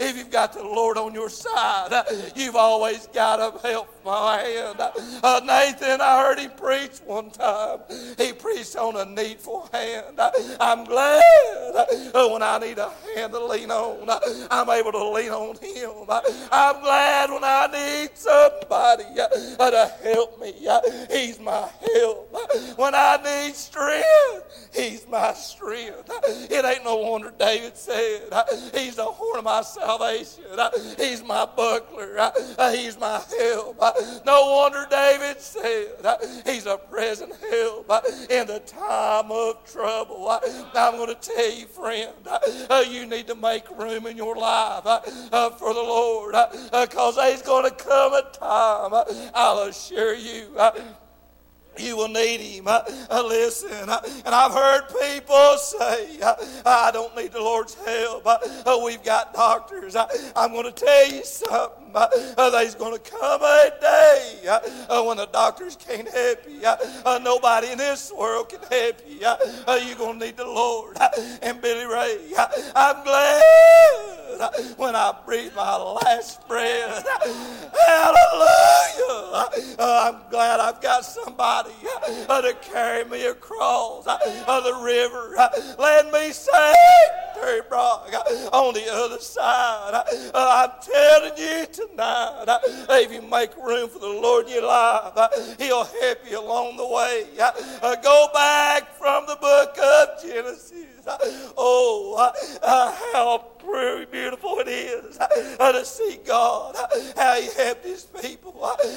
If 0.00 0.16
you've 0.16 0.30
got 0.30 0.52
the 0.52 0.62
Lord 0.62 0.96
on 0.98 1.14
your 1.14 1.28
side, 1.28 1.92
uh, 1.92 2.04
you've 2.34 2.56
always 2.56 3.06
got 3.08 3.40
a 3.40 3.66
help 3.66 3.93
my 4.04 4.38
hand. 4.40 4.80
Uh, 4.80 5.40
Nathan, 5.44 6.00
I 6.00 6.22
heard 6.22 6.38
him 6.38 6.50
preach 6.56 6.98
one 7.06 7.30
time. 7.30 7.78
He 8.18 8.32
preached 8.32 8.76
on 8.76 8.96
a 8.96 9.04
needful 9.04 9.68
hand. 9.72 10.18
Uh, 10.18 10.30
I'm 10.60 10.84
glad 10.84 11.22
uh, 12.14 12.28
when 12.28 12.42
I 12.42 12.58
need 12.58 12.78
a 12.78 12.90
hand 13.14 13.32
to 13.32 13.44
lean 13.44 13.70
on, 13.70 14.08
uh, 14.08 14.20
I'm 14.50 14.68
able 14.70 14.92
to 14.92 15.08
lean 15.10 15.30
on 15.30 15.56
him. 15.56 15.90
Uh, 16.08 16.20
I'm 16.52 16.80
glad 16.82 17.30
when 17.30 17.44
I 17.44 17.68
need 17.72 18.10
somebody 18.14 19.04
uh, 19.20 19.70
to 19.70 19.92
help 20.02 20.40
me. 20.40 20.54
Uh, 20.68 20.80
He's 21.10 21.38
my 21.40 21.68
help. 21.94 22.30
Uh, 22.34 22.46
When 22.76 22.94
I 22.94 23.18
need 23.24 23.54
strength, 23.54 24.68
he's 24.74 25.06
my 25.08 25.32
strength. 25.32 26.10
Uh, 26.10 26.20
It 26.26 26.64
ain't 26.64 26.84
no 26.84 26.96
wonder 26.96 27.32
David 27.38 27.76
said, 27.76 28.22
uh, 28.32 28.44
He's 28.74 28.96
the 28.96 29.04
horn 29.04 29.38
of 29.38 29.44
my 29.44 29.62
salvation. 29.62 30.44
Uh, 30.56 30.70
He's 30.98 31.22
my 31.22 31.46
buckler. 31.46 32.18
Uh, 32.18 32.30
uh, 32.58 32.72
He's 32.72 32.98
my 32.98 33.22
help. 33.38 33.76
No 34.24 34.56
wonder 34.56 34.86
David 34.90 35.40
said, 35.40 35.88
He's 36.46 36.66
a 36.66 36.76
present 36.76 37.32
help 37.50 37.90
in 38.30 38.46
the 38.46 38.60
time 38.66 39.30
of 39.30 39.64
trouble. 39.70 40.28
I'm 40.74 40.96
going 40.96 41.14
to 41.14 41.14
tell 41.14 41.52
you, 41.52 41.66
friend, 41.66 42.12
uh, 42.70 42.84
you 42.88 43.06
need 43.06 43.26
to 43.28 43.34
make 43.34 43.68
room 43.78 44.06
in 44.06 44.16
your 44.16 44.36
life 44.36 44.86
uh, 44.86 45.00
uh, 45.32 45.50
for 45.50 45.74
the 45.74 45.80
Lord 45.80 46.34
because 46.72 47.16
there's 47.16 47.42
going 47.42 47.68
to 47.68 47.76
come 47.76 48.14
a 48.14 48.22
time, 48.32 49.30
I'll 49.34 49.62
assure 49.68 50.14
you. 50.14 50.56
You 51.78 51.96
will 51.96 52.08
need 52.08 52.40
him. 52.40 52.68
Uh, 52.68 52.80
uh, 53.10 53.22
listen, 53.26 53.88
uh, 53.88 54.00
and 54.24 54.34
I've 54.34 54.52
heard 54.52 54.82
people 54.88 55.56
say, 55.58 56.20
I 56.64 56.90
don't 56.92 57.14
need 57.16 57.32
the 57.32 57.40
Lord's 57.40 57.74
help. 57.74 58.26
We've 58.84 59.02
got 59.02 59.34
doctors. 59.34 59.96
I'm 59.96 60.52
going 60.52 60.64
to 60.64 60.72
tell 60.72 61.12
you 61.12 61.24
something. 61.24 61.84
Uh, 61.94 62.50
there's 62.50 62.74
going 62.74 62.98
to 62.98 63.10
come 63.10 63.42
a 63.42 63.70
day 63.80 64.60
uh, 64.88 65.02
when 65.04 65.16
the 65.16 65.26
doctors 65.26 65.76
can't 65.76 66.08
help 66.08 66.38
you. 66.48 66.60
Uh, 66.64 67.20
nobody 67.22 67.70
in 67.70 67.78
this 67.78 68.12
world 68.16 68.48
can 68.48 68.60
help 68.70 69.00
you. 69.08 69.20
You're 69.86 69.96
going 69.96 70.18
to 70.18 70.26
need 70.26 70.36
the 70.36 70.44
Lord. 70.44 70.96
And 71.42 71.60
Billy 71.60 71.86
Ray, 71.86 72.18
I'm 72.74 73.04
glad 73.04 74.13
when 74.76 74.96
I 74.96 75.14
breathe 75.24 75.54
my 75.54 75.76
last 75.76 76.46
breath. 76.48 77.06
Hallelujah. 77.86 79.04
Uh, 79.78 80.12
I'm 80.12 80.30
glad 80.30 80.60
I've 80.60 80.80
got 80.80 81.04
somebody 81.04 81.70
uh, 82.28 82.40
to 82.40 82.54
carry 82.54 83.04
me 83.04 83.26
across 83.26 84.06
uh, 84.06 84.60
the 84.60 84.74
river. 84.82 85.34
Let 85.78 86.12
me 86.12 86.32
say, 86.32 86.74
Terry 87.34 87.60
Brock, 87.68 88.12
on 88.52 88.74
the 88.74 88.86
other 88.90 89.18
side. 89.18 90.04
I'm 90.34 90.70
telling 90.80 91.36
you 91.36 91.66
tonight, 91.66 92.44
if 92.90 93.12
you 93.12 93.22
make 93.22 93.56
room 93.56 93.88
for 93.88 93.98
the 93.98 94.06
Lord 94.06 94.46
in 94.46 94.54
your 94.54 94.66
life, 94.66 95.12
He'll 95.58 95.84
help 95.84 96.18
you 96.28 96.40
along 96.40 96.76
the 96.76 96.86
way. 96.86 97.26
Go 98.02 98.28
back 98.32 98.94
from 98.96 99.26
the 99.26 99.36
book 99.36 99.76
of 99.78 100.22
Genesis. 100.22 100.86
Oh, 101.56 102.32
how 103.12 103.44
very 103.70 104.06
beautiful 104.06 104.58
it 104.60 104.68
is 104.68 105.18
to 105.18 105.84
see 105.84 106.18
God, 106.26 106.76
how 107.16 107.34
He 107.34 107.48
helped 107.56 107.84
His 107.84 108.04
people. 108.04 108.54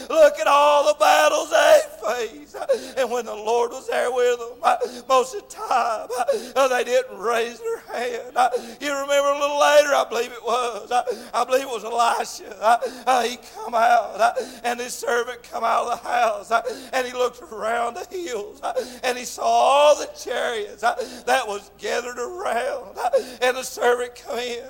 Look 0.09 0.39
at 0.39 0.47
all 0.47 0.85
the 0.85 0.95
battles 0.99 1.49
they 1.49 1.81
faced. 2.05 2.55
And 2.97 3.11
when 3.11 3.25
the 3.25 3.35
Lord 3.35 3.71
was 3.71 3.87
there 3.87 4.11
with 4.11 4.39
them, 4.39 4.59
most 5.09 5.35
of 5.35 5.49
the 5.49 5.55
time, 5.55 6.07
they 6.69 6.83
didn't 6.83 7.17
raise 7.17 7.59
their 7.59 7.79
hand. 7.93 8.26
Uh, 8.35 8.49
you 8.79 8.91
remember 8.93 9.29
a 9.29 9.39
little 9.39 9.59
later, 9.59 9.89
I 9.89 10.05
believe 10.09 10.31
it 10.31 10.43
was, 10.43 10.91
uh, 10.91 11.03
I 11.33 11.43
believe 11.43 11.63
it 11.63 11.69
was 11.69 11.83
Elisha. 11.83 12.79
Uh, 13.05 13.23
he 13.23 13.37
come 13.55 13.73
out, 13.73 14.37
and 14.63 14.79
his 14.79 14.93
servant 14.93 15.43
come 15.43 15.63
out 15.63 15.87
of 15.87 16.01
the 16.01 16.07
house, 16.07 16.51
and 16.93 17.07
he 17.07 17.13
looked 17.13 17.41
around 17.41 17.95
the 17.95 18.05
hills, 18.09 18.61
and 19.03 19.17
he 19.17 19.25
saw 19.25 19.43
all 19.43 19.95
the 19.95 20.09
chariots 20.17 20.81
that 20.81 21.47
was 21.47 21.71
gathered 21.77 22.19
around. 22.19 22.97
and 23.41 23.57
the 23.57 23.63
servant 23.63 24.15
come 24.15 24.39
in. 24.39 24.63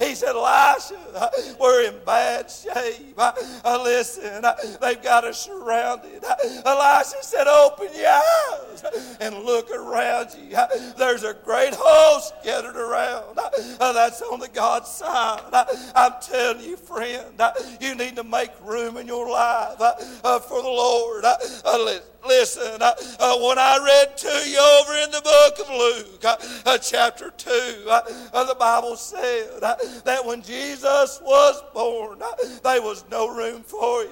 he 0.00 0.14
said, 0.14 0.34
Elisha, 0.34 1.30
we're 1.60 1.88
in 1.88 1.94
bad 2.04 2.50
shape. 2.50 3.14
Uh, 3.18 3.80
listen, 3.82 4.44
they've 4.80 5.02
got 5.02 5.24
us 5.24 5.40
surrounded. 5.40 6.24
Elisha 6.64 7.22
said, 7.22 7.46
open 7.46 7.88
your 7.94 8.08
eyes 8.08 9.16
and 9.20 9.34
look 9.36 9.70
around 9.70 10.30
you. 10.34 10.56
There's 10.96 11.24
a 11.24 11.34
great 11.44 11.74
host 11.76 12.34
gathered 12.44 12.76
around. 12.76 13.01
Uh, 13.08 13.50
uh, 13.80 13.92
that's 13.92 14.22
on 14.22 14.40
the 14.40 14.48
God 14.48 14.86
side. 14.86 15.40
Uh, 15.52 15.64
I'm 15.94 16.12
telling 16.20 16.62
you, 16.62 16.76
friend, 16.76 17.40
uh, 17.40 17.52
you 17.80 17.94
need 17.94 18.16
to 18.16 18.24
make 18.24 18.50
room 18.62 18.96
in 18.96 19.06
your 19.06 19.28
life 19.30 19.78
for 19.78 20.62
the 20.62 20.68
Lord. 20.68 21.24
Li- 21.24 21.98
Listen, 22.24 22.80
when 22.80 23.58
I 23.58 23.78
read 23.84 24.16
to 24.18 24.48
you 24.48 24.58
over 24.60 24.94
in 24.94 25.10
the 25.10 25.20
book 25.22 25.58
of 25.58 25.68
Luke, 25.68 26.80
chapter 26.82 27.30
2, 27.36 27.50
uh, 27.88 28.00
uh, 28.32 28.44
the 28.44 28.54
Bible 28.54 28.96
said 28.96 29.60
that 29.60 30.24
when 30.24 30.40
Jesus 30.42 31.20
was 31.24 31.62
born, 31.74 32.20
there 32.62 32.80
was 32.80 33.04
no 33.10 33.34
room 33.34 33.62
for 33.62 34.02
him. 34.04 34.10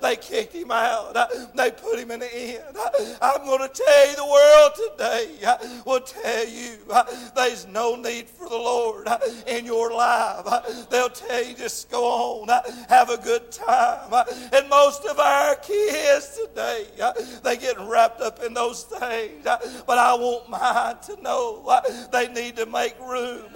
They 0.00 0.16
kicked 0.16 0.54
him 0.54 0.70
out, 0.70 1.14
they 1.54 1.70
put 1.70 1.98
him 1.98 2.10
in 2.10 2.20
the. 2.20 2.60
Uh, 2.74 3.16
I'm 3.20 3.44
going 3.44 3.68
to 3.68 3.68
tell 3.68 4.08
you, 4.08 4.16
the 4.16 4.24
world 4.24 4.72
today 4.92 5.82
will 5.84 6.00
tell 6.00 6.48
you 6.48 6.78
there's 7.36 7.66
no 7.66 7.94
need 7.94 8.26
for 8.36 8.48
the 8.48 8.56
Lord 8.56 9.06
in 9.46 9.64
your 9.64 9.92
life. 9.92 10.46
They'll 10.90 11.08
tell 11.08 11.44
you 11.44 11.54
just 11.54 11.90
go 11.90 12.04
on, 12.04 12.48
have 12.88 13.10
a 13.10 13.16
good 13.18 13.50
time. 13.50 14.12
And 14.52 14.68
most 14.68 15.04
of 15.04 15.18
our 15.18 15.56
kids 15.56 16.38
today, 16.46 16.86
they 17.42 17.56
get 17.56 17.78
wrapped 17.80 18.20
up 18.20 18.42
in 18.42 18.54
those 18.54 18.84
things. 18.84 19.44
But 19.44 19.98
I 19.98 20.14
want 20.14 20.48
mine 20.48 20.96
to 21.06 21.22
know 21.22 21.80
they 22.12 22.28
need 22.28 22.56
to 22.56 22.66
make 22.66 22.98
room 23.00 23.48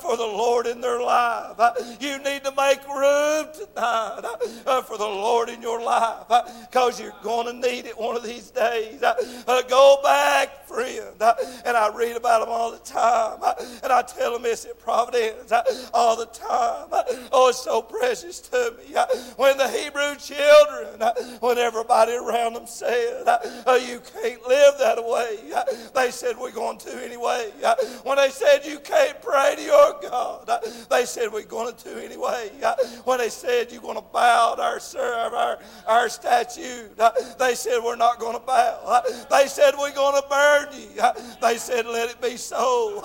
for 0.00 0.16
the 0.16 0.26
Lord 0.26 0.66
in 0.66 0.80
their 0.80 1.00
life. 1.00 1.58
You 2.00 2.18
need 2.18 2.44
to 2.44 2.52
make 2.56 2.86
room 2.88 3.46
tonight 3.52 4.22
for 4.86 4.98
the 4.98 5.04
Lord 5.04 5.48
in 5.48 5.62
your 5.62 5.82
life 5.82 6.26
because 6.70 7.00
you're 7.00 7.14
going 7.22 7.46
to 7.46 7.68
need 7.68 7.86
it 7.86 7.98
one 7.98 8.16
of 8.16 8.22
these 8.22 8.50
days. 8.50 9.02
Go 9.68 9.98
back 10.02 10.66
friend, 10.66 11.22
and 11.64 11.76
I 11.76 11.90
read 11.94 12.16
about 12.16 12.40
them 12.40 12.48
all 12.48 12.72
the 12.72 12.78
time, 12.78 13.40
and 13.82 13.92
I 13.92 14.01
tell 14.02 14.32
them 14.32 14.42
it's 14.46 14.64
at 14.64 14.78
Providence 14.78 15.50
uh, 15.52 15.62
all 15.94 16.16
the 16.16 16.26
time. 16.26 16.88
Uh, 16.92 17.02
Oh, 17.32 17.48
it's 17.48 17.62
so 17.62 17.82
precious 17.82 18.40
to 18.40 18.74
me. 18.78 18.94
Uh, 18.94 19.06
When 19.36 19.56
the 19.56 19.68
Hebrew 19.68 20.16
children, 20.16 21.00
uh, 21.00 21.12
when 21.40 21.58
everybody 21.58 22.12
around 22.12 22.54
them 22.54 22.66
said, 22.66 23.26
uh, 23.26 23.38
oh, 23.66 23.76
You 23.76 24.00
can't 24.00 24.46
live 24.46 24.74
that 24.78 25.02
way, 25.04 25.38
uh, 25.54 25.64
they 25.94 26.10
said, 26.10 26.36
We're 26.38 26.50
going 26.52 26.78
to 26.78 27.04
anyway. 27.04 27.50
Uh, 27.64 27.74
when 28.04 28.16
they 28.16 28.30
said, 28.30 28.64
You 28.64 28.78
can't 28.80 29.20
pray 29.22 29.54
to 29.56 29.62
your 29.62 30.00
God, 30.02 30.50
they 30.90 31.04
said, 31.04 31.32
We're 31.32 31.42
going 31.44 31.74
to 31.74 32.04
anyway. 32.04 32.50
When 33.04 33.18
they 33.18 33.28
said, 33.28 33.72
You're 33.72 33.82
going 33.82 33.96
to 33.96 34.04
bow 34.12 34.54
to 34.56 34.62
our, 34.62 35.34
our, 35.34 35.58
our 35.86 36.08
statue, 36.08 36.88
they 37.38 37.54
said, 37.54 37.80
We're 37.82 37.96
not 37.96 38.18
going 38.18 38.34
to 38.38 38.44
bow. 38.44 39.02
They 39.30 39.46
said, 39.46 39.74
We're 39.78 39.94
going 39.94 40.20
to 40.20 40.28
burn 40.28 40.68
you. 40.72 41.02
They 41.40 41.56
said, 41.58 41.86
Let 41.86 42.10
it 42.10 42.20
be 42.20 42.36
so. 42.36 43.00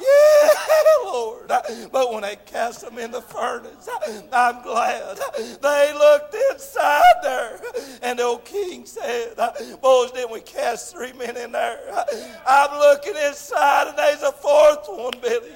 Yeah, 0.00 0.06
yeah. 0.14 0.48
Lord. 1.04 1.48
But 1.48 2.12
when 2.12 2.22
they 2.22 2.36
cast 2.46 2.80
them 2.82 2.98
in 2.98 3.10
the 3.10 3.20
furnace, 3.20 3.88
I'm 4.32 4.62
glad 4.62 5.18
they 5.62 5.92
looked 5.94 6.34
inside 6.52 7.02
there. 7.22 7.60
And 8.02 8.18
the 8.18 8.24
old 8.24 8.44
king 8.44 8.86
said, 8.86 9.36
Boys, 9.80 10.10
didn't 10.12 10.32
we 10.32 10.40
cast 10.40 10.92
three 10.94 11.12
men 11.12 11.36
in 11.36 11.52
there? 11.52 12.04
I'm 12.46 12.78
looking 12.78 13.14
inside, 13.26 13.88
and 13.88 13.98
there's 13.98 14.22
a 14.22 14.32
fourth 14.32 14.86
one, 14.88 15.14
Billy, 15.22 15.52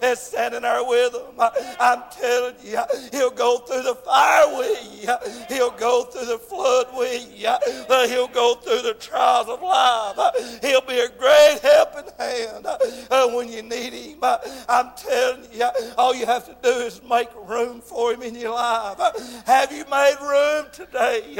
that's 0.00 0.22
standing 0.22 0.62
there 0.62 0.84
with 0.84 1.12
them. 1.12 1.50
I'm 1.80 2.02
telling 2.10 2.54
you, 2.62 2.80
he'll 3.12 3.30
go 3.30 3.58
through 3.58 3.82
the 3.82 3.94
fire 3.94 4.56
with 4.56 5.02
you. 5.02 5.14
He'll 5.48 5.70
go 5.70 6.04
through 6.04 6.26
the 6.26 6.38
flood 6.38 6.86
with 6.94 7.30
you. 7.38 7.54
He'll 8.08 8.28
go 8.28 8.54
through 8.56 8.82
the 8.82 8.94
trials 8.94 9.48
of 9.48 9.62
life. 9.62 10.60
He'll 10.62 10.80
be 10.82 10.98
a 10.98 11.08
great 11.08 11.58
helping 11.62 12.10
hand 12.18 12.66
uh, 12.66 13.28
when 13.28 13.50
you 13.50 13.62
need 13.62 13.92
him. 13.92 14.20
I'm 14.68 14.90
telling 14.96 15.44
you, 15.52 15.68
all 15.98 16.14
you 16.14 16.26
have 16.26 16.46
to 16.46 16.56
do 16.62 16.70
is 16.80 17.00
make 17.08 17.28
room 17.48 17.80
for 17.80 18.12
him 18.12 18.22
in 18.22 18.34
your 18.34 18.50
life. 18.54 18.98
Have 19.46 19.72
you 19.72 19.84
made 19.90 20.16
room 20.20 20.66
today? 20.72 21.34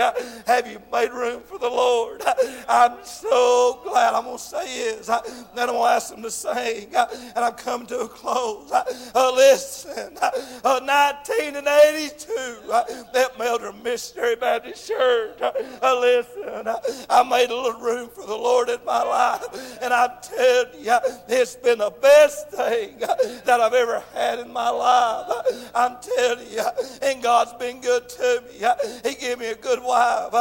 Have 0.47 0.67
you 0.67 0.81
made 0.93 1.11
room 1.11 1.43
for 1.43 1.59
the 1.59 1.69
Lord? 1.69 2.23
I'm 2.69 2.99
so 3.05 3.81
glad. 3.85 4.15
I'm 4.15 4.25
going 4.25 4.39
to 4.39 4.43
say 4.43 4.65
is, 4.81 5.07
then 5.07 5.19
I'm 5.57 5.75
going 5.75 5.75
to 5.75 5.89
ask 5.89 6.11
them 6.11 6.23
to 6.23 6.31
sing, 6.31 6.95
and 6.95 7.45
I'm 7.45 7.53
coming 7.55 7.87
to 7.89 8.01
a 8.01 8.09
close. 8.09 8.71
Uh, 8.73 9.33
Listen, 9.35 10.17
uh, 10.21 10.31
uh, 10.65 10.81
1982, 10.81 12.71
uh, 12.73 12.85
that 13.13 13.39
Meldrum 13.39 13.83
Missionary 13.83 14.37
Baptist 14.37 14.87
Church. 14.89 15.41
Uh, 15.41 15.53
Listen, 16.01 16.67
uh, 16.67 16.79
I 17.09 17.23
made 17.29 17.51
a 17.51 17.57
little 17.57 17.81
room 17.81 18.09
for 18.09 18.27
the 18.27 18.35
Lord 18.37 18.69
in 18.69 18.79
my 18.85 19.03
life, 19.03 19.79
and 19.83 19.93
I'm 19.93 20.11
telling 20.23 20.85
you, 20.85 20.99
it's 21.29 21.57
been 21.57 21.79
the 21.79 21.91
best 22.03 22.51
thing 22.51 23.00
that 23.45 23.61
I've 23.61 23.73
ever 23.73 24.03
had 24.15 24.41
in 24.41 24.53
my 24.53 24.69
life. 24.69 25.71
I'm 25.75 25.97
telling 26.03 26.51
you, 26.51 26.63
and 27.03 27.23
God's 27.23 27.53
been 27.55 27.81
good 27.81 28.09
to 28.11 28.43
me. 28.47 28.67
He 29.09 29.15
gave 29.15 29.39
me 29.39 29.47
a 29.47 29.55
good 29.55 29.83
wife. 29.83 30.35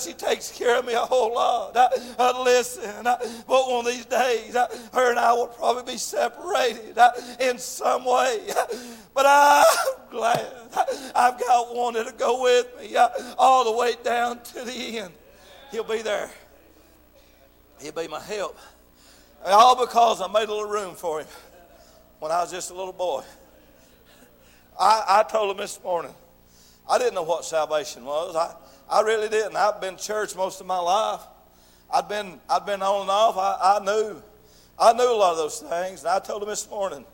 She 0.00 0.14
takes 0.14 0.50
care 0.50 0.78
of 0.78 0.86
me 0.86 0.94
a 0.94 1.00
whole 1.00 1.34
lot. 1.34 1.74
Listen, 2.44 3.04
but 3.04 3.46
one 3.46 3.86
of 3.86 3.92
these 3.92 4.06
days, 4.06 4.54
her 4.54 5.10
and 5.10 5.18
I 5.18 5.32
will 5.34 5.48
probably 5.48 5.92
be 5.92 5.98
separated 5.98 6.98
in 7.40 7.58
some 7.58 8.04
way. 8.04 8.40
But 9.14 9.26
I'm 9.28 9.64
glad 10.10 10.46
I've 11.14 11.38
got 11.38 11.74
one 11.74 11.94
that'll 11.94 12.12
go 12.12 12.42
with 12.42 12.66
me 12.80 12.96
all 13.36 13.64
the 13.64 13.72
way 13.72 13.96
down 14.02 14.40
to 14.54 14.64
the 14.64 14.98
end. 14.98 15.12
He'll 15.70 15.84
be 15.84 16.02
there. 16.02 16.30
He'll 17.80 17.92
be 17.92 18.08
my 18.08 18.20
help. 18.20 18.56
All 19.44 19.76
because 19.84 20.20
I 20.20 20.26
made 20.26 20.48
a 20.48 20.54
little 20.54 20.68
room 20.68 20.94
for 20.94 21.20
him 21.20 21.26
when 22.18 22.32
I 22.32 22.40
was 22.40 22.50
just 22.50 22.70
a 22.70 22.74
little 22.74 22.92
boy. 22.92 23.22
I, 24.80 25.04
I 25.08 25.22
told 25.30 25.50
him 25.52 25.56
this 25.58 25.82
morning, 25.82 26.12
I 26.88 26.98
didn't 26.98 27.14
know 27.14 27.22
what 27.22 27.44
salvation 27.44 28.04
was. 28.04 28.34
I, 28.34 28.54
I 28.90 29.02
really 29.02 29.28
didn't. 29.28 29.56
I've 29.56 29.80
been 29.80 29.96
church 29.96 30.34
most 30.34 30.60
of 30.60 30.66
my 30.66 30.78
life. 30.78 31.20
I'd 31.92 32.08
been, 32.08 32.40
I'd 32.48 32.66
been 32.66 32.82
on 32.82 33.02
and 33.02 33.10
off. 33.10 33.36
I, 33.36 33.76
I 33.76 33.84
knew. 33.84 34.22
I 34.78 34.92
knew 34.92 35.12
a 35.12 35.16
lot 35.16 35.32
of 35.32 35.38
those 35.38 35.60
things. 35.60 36.00
And 36.00 36.08
I 36.08 36.18
told 36.18 36.42
him 36.42 36.48
this 36.48 36.68
morning, 36.68 37.04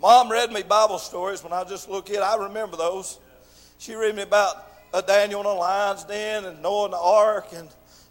Mom 0.00 0.30
read 0.30 0.50
me 0.50 0.62
Bible 0.62 0.98
stories 0.98 1.42
when 1.42 1.52
I 1.52 1.62
was 1.62 1.70
just 1.70 1.86
a 1.86 1.90
little 1.90 2.02
kid. 2.02 2.20
I 2.20 2.36
remember 2.36 2.76
those. 2.76 3.18
She 3.78 3.94
read 3.94 4.14
me 4.14 4.22
about 4.22 4.66
Daniel 5.06 5.40
in 5.40 5.46
the 5.46 5.52
lion's 5.52 6.04
den 6.04 6.44
and 6.44 6.62
Noah 6.62 6.86
in 6.86 6.90
the 6.92 6.98
ark 6.98 7.48
and, 7.54 7.68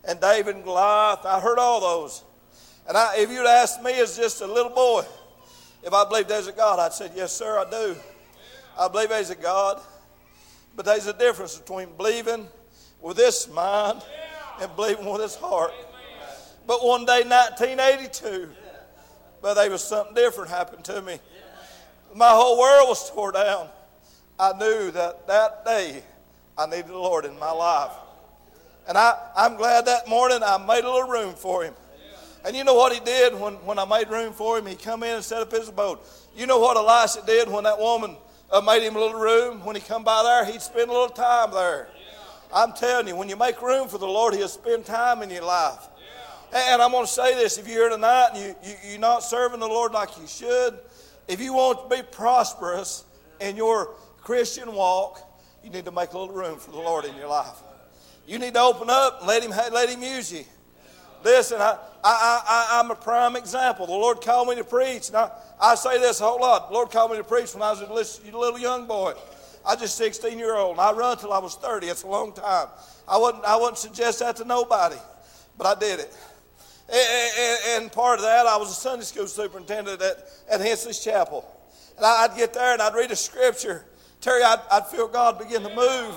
and 0.08 0.20
David 0.20 0.56
and 0.56 0.64
Goliath. 0.64 1.26
I 1.26 1.40
heard 1.40 1.58
all 1.58 1.80
those. 1.80 2.24
And 2.88 2.98
I, 2.98 3.18
if 3.18 3.30
you'd 3.30 3.46
asked 3.46 3.84
me 3.84 4.00
as 4.00 4.18
just 4.18 4.42
a 4.42 4.48
little 4.48 4.72
boy 4.72 5.04
if 5.84 5.94
I 5.94 6.08
believed 6.08 6.30
there's 6.30 6.48
a 6.48 6.52
God, 6.52 6.80
I'd 6.80 6.94
say, 6.94 7.10
Yes, 7.16 7.32
sir, 7.32 7.58
I 7.60 7.70
do. 7.70 7.96
I 8.78 8.88
believe 8.88 9.10
there's 9.10 9.30
a 9.30 9.36
God. 9.36 9.82
But 10.76 10.86
there's 10.86 11.08
a 11.08 11.14
difference 11.14 11.58
between 11.58 11.90
believing 11.98 12.48
with 13.02 13.18
this 13.18 13.50
mind 13.50 14.02
and 14.62 14.74
believing 14.76 15.06
with 15.06 15.22
this 15.22 15.36
heart. 15.36 15.74
But 16.68 16.86
one 16.86 17.06
day, 17.06 17.24
1982, 17.24 18.50
but 19.42 19.56
there 19.56 19.70
was 19.70 19.84
something 19.84 20.14
different 20.14 20.50
happened 20.50 20.84
to 20.86 21.02
me. 21.02 21.20
My 22.16 22.30
whole 22.30 22.60
world 22.60 22.90
was 22.90 23.10
tore 23.10 23.32
down. 23.32 23.68
I 24.40 24.54
knew 24.54 24.92
that 24.92 25.28
that 25.28 25.66
day 25.66 26.04
I 26.58 26.66
needed 26.66 26.88
the 26.88 26.98
Lord 26.98 27.26
in 27.26 27.38
my 27.40 27.52
life. 27.52 27.92
And 28.88 28.98
I, 28.98 29.18
I'm 29.36 29.56
glad 29.56 29.86
that 29.86 30.08
morning 30.08 30.40
I 30.44 30.58
made 30.58 30.84
a 30.84 30.92
little 30.92 31.10
room 31.10 31.34
for 31.34 31.64
him. 31.64 31.74
And 32.46 32.56
you 32.56 32.64
know 32.64 32.74
what 32.74 32.94
he 32.94 33.00
did 33.02 33.34
when, 33.40 33.56
when 33.66 33.78
I 33.80 33.86
made 33.86 34.10
room 34.10 34.34
for 34.34 34.58
him? 34.58 34.66
He 34.66 34.76
come 34.76 35.04
in 35.04 35.16
and 35.16 35.24
set 35.24 35.42
up 35.42 35.52
his 35.52 35.70
abode. 35.70 36.00
You 36.36 36.48
know 36.48 36.60
what 36.60 36.78
Elisha 36.78 37.26
did 37.26 37.50
when 37.50 37.66
that 37.66 37.78
woman 37.78 38.16
uh, 38.50 38.62
made 38.62 38.84
him 38.84 38.96
a 38.96 39.00
little 39.00 39.20
room? 39.20 39.66
When 39.66 39.76
he 39.76 39.82
come 39.82 40.04
by 40.04 40.24
there, 40.24 40.46
he'd 40.46 40.62
spend 40.62 40.90
a 40.90 40.94
little 40.94 41.10
time 41.10 41.52
there. 41.52 41.90
I'm 42.54 42.74
telling 42.74 43.08
you, 43.08 43.16
when 43.16 43.30
you 43.30 43.36
make 43.36 43.62
room 43.62 43.88
for 43.88 43.98
the 43.98 44.08
Lord, 44.08 44.34
he'll 44.34 44.48
spend 44.48 44.86
time 44.86 45.22
in 45.22 45.30
your 45.30 45.44
life. 45.44 45.88
And 46.52 46.82
I'm 46.82 46.92
going 46.92 47.06
to 47.06 47.12
say 47.12 47.36
this, 47.36 47.58
if 47.58 47.68
you're 47.68 47.82
here 47.82 47.90
tonight 47.90 48.30
and 48.34 48.40
you, 48.40 48.56
you, 48.64 48.76
you're 48.92 49.00
not 49.00 49.22
serving 49.22 49.60
the 49.60 49.68
Lord 49.68 49.92
like 49.92 50.18
you 50.20 50.26
should, 50.26 50.80
if 51.28 51.40
you 51.40 51.54
want 51.54 51.90
to 51.90 51.96
be 51.96 52.02
prosperous 52.02 53.04
in 53.40 53.56
your 53.56 53.94
Christian 54.22 54.74
walk, 54.74 55.22
you 55.64 55.70
need 55.70 55.86
to 55.86 55.92
make 55.92 56.14
a 56.14 56.18
little 56.18 56.34
room 56.34 56.58
for 56.58 56.72
the 56.72 56.78
Lord 56.78 57.06
in 57.06 57.16
your 57.16 57.28
life. 57.28 57.58
You 58.26 58.40
need 58.40 58.56
to 58.56 58.62
open 58.62 58.90
up 58.90 59.20
and 59.20 59.28
let 59.28 59.44
Him, 59.44 59.52
let 59.52 59.90
him 59.90 60.02
use 60.02 60.32
you. 60.32 60.44
Listen, 61.24 61.60
I, 61.60 61.78
I, 62.04 62.42
I, 62.48 62.80
I'm 62.80 62.92
a 62.92 62.96
prime 62.96 63.36
example. 63.36 63.86
The 63.86 63.92
Lord 63.92 64.22
called 64.22 64.48
me 64.48 64.56
to 64.56 64.64
preach. 64.64 65.10
And 65.10 65.18
I, 65.18 65.32
I 65.62 65.76
say 65.76 66.00
this 66.00 66.22
a 66.22 66.24
whole 66.24 66.40
lot. 66.40 66.70
The 66.70 66.74
Lord 66.74 66.92
called 66.92 67.12
me 67.12 67.18
to 67.18 67.24
preach 67.24 67.54
when 67.54 67.64
I 67.64 67.72
was 67.72 67.82
a 67.82 67.94
little, 67.94 68.40
little 68.40 68.60
young 68.60 68.88
boy. 68.88 69.14
I 69.66 69.74
was 69.74 69.82
just 69.82 69.98
16 69.98 70.38
year 70.40 70.56
old, 70.56 70.72
and 70.72 70.82
I 70.82 70.94
run 70.94 71.18
till 71.18 71.34
I 71.34 71.40
was 71.40 71.56
30. 71.56 71.88
It's 71.88 72.04
a 72.04 72.08
long 72.08 72.32
time. 72.34 72.68
I 73.08 73.18
wouldn't, 73.18 73.44
I 73.44 73.58
wouldn't 73.58 73.78
suggest 73.78 74.20
that 74.20 74.38
to 74.38 74.46
nobody, 74.46 74.96
but 75.58 75.68
I 75.68 75.80
did 75.80 76.00
it. 76.00 76.16
And, 76.92 77.32
and, 77.40 77.84
and 77.84 77.92
part 77.92 78.20
of 78.20 78.26
that, 78.26 78.48
I 78.48 78.58
was 78.58 78.72
a 78.72 78.74
Sunday 78.74 79.04
school 79.04 79.28
superintendent 79.28 80.02
at, 80.02 80.18
at 80.50 80.62
Hensley's 80.62 81.00
Chapel. 81.00 81.46
And 81.98 82.06
I'd 82.06 82.36
get 82.36 82.54
there 82.54 82.74
and 82.74 82.82
I'd 82.82 82.96
read 82.96 83.12
a 83.12 83.16
scripture. 83.16 83.86
Terry, 84.22 84.42
I'd, 84.42 84.60
I'd 84.72 84.88
feel 84.88 85.08
God 85.08 85.38
begin 85.38 85.64
to 85.64 85.76
move. 85.76 86.16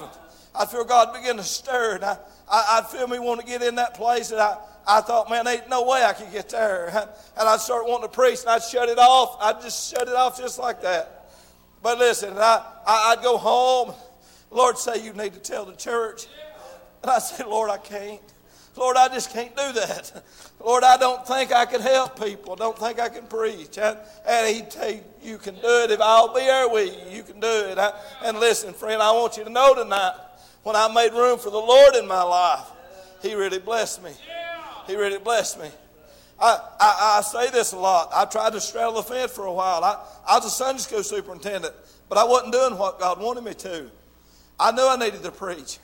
I'd 0.54 0.68
feel 0.68 0.84
God 0.84 1.12
begin 1.12 1.36
to 1.36 1.42
stir. 1.42 1.96
And 1.96 2.04
I, 2.04 2.16
I, 2.50 2.78
I'd 2.78 2.86
feel 2.86 3.06
me 3.06 3.18
want 3.18 3.40
to 3.40 3.46
get 3.46 3.62
in 3.62 3.74
that 3.74 3.94
place. 3.94 4.30
And 4.30 4.40
I, 4.40 4.56
I 4.86 5.00
thought, 5.00 5.30
man, 5.30 5.46
ain't 5.46 5.68
no 5.68 5.84
way 5.84 6.04
I 6.04 6.12
could 6.12 6.32
get 6.32 6.48
there. 6.48 6.88
And 7.34 7.48
I'd 7.48 7.60
start 7.60 7.86
wanting 7.86 8.08
to 8.08 8.14
preach 8.14 8.40
and 8.40 8.50
I'd 8.50 8.62
shut 8.62 8.90
it 8.90 8.98
off. 8.98 9.38
I'd 9.40 9.62
just 9.62 9.90
shut 9.90 10.06
it 10.06 10.14
off 10.14 10.38
just 10.38 10.58
like 10.58 10.82
that. 10.82 11.30
But 11.82 11.98
listen, 11.98 12.34
I, 12.36 12.62
I, 12.86 13.14
I'd 13.16 13.22
go 13.22 13.38
home. 13.38 13.94
Lord 14.50 14.76
say 14.76 15.02
you 15.02 15.14
need 15.14 15.32
to 15.32 15.40
tell 15.40 15.64
the 15.64 15.74
church. 15.74 16.26
And 17.02 17.10
I 17.10 17.18
said, 17.18 17.46
Lord, 17.46 17.70
I 17.70 17.78
can't. 17.78 18.20
Lord, 18.76 18.96
I 18.96 19.08
just 19.08 19.32
can't 19.32 19.54
do 19.56 19.72
that. 19.72 20.22
Lord, 20.64 20.84
I 20.84 20.96
don't 20.96 21.26
think 21.26 21.52
I 21.52 21.66
can 21.66 21.80
help 21.80 22.22
people. 22.22 22.54
I 22.54 22.56
don't 22.56 22.78
think 22.78 23.00
I 23.00 23.08
can 23.08 23.26
preach. 23.26 23.78
And, 23.78 23.98
and 24.26 24.54
he'd 24.54 25.02
you 25.22 25.38
can 25.38 25.54
do 25.54 25.84
it. 25.84 25.90
If 25.90 26.00
I'll 26.00 26.32
be 26.32 26.40
there 26.40 26.68
with 26.68 26.94
you, 26.94 27.16
you 27.16 27.22
can 27.22 27.40
do 27.40 27.48
it. 27.48 27.78
I, 27.78 27.92
and 28.24 28.38
listen, 28.38 28.72
friend, 28.72 29.02
I 29.02 29.12
want 29.12 29.36
you 29.36 29.44
to 29.44 29.50
know 29.50 29.74
tonight, 29.74 30.14
when 30.62 30.76
I 30.76 30.92
made 30.92 31.12
room 31.12 31.38
for 31.38 31.50
the 31.50 31.58
Lord 31.58 31.96
in 31.96 32.06
my 32.06 32.22
life, 32.22 32.66
he 33.20 33.34
really 33.34 33.58
blessed 33.58 34.02
me. 34.02 34.12
He 34.86 34.96
really 34.96 35.18
blessed 35.18 35.60
me. 35.60 35.68
I, 36.40 36.58
I, 36.80 37.18
I 37.18 37.20
say 37.22 37.50
this 37.50 37.72
a 37.72 37.78
lot. 37.78 38.10
I 38.12 38.24
tried 38.24 38.52
to 38.54 38.60
straddle 38.60 38.94
the 38.94 39.02
fence 39.02 39.32
for 39.32 39.46
a 39.46 39.52
while. 39.52 39.84
I, 39.84 40.04
I 40.26 40.36
was 40.36 40.46
a 40.46 40.50
Sunday 40.50 40.80
school 40.80 41.02
superintendent, 41.02 41.74
but 42.08 42.18
I 42.18 42.24
wasn't 42.24 42.52
doing 42.52 42.76
what 42.76 42.98
God 42.98 43.20
wanted 43.20 43.44
me 43.44 43.54
to. 43.54 43.90
I 44.58 44.72
knew 44.72 44.86
I 44.86 44.96
needed 44.96 45.22
to 45.22 45.30
preach. 45.30 45.78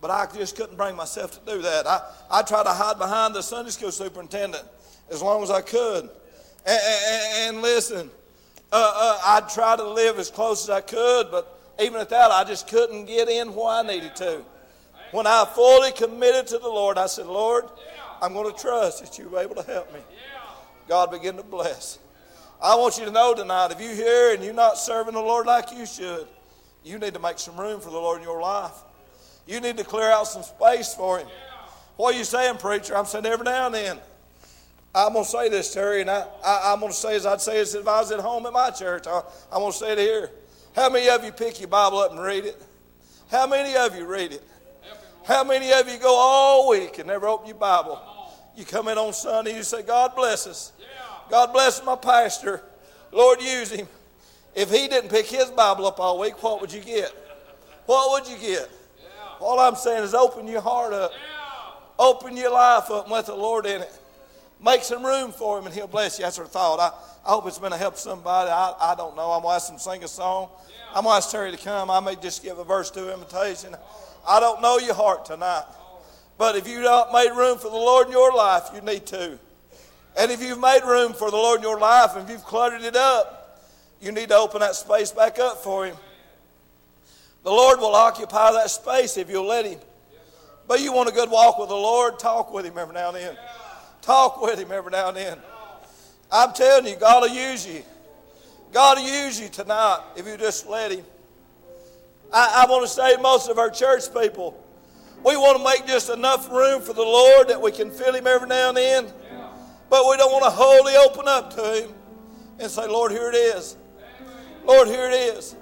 But 0.00 0.10
I 0.10 0.26
just 0.32 0.56
couldn't 0.56 0.76
bring 0.76 0.94
myself 0.94 1.32
to 1.32 1.52
do 1.52 1.62
that. 1.62 1.86
I, 1.86 2.00
I 2.30 2.42
tried 2.42 2.64
to 2.64 2.70
hide 2.70 2.98
behind 2.98 3.34
the 3.34 3.42
Sunday 3.42 3.70
school 3.70 3.90
superintendent 3.90 4.64
as 5.10 5.22
long 5.22 5.42
as 5.42 5.50
I 5.50 5.60
could. 5.60 6.08
And, 6.66 6.80
and, 6.84 7.54
and 7.54 7.62
listen, 7.62 8.10
uh, 8.70 8.92
uh, 8.94 9.18
I'd 9.24 9.48
try 9.48 9.76
to 9.76 9.88
live 9.88 10.18
as 10.18 10.30
close 10.30 10.64
as 10.64 10.70
I 10.70 10.80
could, 10.80 11.30
but 11.30 11.58
even 11.80 12.00
at 12.00 12.10
that, 12.10 12.30
I 12.30 12.44
just 12.44 12.68
couldn't 12.68 13.06
get 13.06 13.28
in 13.28 13.54
where 13.54 13.68
I 13.68 13.82
needed 13.82 14.14
to. 14.16 14.42
When 15.10 15.26
I 15.26 15.46
fully 15.54 15.92
committed 15.92 16.46
to 16.48 16.58
the 16.58 16.68
Lord, 16.68 16.98
I 16.98 17.06
said, 17.06 17.26
Lord, 17.26 17.64
I'm 18.20 18.32
going 18.32 18.52
to 18.52 18.60
trust 18.60 19.04
that 19.04 19.18
you'll 19.18 19.30
be 19.30 19.36
able 19.36 19.54
to 19.56 19.62
help 19.62 19.92
me. 19.92 20.00
God 20.88 21.10
begin 21.10 21.36
to 21.36 21.42
bless. 21.42 21.98
I 22.60 22.74
want 22.74 22.98
you 22.98 23.04
to 23.04 23.10
know 23.10 23.34
tonight 23.34 23.70
if 23.70 23.80
you're 23.80 23.94
here 23.94 24.34
and 24.34 24.42
you're 24.42 24.54
not 24.54 24.78
serving 24.78 25.14
the 25.14 25.20
Lord 25.20 25.46
like 25.46 25.70
you 25.72 25.86
should, 25.86 26.26
you 26.84 26.98
need 26.98 27.14
to 27.14 27.20
make 27.20 27.38
some 27.38 27.58
room 27.58 27.80
for 27.80 27.90
the 27.90 27.98
Lord 27.98 28.18
in 28.18 28.24
your 28.24 28.40
life. 28.40 28.72
You 29.46 29.60
need 29.60 29.76
to 29.76 29.84
clear 29.84 30.10
out 30.10 30.26
some 30.26 30.42
space 30.42 30.94
for 30.94 31.18
Him. 31.18 31.28
What 31.96 32.14
are 32.14 32.18
you 32.18 32.24
saying, 32.24 32.56
preacher? 32.58 32.96
I'm 32.96 33.04
saying 33.04 33.26
every 33.26 33.44
now 33.44 33.66
and 33.66 33.74
then. 33.74 33.98
I'm 34.94 35.12
going 35.12 35.24
to 35.24 35.30
say 35.30 35.48
this, 35.48 35.72
Terry, 35.72 36.00
and 36.00 36.10
I, 36.10 36.26
I, 36.44 36.72
am 36.72 36.80
going 36.80 36.90
to 36.90 36.96
say 36.96 37.14
as 37.14 37.26
I'd 37.26 37.40
say 37.40 37.58
this 37.58 37.74
if 37.74 37.86
I 37.86 38.00
was 38.00 38.10
at 38.10 38.20
home 38.20 38.46
at 38.46 38.52
my 38.52 38.70
church. 38.70 39.06
I, 39.06 39.22
I'm 39.52 39.60
going 39.60 39.72
to 39.72 39.78
say 39.78 39.92
it 39.92 39.98
here. 39.98 40.30
How 40.74 40.90
many 40.90 41.08
of 41.08 41.24
you 41.24 41.32
pick 41.32 41.60
your 41.60 41.68
Bible 41.68 41.98
up 41.98 42.10
and 42.10 42.20
read 42.20 42.44
it? 42.44 42.60
How 43.30 43.46
many 43.46 43.76
of 43.76 43.96
you 43.96 44.06
read 44.06 44.32
it? 44.32 44.42
How 45.28 45.44
many 45.44 45.70
of 45.72 45.86
you 45.86 45.98
go 45.98 46.16
all 46.16 46.70
week 46.70 46.98
and 46.98 47.06
never 47.06 47.28
open 47.28 47.48
your 47.48 47.56
Bible? 47.56 48.00
You 48.56 48.64
come 48.64 48.88
in 48.88 48.96
on 48.96 49.12
Sunday, 49.12 49.54
you 49.54 49.62
say, 49.62 49.82
God 49.82 50.16
bless 50.16 50.46
us. 50.46 50.72
God 51.28 51.52
bless 51.52 51.84
my 51.84 51.96
pastor. 51.96 52.62
Lord, 53.12 53.42
use 53.42 53.70
him. 53.70 53.86
If 54.54 54.70
he 54.70 54.88
didn't 54.88 55.10
pick 55.10 55.26
his 55.26 55.50
Bible 55.50 55.86
up 55.86 56.00
all 56.00 56.18
week, 56.18 56.42
what 56.42 56.62
would 56.62 56.72
you 56.72 56.80
get? 56.80 57.10
What 57.84 58.10
would 58.10 58.30
you 58.32 58.38
get? 58.38 58.70
All 59.38 59.60
I'm 59.60 59.76
saying 59.76 60.02
is 60.02 60.14
open 60.14 60.48
your 60.48 60.62
heart 60.62 60.94
up. 60.94 61.12
Open 61.98 62.34
your 62.34 62.50
life 62.50 62.90
up 62.90 63.04
and 63.04 63.12
let 63.12 63.26
the 63.26 63.34
Lord 63.34 63.66
in 63.66 63.82
it. 63.82 64.00
Make 64.64 64.82
some 64.82 65.04
room 65.04 65.30
for 65.30 65.58
him 65.58 65.66
and 65.66 65.74
he'll 65.74 65.86
bless 65.86 66.18
you. 66.18 66.24
That's 66.24 66.38
our 66.38 66.46
thought. 66.46 66.80
I, 66.80 67.28
I 67.28 67.34
hope 67.34 67.46
it's 67.46 67.58
been 67.58 67.72
help 67.72 67.98
somebody. 67.98 68.50
I, 68.50 68.74
I 68.80 68.94
don't 68.94 69.14
know. 69.14 69.30
I'm 69.32 69.42
going 69.42 69.52
to 69.52 69.56
ask 69.56 69.70
him 69.70 69.76
to 69.76 69.82
sing 69.82 70.02
a 70.02 70.08
song. 70.08 70.48
I'm 70.94 71.04
going 71.04 71.12
to 71.12 71.16
ask 71.18 71.30
Terry 71.30 71.50
to 71.50 71.58
come. 71.58 71.90
I 71.90 72.00
may 72.00 72.16
just 72.16 72.42
give 72.42 72.58
a 72.58 72.64
verse 72.64 72.90
to 72.92 73.12
invitation. 73.12 73.76
I 74.28 74.40
don't 74.40 74.60
know 74.60 74.78
your 74.78 74.94
heart 74.94 75.24
tonight. 75.24 75.64
But 76.36 76.54
if 76.54 76.68
you've 76.68 76.84
not 76.84 77.12
made 77.12 77.30
room 77.30 77.58
for 77.58 77.70
the 77.70 77.76
Lord 77.76 78.06
in 78.06 78.12
your 78.12 78.32
life, 78.32 78.68
you 78.74 78.80
need 78.80 79.06
to. 79.06 79.38
And 80.18 80.30
if 80.30 80.42
you've 80.42 80.60
made 80.60 80.82
room 80.84 81.12
for 81.12 81.30
the 81.30 81.36
Lord 81.36 81.58
in 81.58 81.62
your 81.62 81.78
life 81.78 82.16
and 82.16 82.28
you've 82.28 82.44
cluttered 82.44 82.82
it 82.82 82.94
up, 82.94 83.60
you 84.00 84.12
need 84.12 84.28
to 84.28 84.36
open 84.36 84.60
that 84.60 84.74
space 84.74 85.10
back 85.10 85.38
up 85.38 85.58
for 85.58 85.86
Him. 85.86 85.96
The 87.42 87.50
Lord 87.50 87.80
will 87.80 87.94
occupy 87.94 88.52
that 88.52 88.70
space 88.70 89.16
if 89.16 89.30
you'll 89.30 89.46
let 89.46 89.64
Him. 89.64 89.78
But 90.68 90.80
you 90.80 90.92
want 90.92 91.08
a 91.08 91.12
good 91.12 91.30
walk 91.30 91.58
with 91.58 91.70
the 91.70 91.74
Lord, 91.74 92.18
talk 92.18 92.52
with 92.52 92.66
Him 92.66 92.76
every 92.78 92.94
now 92.94 93.08
and 93.08 93.16
then. 93.16 93.36
Talk 94.02 94.40
with 94.40 94.58
Him 94.58 94.70
every 94.70 94.90
now 94.90 95.08
and 95.08 95.16
then. 95.16 95.38
I'm 96.30 96.52
telling 96.52 96.86
you, 96.86 96.96
God 96.96 97.22
will 97.22 97.36
use 97.36 97.66
you. 97.66 97.82
God 98.72 98.98
will 98.98 99.08
use 99.24 99.40
you 99.40 99.48
tonight 99.48 100.02
if 100.16 100.26
you 100.26 100.36
just 100.36 100.68
let 100.68 100.92
Him. 100.92 101.04
I, 102.32 102.64
I 102.64 102.70
want 102.70 102.82
to 102.84 102.88
say 102.88 103.16
most 103.20 103.48
of 103.48 103.58
our 103.58 103.70
church 103.70 104.12
people, 104.12 104.62
we 105.24 105.36
want 105.36 105.58
to 105.58 105.64
make 105.64 105.86
just 105.86 106.10
enough 106.10 106.50
room 106.50 106.82
for 106.82 106.92
the 106.92 107.02
Lord 107.02 107.48
that 107.48 107.60
we 107.60 107.72
can 107.72 107.90
feel 107.90 108.14
Him 108.14 108.26
every 108.26 108.48
now 108.48 108.68
and 108.68 108.76
then. 108.76 109.06
But 109.90 110.08
we 110.08 110.16
don't 110.16 110.30
want 110.30 110.44
to 110.44 110.50
wholly 110.50 110.94
open 110.96 111.26
up 111.26 111.54
to 111.54 111.82
Him 111.82 111.94
and 112.58 112.70
say, 112.70 112.86
Lord, 112.86 113.10
here 113.10 113.30
it 113.30 113.34
is. 113.34 113.76
Lord, 114.64 114.88
here 114.88 115.08
it 115.08 115.14
is. 115.14 115.56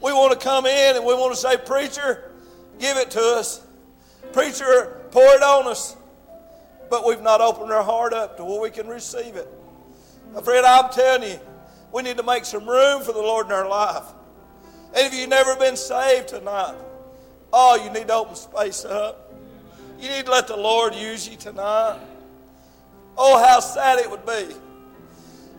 We 0.00 0.12
want 0.12 0.32
to 0.32 0.38
come 0.38 0.66
in 0.66 0.96
and 0.96 1.04
we 1.04 1.12
want 1.14 1.34
to 1.34 1.40
say, 1.40 1.56
Preacher, 1.56 2.30
give 2.78 2.96
it 2.96 3.10
to 3.12 3.20
us. 3.20 3.66
Preacher, 4.32 5.02
pour 5.10 5.24
it 5.24 5.42
on 5.42 5.66
us. 5.66 5.96
But 6.88 7.04
we've 7.06 7.20
not 7.20 7.40
opened 7.40 7.72
our 7.72 7.82
heart 7.82 8.12
up 8.12 8.36
to 8.36 8.44
where 8.44 8.60
we 8.60 8.70
can 8.70 8.86
receive 8.86 9.36
it. 9.36 9.48
My 10.32 10.40
friend, 10.40 10.64
I'm 10.64 10.90
telling 10.90 11.30
you, 11.30 11.40
we 11.92 12.02
need 12.02 12.16
to 12.18 12.22
make 12.22 12.44
some 12.44 12.68
room 12.68 13.02
for 13.02 13.12
the 13.12 13.18
Lord 13.18 13.46
in 13.46 13.52
our 13.52 13.68
life. 13.68 14.04
And 14.94 15.06
if 15.06 15.14
you've 15.14 15.28
never 15.28 15.54
been 15.56 15.76
saved 15.76 16.28
tonight, 16.28 16.74
oh, 17.52 17.76
you 17.82 17.90
need 17.90 18.08
to 18.08 18.14
open 18.14 18.34
space 18.34 18.84
up. 18.84 19.32
You 20.00 20.08
need 20.08 20.26
to 20.26 20.30
let 20.30 20.46
the 20.46 20.56
Lord 20.56 20.94
use 20.94 21.28
you 21.28 21.36
tonight. 21.36 21.98
Oh, 23.16 23.44
how 23.44 23.60
sad 23.60 23.98
it 23.98 24.10
would 24.10 24.24
be 24.24 24.54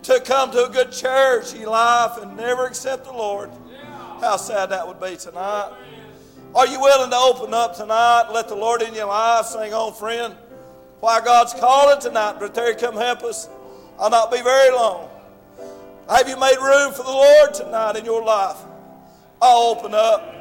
to 0.04 0.20
come 0.20 0.50
to 0.50 0.64
a 0.64 0.68
good 0.68 0.92
church 0.92 1.54
in 1.54 1.64
life 1.64 2.16
and 2.20 2.36
never 2.36 2.66
accept 2.66 3.04
the 3.04 3.12
Lord. 3.12 3.50
How 4.20 4.36
sad 4.36 4.70
that 4.70 4.86
would 4.86 5.00
be 5.00 5.16
tonight. 5.16 5.72
Are 6.54 6.66
you 6.66 6.80
willing 6.80 7.10
to 7.10 7.16
open 7.16 7.54
up 7.54 7.76
tonight 7.76 8.30
let 8.32 8.48
the 8.48 8.56
Lord 8.56 8.82
in 8.82 8.94
your 8.94 9.06
life? 9.06 9.46
Sing 9.46 9.72
on, 9.72 9.92
friend. 9.94 10.34
Why 11.00 11.20
God's 11.24 11.54
calling 11.54 12.00
tonight, 12.00 12.38
Brother 12.38 12.52
Terry, 12.52 12.74
come 12.74 12.96
help 12.96 13.22
us. 13.22 13.48
I'll 13.98 14.10
not 14.10 14.30
be 14.30 14.42
very 14.42 14.74
long. 14.74 15.08
Have 16.08 16.28
you 16.28 16.38
made 16.38 16.56
room 16.56 16.92
for 16.92 17.04
the 17.04 17.10
Lord 17.10 17.54
tonight 17.54 17.96
in 17.96 18.04
your 18.04 18.24
life? 18.24 18.56
I'll 19.42 19.74
open 19.74 19.94
up. 19.94 20.34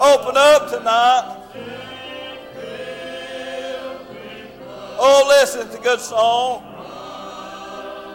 Open 0.00 0.36
up 0.36 0.70
tonight. 0.70 1.36
Oh, 5.02 5.26
listen, 5.28 5.66
it's 5.66 5.74
a 5.74 5.80
good 5.80 6.00
song. 6.00 6.62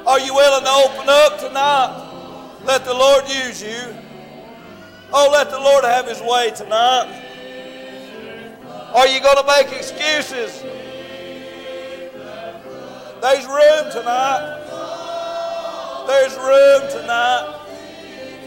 Are 0.07 0.19
you 0.19 0.33
willing 0.33 0.63
to 0.63 0.71
open 0.71 1.07
up 1.07 1.39
tonight? 1.39 2.61
Let 2.63 2.83
the 2.83 2.93
Lord 2.93 3.29
use 3.29 3.61
you. 3.61 3.95
Oh, 5.13 5.29
let 5.31 5.51
the 5.51 5.59
Lord 5.59 5.83
have 5.83 6.07
His 6.07 6.21
way 6.21 6.51
tonight. 6.55 7.21
Are 8.95 9.07
you 9.07 9.19
going 9.19 9.37
to 9.37 9.45
make 9.45 9.71
excuses? 9.71 10.63
There's 13.21 13.45
room 13.45 13.91
tonight. 13.91 14.61
There's 16.07 16.35
room 16.37 16.89
tonight. 16.91 17.64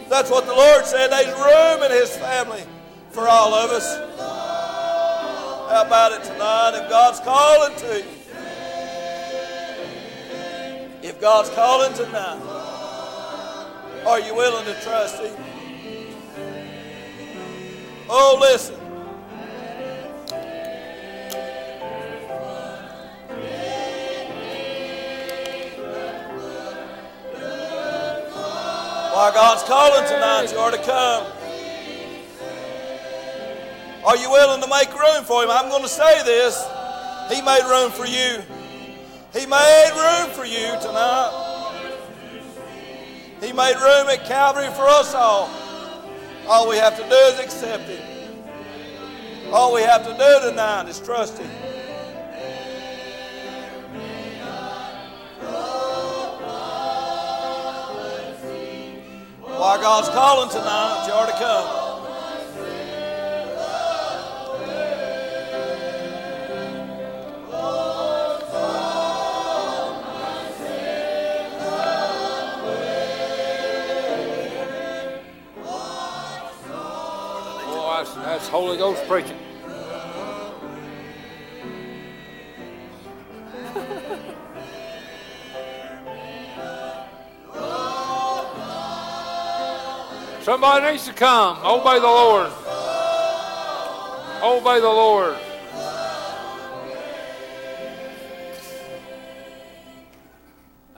That's 0.09 0.31
what 0.31 0.47
the 0.47 0.55
Lord 0.55 0.87
said. 0.87 1.09
There's 1.09 1.27
room 1.27 1.83
in 1.83 1.91
His 1.91 2.17
family 2.17 2.63
for 3.11 3.29
all 3.29 3.53
of 3.53 3.71
us. 3.71 3.97
How 5.71 5.85
about 5.87 6.13
it 6.13 6.25
tonight? 6.25 6.81
If 6.83 6.89
God's 6.89 7.21
calling 7.21 7.77
to 7.77 7.99
you, 7.99 8.19
if 11.03 11.21
God's 11.21 11.51
calling 11.51 11.93
tonight, 11.95 12.41
are 14.07 14.21
you 14.21 14.35
willing 14.35 14.65
to 14.65 14.81
trust 14.81 15.21
Him? 15.23 15.37
Oh, 18.09 18.39
listen. 18.41 18.78
Why 29.19 29.35
God's 29.35 29.65
calling 29.65 30.07
tonight, 30.07 30.53
you 30.53 30.59
are 30.59 30.71
to 30.71 30.79
come. 30.79 31.27
Are 34.07 34.17
you 34.17 34.31
willing 34.31 34.61
to 34.61 34.69
make 34.69 34.95
room 34.97 35.25
for 35.25 35.43
Him? 35.43 35.51
I'm 35.51 35.69
going 35.69 35.83
to 35.83 35.89
say 35.89 36.23
this. 36.23 36.65
He 37.29 37.43
made 37.43 37.69
room 37.69 37.91
for 37.91 38.07
you. 38.07 38.41
He 39.33 39.45
made 39.45 39.91
room 39.97 40.31
for 40.31 40.45
you 40.45 40.69
tonight. 40.81 41.73
He 43.41 43.53
made 43.53 43.75
room 43.75 44.09
at 44.09 44.25
Calvary 44.25 44.69
for 44.69 44.87
us 44.87 45.13
all. 45.17 45.51
All 46.47 46.69
we 46.69 46.77
have 46.77 46.97
to 46.97 47.03
do 47.03 47.17
is 47.17 47.41
accept 47.41 47.89
Him. 47.89 48.45
All 49.53 49.75
we 49.75 49.83
have 49.83 50.07
to 50.07 50.13
do 50.13 50.49
tonight 50.49 50.89
is 50.89 51.01
trust 51.01 51.39
Him. 51.39 51.68
Why 59.59 59.77
God's 59.81 60.09
calling 60.11 60.49
tonight, 60.51 61.05
you 61.09 61.13
are 61.13 61.27
to 61.27 61.33
come. 61.33 61.67
Oh, 77.67 78.23
that's 78.23 78.47
Holy 78.47 78.77
Ghost 78.77 79.05
preaching. 79.09 79.48
Somebody 90.49 90.93
needs 90.93 91.05
to 91.05 91.13
come. 91.13 91.59
Obey 91.63 91.99
the 91.99 92.07
Lord. 92.07 92.51
Obey 94.43 94.81
the 94.81 94.89
Lord. 94.89 95.37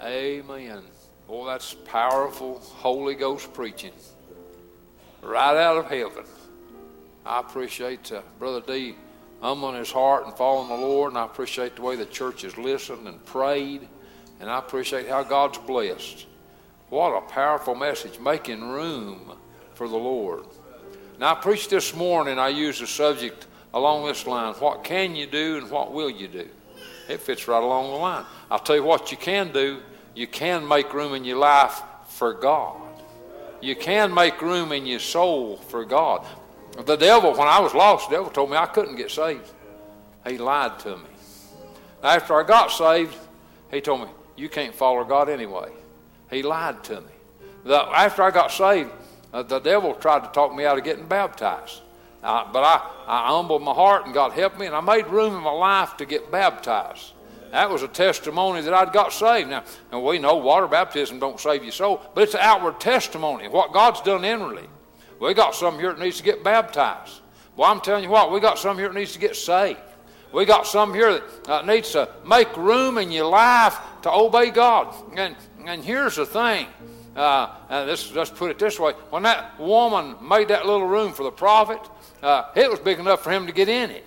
Amen. 0.00 0.82
Boy, 1.26 1.46
that's 1.46 1.74
powerful 1.74 2.60
Holy 2.60 3.16
Ghost 3.16 3.52
preaching. 3.52 3.90
Right 5.20 5.56
out 5.56 5.78
of 5.78 5.86
heaven. 5.86 6.22
I 7.26 7.40
appreciate 7.40 8.12
uh, 8.12 8.22
Brother 8.38 8.60
Dee 8.60 8.94
humbling 9.42 9.74
his 9.74 9.90
heart 9.90 10.26
and 10.26 10.34
following 10.36 10.68
the 10.68 10.86
Lord, 10.86 11.10
and 11.10 11.18
I 11.18 11.24
appreciate 11.24 11.74
the 11.74 11.82
way 11.82 11.96
the 11.96 12.06
church 12.06 12.42
has 12.42 12.56
listened 12.56 13.08
and 13.08 13.24
prayed, 13.24 13.88
and 14.38 14.48
I 14.48 14.60
appreciate 14.60 15.08
how 15.08 15.24
God's 15.24 15.58
blessed. 15.58 16.26
What 16.88 17.16
a 17.16 17.20
powerful 17.20 17.74
message, 17.76 18.20
making 18.20 18.68
room 18.68 19.38
for 19.80 19.88
the 19.88 19.96
Lord. 19.96 20.44
Now, 21.18 21.32
I 21.32 21.34
preached 21.36 21.70
this 21.70 21.96
morning, 21.96 22.38
I 22.38 22.48
used 22.50 22.82
a 22.82 22.86
subject 22.86 23.46
along 23.72 24.06
this 24.06 24.26
line. 24.26 24.52
What 24.56 24.84
can 24.84 25.16
you 25.16 25.26
do 25.26 25.56
and 25.56 25.70
what 25.70 25.90
will 25.90 26.10
you 26.10 26.28
do? 26.28 26.46
It 27.08 27.20
fits 27.20 27.48
right 27.48 27.62
along 27.62 27.90
the 27.90 27.96
line. 27.96 28.26
I'll 28.50 28.58
tell 28.58 28.76
you 28.76 28.84
what 28.84 29.10
you 29.10 29.16
can 29.16 29.50
do. 29.54 29.80
You 30.14 30.26
can 30.26 30.68
make 30.68 30.92
room 30.92 31.14
in 31.14 31.24
your 31.24 31.38
life 31.38 31.80
for 32.08 32.34
God. 32.34 32.76
You 33.62 33.74
can 33.74 34.12
make 34.12 34.42
room 34.42 34.70
in 34.72 34.84
your 34.84 34.98
soul 34.98 35.56
for 35.56 35.86
God. 35.86 36.26
The 36.84 36.96
devil, 36.96 37.30
when 37.30 37.48
I 37.48 37.58
was 37.60 37.72
lost, 37.72 38.10
the 38.10 38.16
devil 38.16 38.30
told 38.30 38.50
me 38.50 38.58
I 38.58 38.66
couldn't 38.66 38.96
get 38.96 39.10
saved. 39.10 39.50
He 40.26 40.36
lied 40.36 40.78
to 40.80 40.98
me. 40.98 41.10
After 42.02 42.38
I 42.38 42.46
got 42.46 42.70
saved, 42.70 43.16
he 43.70 43.80
told 43.80 44.02
me, 44.02 44.08
You 44.36 44.50
can't 44.50 44.74
follow 44.74 45.04
God 45.04 45.30
anyway. 45.30 45.72
He 46.30 46.42
lied 46.42 46.84
to 46.84 47.00
me. 47.00 47.12
The, 47.64 47.78
after 47.78 48.22
I 48.22 48.30
got 48.30 48.52
saved, 48.52 48.90
uh, 49.32 49.42
the 49.42 49.58
devil 49.58 49.94
tried 49.94 50.24
to 50.24 50.30
talk 50.30 50.54
me 50.54 50.64
out 50.64 50.78
of 50.78 50.84
getting 50.84 51.06
baptized. 51.06 51.80
Uh, 52.22 52.50
but 52.52 52.62
I, 52.62 52.90
I 53.06 53.28
humbled 53.28 53.62
my 53.62 53.72
heart 53.72 54.04
and 54.04 54.12
God 54.12 54.32
helped 54.32 54.58
me, 54.58 54.66
and 54.66 54.74
I 54.74 54.80
made 54.80 55.06
room 55.06 55.34
in 55.34 55.42
my 55.42 55.52
life 55.52 55.96
to 55.98 56.04
get 56.04 56.30
baptized. 56.30 57.12
That 57.50 57.70
was 57.70 57.82
a 57.82 57.88
testimony 57.88 58.60
that 58.60 58.74
I'd 58.74 58.92
got 58.92 59.12
saved. 59.12 59.50
Now, 59.50 59.64
and 59.90 60.04
we 60.04 60.18
know 60.18 60.36
water 60.36 60.68
baptism 60.68 61.18
don't 61.18 61.40
save 61.40 61.62
your 61.62 61.72
soul, 61.72 62.00
but 62.14 62.22
it's 62.22 62.34
an 62.34 62.40
outward 62.42 62.78
testimony 62.78 63.46
of 63.46 63.52
what 63.52 63.72
God's 63.72 64.00
done 64.02 64.24
inwardly. 64.24 64.68
We 65.18 65.34
got 65.34 65.54
some 65.54 65.78
here 65.78 65.92
that 65.92 66.00
needs 66.00 66.18
to 66.18 66.22
get 66.22 66.44
baptized. 66.44 67.20
Well, 67.56 67.70
I'm 67.70 67.80
telling 67.80 68.04
you 68.04 68.10
what, 68.10 68.32
we 68.32 68.40
got 68.40 68.58
some 68.58 68.78
here 68.78 68.88
that 68.88 68.94
needs 68.94 69.12
to 69.12 69.18
get 69.18 69.36
saved. 69.36 69.80
We 70.32 70.44
got 70.44 70.66
some 70.66 70.94
here 70.94 71.20
that 71.44 71.48
uh, 71.48 71.62
needs 71.62 71.90
to 71.92 72.08
make 72.24 72.56
room 72.56 72.98
in 72.98 73.10
your 73.10 73.26
life 73.26 73.76
to 74.02 74.12
obey 74.12 74.50
God. 74.50 74.94
And, 75.16 75.34
and 75.66 75.84
here's 75.84 76.16
the 76.16 76.26
thing. 76.26 76.68
Uh, 77.20 77.54
and 77.68 77.86
this, 77.86 78.14
let's 78.14 78.30
put 78.30 78.50
it 78.50 78.58
this 78.58 78.80
way. 78.80 78.94
When 79.10 79.24
that 79.24 79.60
woman 79.60 80.16
made 80.22 80.48
that 80.48 80.64
little 80.64 80.86
room 80.86 81.12
for 81.12 81.22
the 81.22 81.30
prophet, 81.30 81.78
uh, 82.22 82.44
it 82.56 82.70
was 82.70 82.80
big 82.80 82.98
enough 82.98 83.22
for 83.22 83.30
him 83.30 83.46
to 83.46 83.52
get 83.52 83.68
in 83.68 83.90
it. 83.90 84.06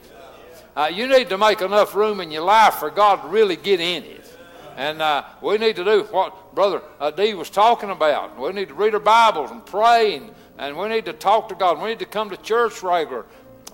Uh, 0.76 0.90
you 0.92 1.08
need 1.08 1.30
to 1.30 1.38
make 1.38 1.62
enough 1.62 1.94
room 1.94 2.22
in 2.22 2.32
your 2.32 2.42
life 2.42 2.74
for 2.74 2.90
God 2.90 3.22
to 3.22 3.28
really 3.28 3.56
get 3.56 3.80
in 3.80 4.02
it. 4.04 4.36
And 4.78 5.00
uh, 5.00 5.26
we 5.44 5.60
need 5.60 5.76
to 5.76 5.84
do 5.84 6.06
what 6.10 6.56
Brother 6.56 6.82
uh, 7.00 7.12
Dee 7.12 7.36
was 7.36 7.52
talking 7.52 7.92
about. 7.92 8.36
We 8.40 8.52
need 8.52 8.70
to 8.70 8.74
read 8.74 8.96
our 8.96 9.00
Bibles 9.00 9.52
and 9.52 9.64
pray, 9.64 10.16
and, 10.16 10.32
and 10.58 10.76
we 10.76 10.88
need 10.88 11.06
to 11.06 11.14
talk 11.14 11.50
to 11.50 11.56
God. 11.56 11.80
We 11.80 11.90
need 11.90 12.00
to 12.00 12.08
come 12.08 12.32
to 12.32 12.38
church 12.38 12.82
regular. 12.82 13.28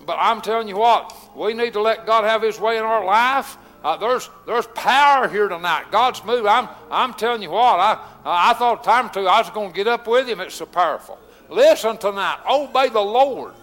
But 0.04 0.18
I'm 0.20 0.42
telling 0.42 0.68
you 0.68 0.76
what, 0.76 1.16
we 1.34 1.54
need 1.54 1.72
to 1.72 1.80
let 1.80 2.04
God 2.04 2.24
have 2.24 2.42
His 2.42 2.60
way 2.60 2.76
in 2.76 2.84
our 2.84 3.06
life. 3.06 3.56
Uh, 3.82 3.96
there's 3.96 4.28
there's 4.46 4.66
power 4.68 5.28
here 5.28 5.48
tonight. 5.48 5.86
God's 5.90 6.22
moving. 6.24 6.46
I'm 6.46 6.68
I'm 6.90 7.14
telling 7.14 7.42
you 7.42 7.50
what. 7.50 7.80
I 7.80 7.98
I 8.24 8.52
thought 8.54 8.84
time 8.84 9.10
to 9.10 9.20
I 9.20 9.40
was 9.40 9.50
going 9.50 9.70
to 9.70 9.74
get 9.74 9.88
up 9.88 10.06
with 10.06 10.28
Him. 10.28 10.40
It's 10.40 10.56
so 10.56 10.66
powerful. 10.66 11.18
Listen 11.48 11.96
tonight. 11.96 12.38
Obey 12.48 12.88
the 12.88 13.00
Lord. 13.00 13.54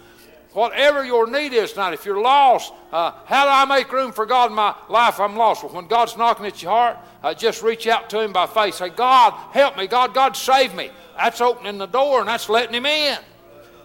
Whatever 0.53 1.05
your 1.05 1.29
need 1.29 1.53
is 1.53 1.73
tonight, 1.73 1.93
if 1.93 2.03
you're 2.03 2.19
lost, 2.19 2.73
uh, 2.91 3.11
how 3.25 3.45
do 3.45 3.51
I 3.51 3.77
make 3.77 3.91
room 3.91 4.11
for 4.11 4.25
God 4.25 4.49
in 4.49 4.55
my 4.55 4.73
life? 4.89 5.19
I'm 5.19 5.35
lost. 5.35 5.63
Well, 5.63 5.71
when 5.71 5.85
God's 5.85 6.17
knocking 6.17 6.47
at 6.47 6.63
your 6.63 6.71
heart, 6.71 6.97
uh, 7.21 7.35
just 7.35 7.61
reach 7.61 7.85
out 7.85 8.09
to 8.09 8.21
Him 8.21 8.33
by 8.33 8.47
faith. 8.47 8.73
Say, 8.73 8.89
God, 8.89 9.33
help 9.51 9.77
me. 9.77 9.85
God, 9.85 10.15
God, 10.15 10.35
save 10.35 10.73
me. 10.73 10.89
That's 11.15 11.41
opening 11.41 11.77
the 11.77 11.85
door 11.85 12.21
and 12.21 12.27
that's 12.27 12.49
letting 12.49 12.73
Him 12.73 12.87
in. 12.87 13.19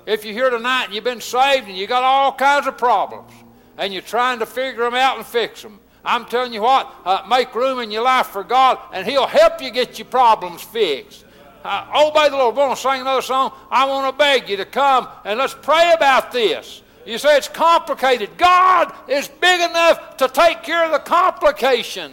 If 0.07 0.25
you're 0.25 0.33
here 0.33 0.49
tonight 0.49 0.87
and 0.87 0.95
you've 0.95 1.05
been 1.05 1.21
saved 1.21 1.69
and 1.69 1.77
you 1.77 1.87
got 1.87 2.05
all 2.05 2.33
kinds 2.33 2.67
of 2.67 2.79
problems 2.79 3.33
and 3.77 3.93
you're 3.93 4.01
trying 4.01 4.39
to 4.39 4.47
figure 4.47 4.85
them 4.85 4.95
out 4.95 5.19
and 5.19 5.27
fix 5.27 5.61
them, 5.61 5.79
I'm 6.05 6.25
telling 6.25 6.53
you 6.53 6.63
what, 6.63 6.93
uh, 7.05 7.25
make 7.29 7.55
room 7.55 7.79
in 7.79 7.91
your 7.91 8.03
life 8.03 8.29
for 8.29 8.43
God 8.43 8.79
and 8.93 9.07
He'll 9.07 9.27
help 9.27 9.63
you 9.63 9.71
get 9.71 9.99
your 9.99 10.07
problems 10.07 10.63
fixed. 10.63 11.25
Uh, 11.65 12.09
obey 12.09 12.29
the 12.29 12.37
Lord. 12.37 12.57
We're 12.57 12.65
going 12.65 12.75
to 12.75 12.81
sing 12.81 13.01
another 13.01 13.23
song. 13.23 13.53
I 13.71 13.87
want 13.87 14.13
to 14.13 14.19
beg 14.19 14.49
you 14.49 14.57
to 14.57 14.65
come 14.65 15.09
and 15.25 15.39
let's 15.39 15.55
pray 15.55 15.93
about 15.95 16.33
this. 16.33 16.83
You 17.07 17.19
say 17.19 17.37
it's 17.37 17.49
complicated. 17.49 18.37
God 18.37 18.93
is 19.09 19.29
big 19.29 19.61
enough 19.61 20.17
to 20.19 20.29
take 20.29 20.63
care 20.63 20.85
of 20.85 20.93
the 20.93 20.99
complication 20.99 22.13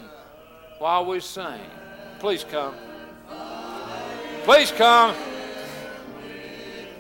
while 0.78 1.06
we 1.06 1.20
sing. 1.20 1.60
Please 2.20 2.44
come. 2.44 2.76
Please 4.44 4.72
come. 4.72 5.16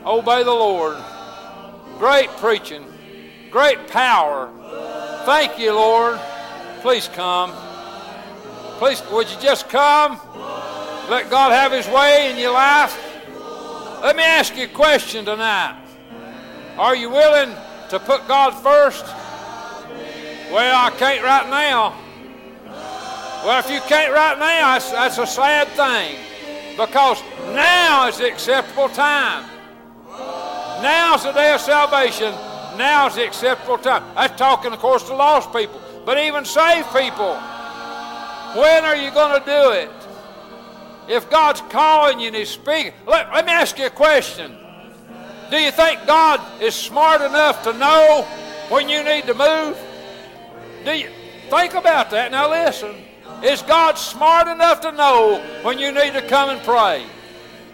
Obey 0.05 0.43
the 0.43 0.51
Lord. 0.51 0.97
Great 1.97 2.29
preaching. 2.37 2.85
Great 3.49 3.87
power. 3.87 4.51
Thank 5.25 5.59
you, 5.59 5.73
Lord. 5.73 6.19
Please 6.81 7.09
come. 7.09 7.51
Please, 8.77 9.03
would 9.11 9.29
you 9.29 9.37
just 9.41 9.67
come? 9.67 10.17
Let 11.09 11.29
God 11.29 11.51
have 11.51 11.73
His 11.73 11.87
way 11.87 12.31
in 12.31 12.37
your 12.37 12.53
life. 12.53 12.97
Let 14.01 14.15
me 14.15 14.23
ask 14.23 14.55
you 14.55 14.63
a 14.63 14.67
question 14.67 15.25
tonight. 15.25 15.77
Are 16.77 16.95
you 16.95 17.09
willing 17.09 17.53
to 17.89 17.99
put 17.99 18.25
God 18.29 18.51
first? 18.51 19.03
Well, 20.53 20.85
I 20.85 20.89
can't 20.91 21.21
right 21.21 21.49
now. 21.49 21.95
Well, 23.45 23.59
if 23.59 23.69
you 23.69 23.81
can't 23.81 24.13
right 24.13 24.39
now, 24.39 24.73
that's, 24.73 24.91
that's 24.91 25.17
a 25.17 25.27
sad 25.27 25.67
thing. 25.69 26.17
Because 26.77 27.21
now 27.53 28.07
is 28.07 28.19
the 28.19 28.27
acceptable 28.27 28.87
time. 28.87 29.43
Now 30.81 31.15
is 31.15 31.23
the 31.23 31.33
day 31.33 31.53
of 31.53 31.59
salvation. 31.59 32.33
Now 32.77 33.07
is 33.07 33.15
the 33.15 33.25
acceptable 33.25 33.77
time. 33.77 34.03
That's 34.15 34.37
talking, 34.37 34.71
of 34.71 34.79
course, 34.79 35.03
to 35.03 35.13
lost 35.13 35.51
people. 35.51 35.81
But 36.09 36.17
even 36.17 36.43
saved 36.43 36.87
people. 36.87 37.35
When 38.55 38.83
are 38.83 38.95
you 38.95 39.11
going 39.11 39.39
to 39.39 39.45
do 39.45 39.71
it? 39.73 39.91
If 41.07 41.29
God's 41.29 41.61
calling 41.69 42.19
you 42.19 42.29
and 42.29 42.35
He's 42.35 42.49
speaking, 42.49 42.93
let, 43.05 43.31
let 43.31 43.45
me 43.45 43.51
ask 43.51 43.77
you 43.77 43.85
a 43.85 43.91
question. 43.91 44.57
Do 45.51 45.57
you 45.57 45.69
think 45.69 45.99
God 46.07 46.41
is 46.63 46.73
smart 46.73 47.21
enough 47.21 47.61
to 47.61 47.73
know 47.73 48.23
when 48.69 48.89
you 48.89 49.03
need 49.03 49.27
to 49.27 49.35
move? 49.35 49.77
Do 50.83 50.97
you 50.97 51.09
think 51.51 51.75
about 51.75 52.09
that? 52.09 52.31
Now 52.31 52.49
listen. 52.49 52.95
Is 53.43 53.61
God 53.61 53.93
smart 53.93 54.47
enough 54.47 54.81
to 54.81 54.91
know 54.91 55.39
when 55.61 55.77
you 55.77 55.91
need 55.91 56.13
to 56.13 56.23
come 56.23 56.49
and 56.49 56.59
pray? 56.63 57.05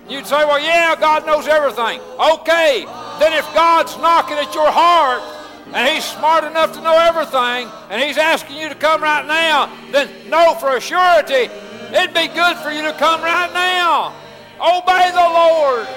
You'd 0.10 0.28
say, 0.28 0.44
well, 0.44 0.60
yeah, 0.60 0.94
God 1.00 1.26
knows 1.26 1.48
everything. 1.48 2.02
Okay, 2.20 2.84
then 3.18 3.32
if 3.32 3.46
God's 3.54 3.96
knocking 3.96 4.36
at 4.36 4.54
your 4.54 4.70
heart 4.70 5.35
and 5.76 5.94
He's 5.94 6.06
smart 6.06 6.46
enough 6.46 6.74
to 6.74 6.82
know 6.82 6.98
everything 6.98 7.70
and 7.90 8.02
He's 8.02 8.18
asking 8.18 8.56
you 8.58 8.70
to 8.70 8.76
come 8.76 9.04
right 9.04 9.26
now, 9.28 9.72
then 9.92 10.10
know 10.30 10.56
for 10.56 10.78
a 10.78 10.82
surety 10.82 11.52
it'd 11.94 12.14
be 12.14 12.28
good 12.30 12.58
for 12.58 12.72
you 12.72 12.82
to 12.84 12.94
come 12.94 13.22
right 13.22 13.52
now. 13.54 14.16
Obey 14.60 15.12
the 15.12 15.18
Lord. 15.18 15.88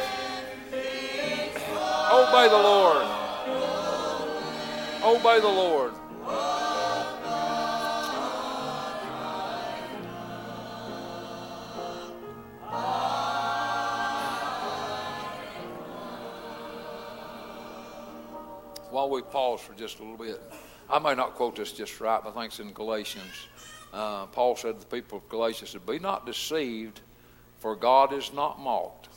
Obey 2.11 2.49
the 2.49 2.59
Lord. 2.59 3.07
Obey 5.05 5.41
the 5.41 5.49
Lord. 5.49 5.93
While 18.91 19.11
we 19.11 19.23
pause 19.23 19.61
for 19.61 19.75
just 19.75 19.99
a 19.99 20.03
little 20.03 20.17
bit, 20.17 20.41
I 20.91 20.99
may 20.99 21.15
not 21.15 21.35
quote 21.35 21.57
this 21.57 21.73
just 21.73 22.01
right, 22.01 22.21
but 22.23 22.31
I 22.31 22.41
think 22.41 22.53
it's 22.53 22.61
in 22.61 22.73
Galatians. 22.73 23.49
Uh, 23.93 24.27
Paul 24.27 24.57
said 24.57 24.75
to 24.75 24.81
the 24.81 24.87
people 24.87 25.19
of 25.19 25.29
Galatians, 25.29 25.77
Be 25.87 25.99
not 25.99 26.27
deceived, 26.27 27.01
for 27.59 27.77
God 27.77 28.13
is 28.13 28.33
not 28.33 28.61
mocked. 28.61 29.09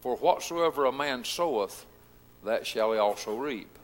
For 0.00 0.16
whatsoever 0.16 0.86
a 0.86 0.92
man 0.92 1.24
soweth, 1.24 1.86
that 2.44 2.66
shall 2.66 2.92
he 2.92 2.98
also 2.98 3.36
reap. 3.36 3.78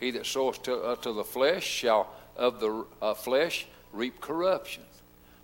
He 0.00 0.10
that 0.12 0.26
soweth 0.26 0.62
to, 0.64 0.76
uh, 0.78 0.96
to 0.96 1.12
the 1.12 1.24
flesh 1.24 1.64
shall 1.64 2.10
of 2.36 2.60
the 2.60 2.84
uh, 3.00 3.14
flesh 3.14 3.66
reap 3.92 4.20
corruption. 4.20 4.82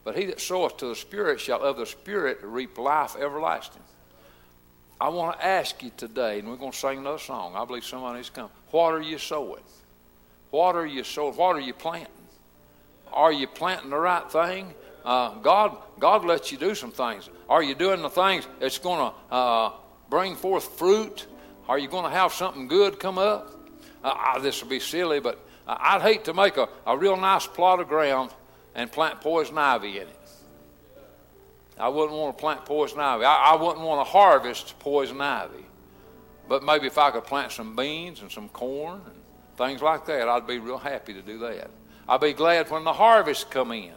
But 0.05 0.17
he 0.17 0.25
that 0.27 0.41
soweth 0.41 0.79
to 0.79 0.87
the 0.87 0.97
Spirit 0.97 1.41
shall 1.41 1.63
of 1.63 1.77
the 1.77 1.87
Spirit 1.87 2.39
reap 2.43 2.79
life 2.79 3.15
everlasting. 3.17 3.83
I 5.01 5.09
want 5.11 5.39
to 5.39 5.47
ask 5.47 5.83
you 5.83 5.93
today, 5.97 6.41
and 6.41 6.49
we're 6.49 6.57
going 6.57 6.73
to 6.73 6.77
sing 6.77 6.99
another 6.99 7.19
song. 7.19 7.55
I 7.55 7.65
believe 7.65 7.85
somebody's 7.85 8.31
come. 8.31 8.51
What 8.71 8.95
are 8.95 9.01
you 9.01 9.19
sowing? 9.19 9.63
What 10.51 10.75
are 10.75 10.87
you 10.87 11.05
sowing? 11.05 11.37
What 11.37 11.55
are 11.55 11.61
you 11.61 11.73
planting? 11.73 12.13
Are 13.13 13.33
you 13.33 13.47
planting 13.47 13.91
the 13.91 13.99
right 13.99 14.31
thing? 14.31 14.75
Uh, 15.05 15.35
God, 15.37 15.77
God 15.99 16.25
lets 16.25 16.51
you 16.51 16.59
do 16.59 16.75
some 16.75 16.91
things. 16.91 17.31
Are 17.49 17.63
you 17.63 17.75
doing 17.75 18.03
the 18.03 18.11
things 18.11 18.47
that's 18.59 18.79
going 18.79 19.11
to 19.11 19.35
uh, 19.35 19.73
bring 20.11 20.35
forth 20.35 20.77
fruit? 20.79 21.27
Are 21.69 21.79
you 21.79 21.89
going 21.89 22.05
to 22.05 22.11
have 22.11 22.33
something 22.33 22.67
good 22.67 22.99
come 22.99 23.19
up? 23.19 23.55
Uh, 24.03 24.39
this 24.41 24.63
will 24.63 24.71
be 24.71 24.81
silly, 24.81 25.21
but 25.21 25.39
I'd 25.67 26.03
hate 26.03 26.25
to 26.25 26.35
make 26.35 26.57
a, 26.57 26.69
a 26.87 26.97
real 26.97 27.17
nice 27.17 27.47
plot 27.47 27.81
of 27.81 27.89
ground 27.89 28.31
and 28.75 28.91
plant 28.91 29.21
poison 29.21 29.59
ivy 29.59 29.99
in 29.99 30.09
it. 30.09 30.18
I 31.79 31.89
wouldn't 31.89 32.17
want 32.17 32.37
to 32.37 32.41
plant 32.41 32.65
poison 32.65 32.99
ivy. 33.01 33.25
I, 33.25 33.53
I 33.53 33.57
wouldn't 33.57 33.85
want 33.85 34.05
to 34.05 34.11
harvest 34.11 34.79
poison 34.79 35.21
ivy. 35.21 35.65
But 36.49 36.65
maybe 36.65 36.87
if 36.87 36.99
I 36.99 37.11
could 37.11 37.25
plant 37.25 37.53
some 37.53 37.77
beans 37.77 38.23
and 38.23 38.33
some 38.33 38.49
corn 38.49 39.01
and 39.05 39.15
things 39.57 39.83
like 39.83 40.07
that, 40.07 40.29
I'd 40.29 40.47
be 40.47 40.59
real 40.59 40.79
happy 40.79 41.13
to 41.13 41.23
do 41.23 41.39
that. 41.39 41.71
I'd 42.09 42.21
be 42.21 42.33
glad 42.33 42.71
when 42.71 42.85
the 42.85 42.93
harvest 42.93 43.51
come 43.51 43.71
in. 43.73 43.93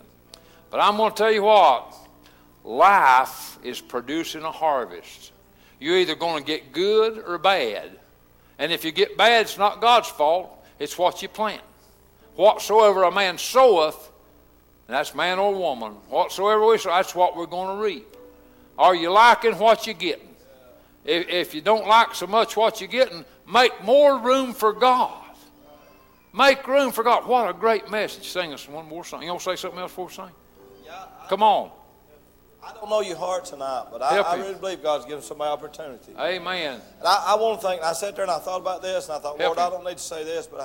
But 0.69 0.81
I'm 0.81 0.97
going 0.97 1.11
to 1.11 1.17
tell 1.17 1.31
you 1.31 1.43
what, 1.43 1.95
life 2.63 3.57
is 3.63 3.79
producing 3.79 4.43
a 4.43 4.51
harvest. 4.51 5.31
You're 5.79 5.97
either 5.97 6.15
going 6.15 6.43
to 6.43 6.47
get 6.47 6.73
good 6.73 7.23
or 7.25 7.37
bad. 7.37 7.91
And 8.59 8.71
if 8.71 8.85
you 8.85 8.91
get 8.91 9.17
bad, 9.17 9.41
it's 9.41 9.57
not 9.57 9.81
God's 9.81 10.09
fault, 10.09 10.65
it's 10.77 10.97
what 10.97 11.21
you 11.21 11.27
plant. 11.27 11.61
whatsoever 12.35 13.03
a 13.03 13.11
man 13.11 13.37
soweth, 13.37 14.10
and 14.91 14.97
that's 14.97 15.15
man 15.15 15.39
or 15.39 15.55
woman, 15.55 15.93
whatsoever 16.09 16.65
we 16.65 16.77
sow, 16.77 16.89
that's 16.89 17.15
what 17.15 17.37
we're 17.37 17.45
going 17.45 17.77
to 17.77 17.81
reap. 17.81 18.17
Are 18.77 18.93
you 18.93 19.09
liking 19.09 19.57
what 19.57 19.87
you're 19.87 19.93
getting? 19.93 20.35
If, 21.05 21.29
if 21.29 21.55
you 21.55 21.61
don't 21.61 21.87
like 21.87 22.13
so 22.13 22.27
much 22.27 22.57
what 22.57 22.81
you're 22.81 22.89
getting, 22.89 23.23
make 23.49 23.81
more 23.85 24.19
room 24.19 24.51
for 24.51 24.73
God. 24.73 25.23
Make 26.33 26.67
room 26.67 26.91
for 26.91 27.05
God. 27.05 27.25
What 27.25 27.49
a 27.49 27.53
great 27.53 27.89
message. 27.89 28.27
Sing 28.27 28.51
us 28.51 28.67
one 28.67 28.85
more 28.85 29.05
song. 29.05 29.21
You 29.21 29.29
want 29.29 29.39
to 29.39 29.51
say 29.51 29.55
something 29.55 29.79
else 29.79 29.91
before 29.91 30.07
we 30.07 30.11
sing? 30.11 30.25
Yeah, 30.85 31.05
I, 31.23 31.27
Come 31.29 31.41
on. 31.41 31.71
I 32.61 32.73
don't 32.73 32.89
know 32.89 32.99
your 32.99 33.15
heart 33.15 33.45
tonight, 33.45 33.85
but 33.93 34.01
I, 34.01 34.19
I 34.19 34.35
really 34.35 34.55
believe 34.55 34.83
God's 34.83 35.05
given 35.05 35.23
somebody 35.23 35.51
opportunity. 35.51 36.11
Amen. 36.19 36.81
And 36.99 37.07
I, 37.07 37.27
I 37.27 37.35
want 37.35 37.61
to 37.61 37.65
think, 37.65 37.81
I 37.81 37.93
sat 37.93 38.17
there 38.17 38.25
and 38.25 38.31
I 38.31 38.39
thought 38.39 38.59
about 38.59 38.81
this, 38.81 39.07
and 39.07 39.15
I 39.15 39.19
thought, 39.19 39.39
Help 39.39 39.55
Lord, 39.55 39.73
I 39.73 39.73
don't 39.73 39.85
need 39.85 39.99
to 39.99 40.03
say 40.03 40.25
this, 40.25 40.47
but 40.47 40.59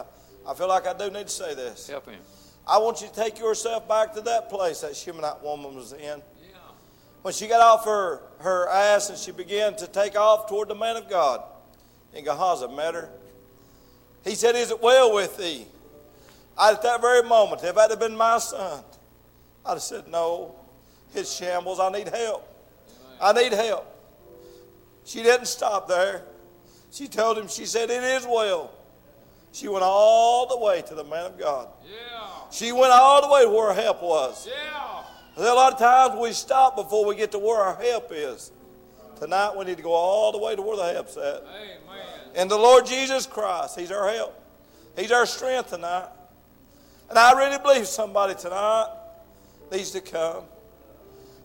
I, 0.44 0.50
I 0.50 0.54
feel 0.54 0.66
like 0.66 0.84
I 0.88 0.94
do 0.94 1.12
need 1.12 1.28
to 1.28 1.32
say 1.32 1.54
this. 1.54 1.86
Help 1.86 2.10
him. 2.10 2.18
I 2.66 2.78
want 2.78 3.00
you 3.00 3.06
to 3.06 3.14
take 3.14 3.38
yourself 3.38 3.86
back 3.88 4.12
to 4.14 4.20
that 4.22 4.48
place 4.48 4.80
that 4.80 4.96
Shunammite 4.96 5.42
woman 5.42 5.74
was 5.74 5.92
in. 5.92 6.00
Yeah. 6.00 6.56
When 7.22 7.32
she 7.32 7.46
got 7.46 7.60
off 7.60 7.84
her, 7.84 8.20
her 8.40 8.68
ass 8.68 9.08
and 9.08 9.16
she 9.18 9.30
began 9.30 9.76
to 9.76 9.86
take 9.86 10.16
off 10.16 10.48
toward 10.48 10.68
the 10.68 10.74
man 10.74 10.96
of 10.96 11.08
God, 11.08 11.42
and 12.12 12.24
Gehazi 12.24 12.66
met 12.68 12.94
her. 12.94 13.08
He 14.24 14.34
said, 14.34 14.56
Is 14.56 14.72
it 14.72 14.82
well 14.82 15.14
with 15.14 15.36
thee? 15.36 15.66
I, 16.58 16.72
at 16.72 16.82
that 16.82 17.00
very 17.00 17.22
moment, 17.22 17.62
if 17.62 17.74
that 17.76 17.90
had 17.90 18.00
been 18.00 18.16
my 18.16 18.38
son, 18.38 18.82
I'd 19.64 19.70
have 19.70 19.82
said, 19.82 20.08
No, 20.08 20.56
it's 21.14 21.32
shambles. 21.32 21.78
I 21.78 21.90
need 21.90 22.08
help. 22.08 22.48
I 23.20 23.32
need 23.32 23.52
help. 23.52 23.86
She 25.04 25.22
didn't 25.22 25.46
stop 25.46 25.86
there. 25.86 26.22
She 26.90 27.06
told 27.06 27.38
him, 27.38 27.46
She 27.46 27.66
said, 27.66 27.90
It 27.90 28.02
is 28.02 28.26
well. 28.26 28.72
She 29.52 29.68
went 29.68 29.84
all 29.84 30.48
the 30.48 30.58
way 30.58 30.82
to 30.82 30.94
the 30.94 31.04
man 31.04 31.26
of 31.26 31.38
God. 31.38 31.68
Yeah. 31.84 32.15
She 32.50 32.72
went 32.72 32.92
all 32.92 33.22
the 33.22 33.32
way 33.32 33.44
to 33.44 33.50
where 33.50 33.74
her 33.74 33.80
help 33.80 34.02
was. 34.02 34.46
Yeah. 34.46 35.02
A 35.36 35.54
lot 35.54 35.74
of 35.74 35.78
times 35.78 36.18
we 36.18 36.32
stop 36.32 36.76
before 36.76 37.04
we 37.04 37.14
get 37.14 37.30
to 37.32 37.38
where 37.38 37.60
our 37.60 37.76
help 37.76 38.08
is. 38.10 38.52
Tonight 39.20 39.52
we 39.56 39.64
need 39.64 39.76
to 39.76 39.82
go 39.82 39.92
all 39.92 40.32
the 40.32 40.38
way 40.38 40.56
to 40.56 40.62
where 40.62 40.76
the 40.76 40.92
help's 40.92 41.16
at. 41.16 41.22
Amen. 41.42 41.76
And 42.34 42.50
the 42.50 42.56
Lord 42.56 42.86
Jesus 42.86 43.26
Christ, 43.26 43.78
He's 43.78 43.90
our 43.90 44.10
help. 44.10 44.42
He's 44.96 45.12
our 45.12 45.26
strength 45.26 45.70
tonight. 45.70 46.08
And 47.08 47.18
I 47.18 47.32
really 47.32 47.58
believe 47.58 47.86
somebody 47.86 48.34
tonight 48.34 48.88
needs 49.70 49.90
to 49.92 50.00
come. 50.00 50.44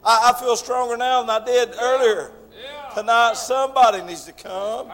I, 0.04 0.32
I 0.34 0.40
feel 0.40 0.56
stronger 0.56 0.98
now 0.98 1.22
than 1.22 1.30
I 1.30 1.46
did 1.46 1.70
earlier. 1.80 2.32
Yeah. 2.62 2.90
Tonight, 2.96 3.34
somebody 3.36 4.02
needs 4.04 4.26
to 4.26 4.32
come. 4.32 4.92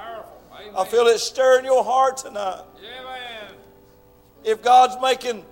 I 0.76 0.86
feel 0.86 1.08
it 1.08 1.20
stirring 1.20 1.66
your 1.66 1.84
heart 1.84 2.18
tonight. 2.18 2.62
Yeah, 2.82 3.03
man. 3.03 3.53
If 4.43 4.62
God's 4.62 4.97
making 5.01 5.43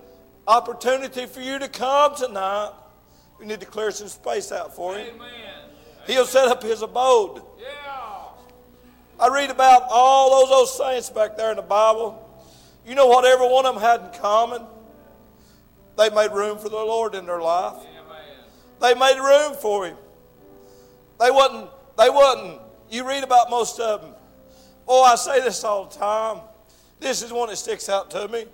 opportunity 0.48 1.26
for 1.26 1.42
you 1.42 1.60
to 1.60 1.68
come 1.68 2.16
tonight, 2.16 2.72
we 3.40 3.46
need 3.46 3.60
to 3.60 3.66
clear 3.66 3.92
some 3.92 4.08
space 4.08 4.52
out 4.52 4.76
for 4.76 4.96
Him. 4.96 5.16
Amen. 5.16 5.30
He'll 6.08 6.26
set 6.26 6.48
up 6.48 6.64
His 6.64 6.82
abode. 6.82 7.42
Yeah. 7.60 7.68
I 9.20 9.30
read 9.30 9.50
about 9.50 9.84
all 9.90 10.42
those 10.42 10.52
old 10.52 10.70
saints 10.70 11.10
back 11.10 11.38
there 11.38 11.52
in 11.52 11.56
the 11.56 11.62
Bible. 11.62 12.22
You 12.86 12.96
know 12.96 13.08
what 13.08 13.26
every 13.26 13.48
one 13.48 13.66
of 13.66 13.76
them 13.76 13.84
had 13.84 14.02
in 14.02 14.20
common? 14.20 14.62
They 15.98 16.10
made 16.10 16.32
room 16.32 16.58
for 16.58 16.70
the 16.70 16.76
Lord 16.76 17.16
in 17.16 17.26
their 17.26 17.42
life. 17.42 17.82
They 18.82 18.94
made 18.94 19.18
room 19.20 19.54
for 19.54 19.86
Him. 19.86 19.98
They 21.20 21.32
wasn't. 21.32 21.70
They 21.98 22.10
wasn't. 22.10 22.62
You 22.90 23.08
read 23.08 23.24
about 23.24 23.50
most 23.50 23.80
of 23.80 24.02
them. 24.02 24.12
Oh, 24.88 25.04
I 25.04 25.16
say 25.16 25.40
this 25.40 25.64
all 25.64 25.86
the 25.86 25.96
time. 25.96 26.42
This 27.00 27.22
is 27.24 27.32
one 27.32 27.50
that 27.50 27.56
sticks 27.56 27.90
out 27.90 28.12
to 28.12 28.28
me. 28.28 28.46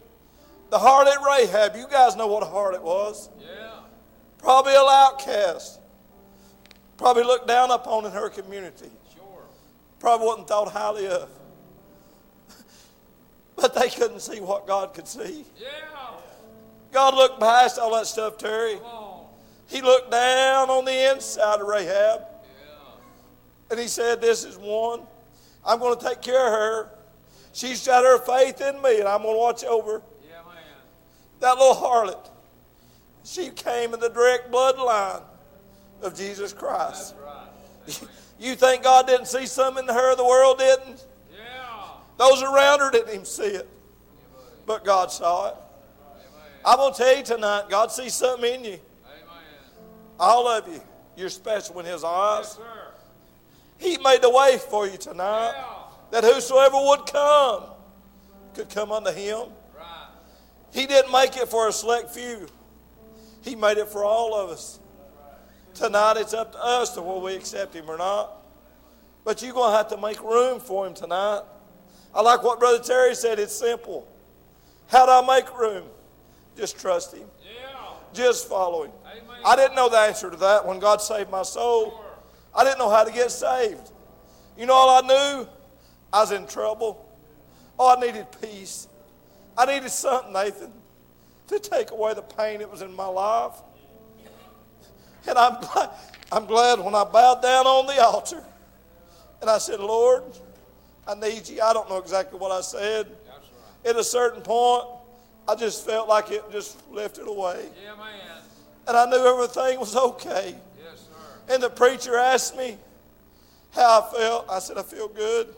The 0.72 0.80
harlot 0.80 1.24
Rahab. 1.24 1.76
You 1.76 1.86
guys 1.91 2.15
know 2.15 2.28
what 2.28 2.43
a 2.43 2.45
harlot 2.45 2.82
was. 2.82 3.30
Yeah. 3.39 3.72
Probably 4.38 4.74
an 4.74 4.86
outcast. 4.89 5.80
Probably 6.95 7.24
looked 7.24 7.45
down 7.47 7.72
upon 7.72 8.05
in 8.05 8.11
her 8.13 8.30
community. 8.30 8.89
Sure. 9.13 9.43
Probably 9.99 10.28
wasn't 10.28 10.47
thought 10.47 10.72
highly 10.72 11.07
of. 11.07 11.30
But 13.57 13.76
they 13.76 13.89
couldn't 13.89 14.22
see 14.22 14.39
what 14.39 14.65
God 14.65 14.93
could 14.93 15.07
see. 15.07 15.43
Yeah. 15.59 15.67
God 16.91 17.15
looked 17.15 17.39
past 17.39 17.78
all 17.78 17.93
that 17.95 18.07
stuff, 18.07 18.38
Terry. 18.38 18.80
He 19.67 19.82
looked 19.82 20.09
down 20.09 20.69
on 20.69 20.84
the 20.86 21.11
inside 21.11 21.61
of 21.61 21.67
Rahab 21.67 22.22
Yeah. 22.22 23.69
and 23.69 23.80
he 23.80 23.88
said, 23.88 24.19
This 24.22 24.43
is 24.45 24.57
one. 24.57 25.01
I'm 25.65 25.80
going 25.80 25.97
to 25.99 26.03
take 26.05 26.22
care 26.22 26.47
of 26.47 26.53
her. 26.53 26.89
She's 27.53 27.86
got 27.86 28.03
her 28.03 28.17
faith 28.19 28.61
in 28.61 28.82
me 28.82 28.99
and 28.99 29.07
I'm 29.07 29.22
going 29.22 29.36
to 29.36 29.39
watch 29.39 29.63
over 29.63 29.91
her. 29.91 29.97
Yeah, 29.99 29.99
man. 29.99 30.11
That 31.41 31.57
little 31.57 31.75
harlot. 31.75 32.29
She 33.23 33.49
came 33.49 33.93
in 33.93 33.99
the 33.99 34.09
direct 34.09 34.51
bloodline 34.51 35.23
of 36.01 36.15
Jesus 36.15 36.53
Christ. 36.53 37.15
Right. 37.23 38.01
You 38.41 38.55
think 38.55 38.81
God 38.81 39.05
didn't 39.05 39.27
see 39.27 39.45
something 39.45 39.87
in 39.87 39.93
her 39.93 40.15
the 40.15 40.25
world 40.25 40.57
didn't? 40.57 41.05
Yeah. 41.31 41.89
Those 42.17 42.41
around 42.41 42.79
her 42.79 42.89
didn't 42.89 43.09
even 43.09 43.23
see 43.23 43.43
it. 43.43 43.69
But 44.65 44.83
God 44.83 45.11
saw 45.11 45.49
it. 45.49 45.55
I'm 46.65 46.77
going 46.77 46.91
to 46.91 46.97
tell 46.97 47.15
you 47.15 47.23
tonight, 47.23 47.65
God 47.69 47.91
sees 47.91 48.15
something 48.15 48.51
in 48.51 48.63
you. 48.63 48.71
Amen. 48.71 48.79
All 50.19 50.47
of 50.47 50.67
you. 50.67 50.81
You're 51.15 51.29
special 51.29 51.79
in 51.81 51.85
His 51.85 52.03
eyes. 52.03 52.45
Yes, 52.45 52.55
sir. 52.55 52.91
He 53.77 53.97
made 53.99 54.23
the 54.23 54.29
way 54.31 54.57
for 54.57 54.87
you 54.87 54.97
tonight. 54.97 55.53
Yeah. 55.55 56.19
That 56.19 56.23
whosoever 56.23 56.77
would 56.77 57.05
come 57.05 57.65
could 58.55 58.71
come 58.71 58.91
unto 58.91 59.11
Him. 59.11 59.49
He 60.74 60.88
didn't 60.88 61.11
make 61.11 61.36
it 61.38 61.47
for 61.47 61.67
a 61.67 61.72
select 61.72 62.11
few. 62.11 62.47
He 63.43 63.55
made 63.55 63.78
it 63.78 63.89
for 63.89 64.03
all 64.03 64.34
of 64.36 64.49
us. 64.49 64.80
Tonight 65.74 66.17
it's 66.17 66.34
up 66.34 66.51
to 66.53 66.63
us 66.63 66.93
to 66.95 67.01
whether 67.01 67.19
we 67.19 67.36
accept 67.36 67.76
him 67.76 67.89
or 67.89 67.97
not. 67.97 68.32
But 69.24 69.41
you're 69.41 69.53
going 69.53 69.72
to 69.72 69.78
have 69.78 69.88
to 69.89 69.97
make 69.97 70.22
room 70.22 70.59
for 70.59 70.88
him 70.88 70.93
tonight. 70.93 71.43
I 72.13 72.22
like 72.22 72.43
what 72.43 72.59
Brother 72.59 72.84
Terry 72.84 73.15
said. 73.15 73.39
It's 73.39 73.55
simple. 73.55 74.07
How 74.88 75.05
do 75.05 75.11
I 75.11 75.39
make 75.39 75.57
room? 75.57 75.86
Just 76.57 76.80
trust 76.80 77.13
him. 77.13 77.28
Yeah. 77.43 77.69
Just 78.13 78.49
follow 78.49 78.84
him. 78.84 78.91
Amen. 79.05 79.38
I 79.45 79.55
didn't 79.55 79.76
know 79.76 79.89
the 79.89 79.97
answer 79.97 80.30
to 80.30 80.38
that 80.38 80.65
when 80.65 80.80
God 80.80 81.01
saved 81.01 81.30
my 81.30 81.43
soul. 81.43 82.03
I 82.53 82.64
didn't 82.64 82.80
know 82.80 82.89
how 82.89 83.03
to 83.03 83.11
get 83.11 83.31
saved. 83.31 83.91
You 84.57 84.65
know 84.65 84.73
all 84.73 85.03
I 85.03 85.07
knew? 85.07 85.48
I 86.11 86.19
was 86.19 86.31
in 86.34 86.45
trouble. 86.45 87.07
Oh, 87.80 87.95
I 87.95 87.99
needed 87.99 88.27
peace. 88.41 88.88
I 89.61 89.65
needed 89.65 89.91
something, 89.91 90.33
Nathan, 90.33 90.71
to 91.45 91.59
take 91.59 91.91
away 91.91 92.15
the 92.15 92.23
pain 92.23 92.59
that 92.59 92.71
was 92.71 92.81
in 92.81 92.95
my 92.95 93.05
life. 93.05 93.53
And 95.27 95.38
I'm 95.38 95.61
glad, 95.61 95.89
I'm 96.31 96.45
glad 96.47 96.79
when 96.79 96.95
I 96.95 97.03
bowed 97.03 97.43
down 97.43 97.67
on 97.67 97.85
the 97.85 98.03
altar 98.03 98.43
and 99.39 99.47
I 99.47 99.59
said, 99.59 99.79
Lord, 99.79 100.23
I 101.07 101.13
need 101.13 101.47
you. 101.47 101.61
I 101.61 101.73
don't 101.73 101.88
know 101.89 101.99
exactly 101.99 102.39
what 102.39 102.51
I 102.51 102.61
said. 102.61 103.05
At 103.85 103.95
a 103.97 104.03
certain 104.03 104.41
point, 104.41 104.85
I 105.47 105.53
just 105.53 105.85
felt 105.85 106.09
like 106.09 106.31
it 106.31 106.43
just 106.51 106.79
lifted 106.89 107.27
away. 107.27 107.65
Yeah, 107.83 107.95
man. 107.95 108.41
And 108.88 108.97
I 108.97 109.05
knew 109.05 109.23
everything 109.23 109.79
was 109.79 109.95
okay. 109.95 110.55
Yes, 110.83 111.01
sir. 111.01 111.53
And 111.53 111.61
the 111.61 111.69
preacher 111.69 112.17
asked 112.17 112.57
me 112.57 112.77
how 113.69 114.01
I 114.01 114.17
felt. 114.17 114.49
I 114.49 114.57
said, 114.57 114.79
I 114.79 114.83
feel 114.83 115.07
good. 115.07 115.53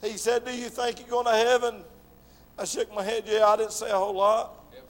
He 0.00 0.16
said, 0.16 0.46
Do 0.46 0.56
you 0.56 0.70
think 0.70 0.98
you're 0.98 1.08
going 1.08 1.26
to 1.26 1.32
heaven? 1.32 1.84
I 2.62 2.64
shook 2.64 2.94
my 2.94 3.02
head, 3.02 3.24
Yeah, 3.26 3.46
I 3.46 3.56
didn't 3.56 3.72
say 3.72 3.90
a 3.90 3.96
whole 3.96 4.14
lot. 4.14 4.54
Yep. 4.72 4.88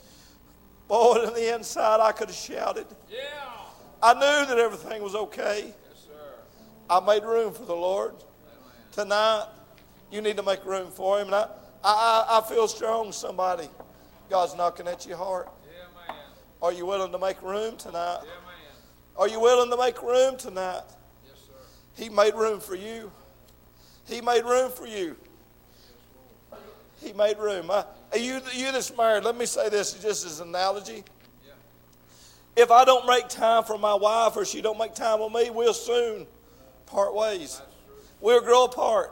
Boy, 0.88 1.26
on 1.26 1.32
the 1.32 1.54
inside, 1.54 2.00
I 2.00 2.12
could 2.12 2.28
have 2.28 2.36
shouted. 2.36 2.86
Yeah. 3.10 3.18
I 4.02 4.12
knew 4.12 4.46
that 4.46 4.58
everything 4.58 5.02
was 5.02 5.14
okay. 5.14 5.72
Yes, 5.88 6.04
sir. 6.04 6.34
I 6.90 7.00
made 7.00 7.24
room 7.24 7.54
for 7.54 7.64
the 7.64 7.74
Lord. 7.74 8.12
Tonight, 8.90 9.46
you 10.10 10.20
need 10.20 10.36
to 10.36 10.42
make 10.42 10.62
room 10.66 10.90
for 10.90 11.18
Him. 11.18 11.28
And 11.28 11.34
I, 11.34 11.48
I, 11.82 12.26
I 12.28 12.38
I 12.38 12.42
feel 12.42 12.68
strong, 12.68 13.10
somebody. 13.10 13.70
God's 14.28 14.54
knocking 14.54 14.86
at 14.86 15.06
your 15.06 15.16
heart. 15.16 15.48
Yeah. 15.64 16.14
Are 16.60 16.74
you 16.74 16.84
willing 16.84 17.10
to 17.10 17.18
make 17.18 17.40
room 17.40 17.78
tonight? 17.78 18.20
Yeah. 18.24 18.30
Are 19.16 19.28
you 19.28 19.40
willing 19.40 19.70
to 19.70 19.78
make 19.78 20.02
room 20.02 20.36
tonight? 20.36 20.82
Yes, 21.26 21.38
sir. 21.46 21.54
He 21.94 22.10
made 22.10 22.34
room 22.34 22.60
for 22.60 22.74
you. 22.74 23.10
He 24.06 24.20
made 24.20 24.44
room 24.44 24.70
for 24.70 24.86
you. 24.86 25.16
He 27.02 27.12
made 27.12 27.38
room. 27.38 27.70
I, 27.70 27.84
you, 28.16 28.40
you 28.54 28.72
that's 28.72 28.96
married, 28.96 29.24
let 29.24 29.36
me 29.36 29.46
say 29.46 29.68
this 29.68 29.92
just 29.94 30.24
as 30.24 30.40
an 30.40 30.48
analogy. 30.48 31.04
If 32.54 32.70
I 32.70 32.84
don't 32.84 33.06
make 33.06 33.28
time 33.28 33.64
for 33.64 33.78
my 33.78 33.94
wife 33.94 34.36
or 34.36 34.44
she 34.44 34.60
don't 34.60 34.78
make 34.78 34.94
time 34.94 35.20
with 35.20 35.32
me, 35.32 35.50
we'll 35.50 35.72
soon 35.72 36.26
part 36.86 37.14
ways. 37.14 37.62
We'll 38.20 38.42
grow 38.42 38.64
apart. 38.64 39.10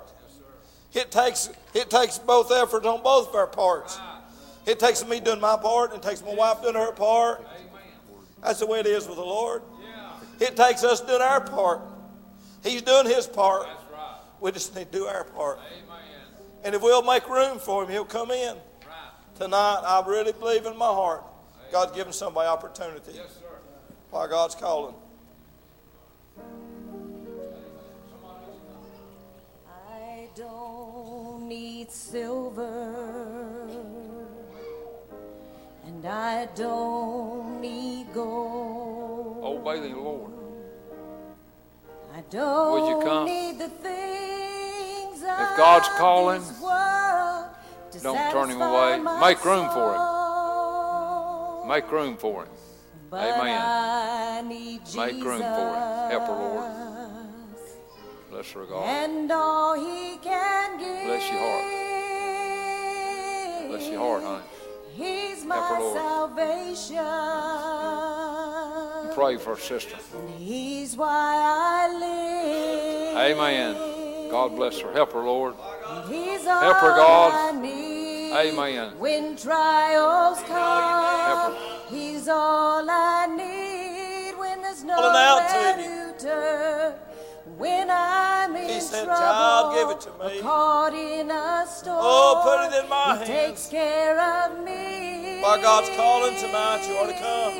It 0.93 1.11
takes, 1.11 1.51
it 1.75 1.89
takes 1.89 2.19
both 2.19 2.53
efforts 2.53 2.87
on 2.87 3.03
both 3.03 3.29
of 3.29 3.35
our 3.35 3.47
parts. 3.47 3.99
It 4.67 4.79
takes 4.79 5.07
me 5.07 5.21
doing 5.21 5.41
my 5.41 5.57
part 5.57 5.93
and 5.93 6.05
it 6.05 6.07
takes 6.07 6.23
my 6.23 6.35
wife 6.35 6.63
doing 6.63 6.75
her 6.75 6.93
part. 6.93 7.47
That's 8.43 8.61
the 8.61 8.67
way 8.67 8.81
it 8.81 8.87
is 8.87 9.07
with 9.07 9.17
the 9.17 9.23
Lord. 9.23 9.63
It 10.39 10.57
takes 10.57 10.85
us 10.85 11.01
doing 11.01 11.23
our 11.23 11.41
part. 11.41 11.81
He's 12.63 12.83
doing 12.83 13.07
his 13.07 13.27
part. 13.27 13.67
We 14.41 14.53
just 14.53 14.75
need 14.75 14.91
to 14.93 14.99
do 14.99 15.05
our 15.05 15.25
part. 15.25 15.59
Amen. 15.59 15.90
And 16.63 16.75
if 16.75 16.83
we'll 16.83 17.03
make 17.03 17.29
room 17.29 17.59
for 17.59 17.83
him, 17.85 17.91
he'll 17.91 18.05
come 18.05 18.31
in. 18.31 18.55
Right. 18.55 19.37
Tonight, 19.37 19.83
I 19.85 20.03
really 20.07 20.33
believe 20.33 20.67
in 20.67 20.77
my 20.77 20.87
heart 20.87 21.25
God's 21.73 21.93
given 21.93 22.13
somebody 22.13 22.49
opportunity. 22.49 23.13
Yes, 23.15 23.37
sir. 23.41 23.47
Why 24.11 24.27
God's 24.27 24.55
calling. 24.55 24.95
I 29.69 30.29
don't 30.35 31.49
need 31.49 31.91
silver, 31.91 33.69
and 35.87 36.05
I 36.07 36.47
don't 36.55 37.61
need 37.61 38.13
gold. 38.13 39.45
Obey 39.45 39.89
the 39.89 39.97
Lord. 39.97 40.33
I 42.15 42.21
don't 42.31 42.73
Would 42.73 42.89
you 42.89 43.07
come? 43.07 43.25
need 43.25 43.59
the 43.59 43.69
things 43.69 44.40
If 45.23 45.57
God's 45.57 45.89
calling, 45.99 46.41
this 46.41 46.61
world 46.61 47.47
to 47.93 48.01
don't 48.01 48.31
turn 48.33 48.51
him 48.51 48.61
away. 48.61 48.99
Make 49.21 49.45
room 49.45 49.69
for 49.71 49.95
him. 49.95 51.69
Make 51.69 51.91
room 51.93 52.17
for 52.17 52.45
him. 52.45 52.51
Amen. 53.13 54.49
Make 54.49 55.25
room 55.25 55.41
for 55.41 55.75
him. 55.75 56.11
Help 56.11 56.27
her, 56.27 56.33
Lord. 56.33 56.71
Bless 58.31 58.53
her, 58.53 58.65
God. 58.65 58.85
And 58.87 59.31
all 59.33 59.75
he 59.75 60.17
can 60.19 60.79
give. 60.79 61.05
Bless 61.07 61.31
your 61.31 61.41
heart. 61.41 61.65
Bless 63.69 63.89
your 63.91 63.99
heart, 63.99 64.23
honey. 64.23 64.45
He's 64.95 65.45
Help 65.45 65.65
her, 65.69 65.75
my 65.75 65.79
Lord. 65.81 65.97
salvation. 65.97 67.05
Pray 69.15 69.37
for 69.37 69.55
her 69.57 69.61
sister. 69.61 69.97
He's 70.39 70.97
why 70.97 71.09
I 71.09 71.89
live. 71.99 73.17
Amen. 73.39 74.00
God 74.31 74.57
bless 74.57 74.79
her. 74.81 74.93
Help 74.93 75.13
her, 75.13 75.21
Lord. 75.21 75.55
He's 76.09 76.45
Help 76.45 76.77
her, 76.79 76.97
God. 76.97 77.55
Amen. 78.33 78.99
When 78.99 79.37
trials 79.37 80.41
come. 80.45 81.57
He's 81.89 82.29
all 82.29 82.89
I 82.89 83.27
need. 83.27 84.39
When 84.39 84.63
there's 84.63 84.83
Calling 84.83 85.17
out 85.17 85.51
nowhere 85.51 85.77
to 85.77 86.19
to 86.19 86.25
turn. 86.25 86.95
When 87.59 87.91
I'm 87.91 88.55
in 88.55 88.69
He 88.69 88.81
said, 88.81 89.05
trouble, 89.05 89.21
"Child, 89.21 89.75
give 89.75 89.91
it 89.91 90.01
to 90.03 90.25
me." 90.25 90.39
or 90.39 90.43
caught 90.43 90.95
in 90.95 91.31
a 91.31 91.67
storm, 91.67 91.99
Oh, 92.01 92.41
put 92.45 92.73
it 92.73 92.85
in 92.85 92.89
my 92.89 93.19
he 93.19 93.19
hands. 93.19 93.29
takes 93.29 93.69
care 93.69 94.19
of 94.21 94.59
me. 94.65 95.41
By 95.43 95.61
God's 95.61 95.91
calling 95.97 96.37
tonight, 96.37 96.87
you 96.89 96.97
ought 96.97 97.07
to 97.07 97.19
come. 97.19 97.55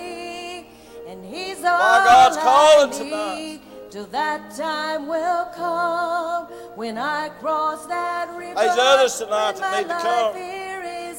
And 1.09 1.25
He's 1.27 1.59
all 1.65 1.79
By 1.79 2.05
God's 2.05 2.37
I 2.37 2.43
calling 2.43 2.91
need 2.91 2.99
tonight. 2.99 3.61
Till 3.91 4.07
that 4.07 4.55
time 4.57 5.09
will 5.09 5.47
come 5.47 6.47
when 6.77 6.97
I 6.97 7.29
cross 7.41 7.87
that 7.87 8.31
river. 8.37 8.55
There's 8.55 8.79
others 8.79 9.19
tonight 9.19 9.57
that 9.57 9.79
need 9.79 9.89
to 9.89 9.99
come. 9.99 10.61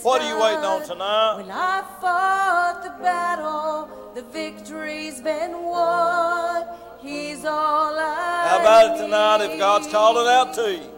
What 0.03 0.21
are 0.21 0.29
you 0.29 0.41
waiting 0.41 0.63
on 0.63 0.81
tonight? 0.87 1.37
When 1.41 1.51
I 1.51 1.83
fought 1.99 2.81
the 2.81 3.03
battle, 3.03 3.89
the 4.15 4.21
victory's 4.21 5.19
been 5.19 5.63
won. 5.63 6.65
He's 7.01 7.43
all 7.43 7.93
I 7.99 8.47
How 8.47 8.59
about 8.61 8.95
it 8.95 9.01
tonight 9.03 9.51
if. 9.51 9.59
God's 9.59 9.87
calling 9.87 10.27
out 10.27 10.53
to 10.53 10.73
you? 10.73 10.89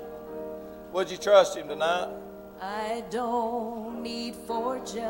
Would 0.94 1.10
you 1.10 1.18
trust 1.18 1.58
Him 1.58 1.68
tonight? 1.70 2.10
I 2.62 3.04
don't 3.10 4.04
need 4.04 4.36
fortune. 4.36 5.02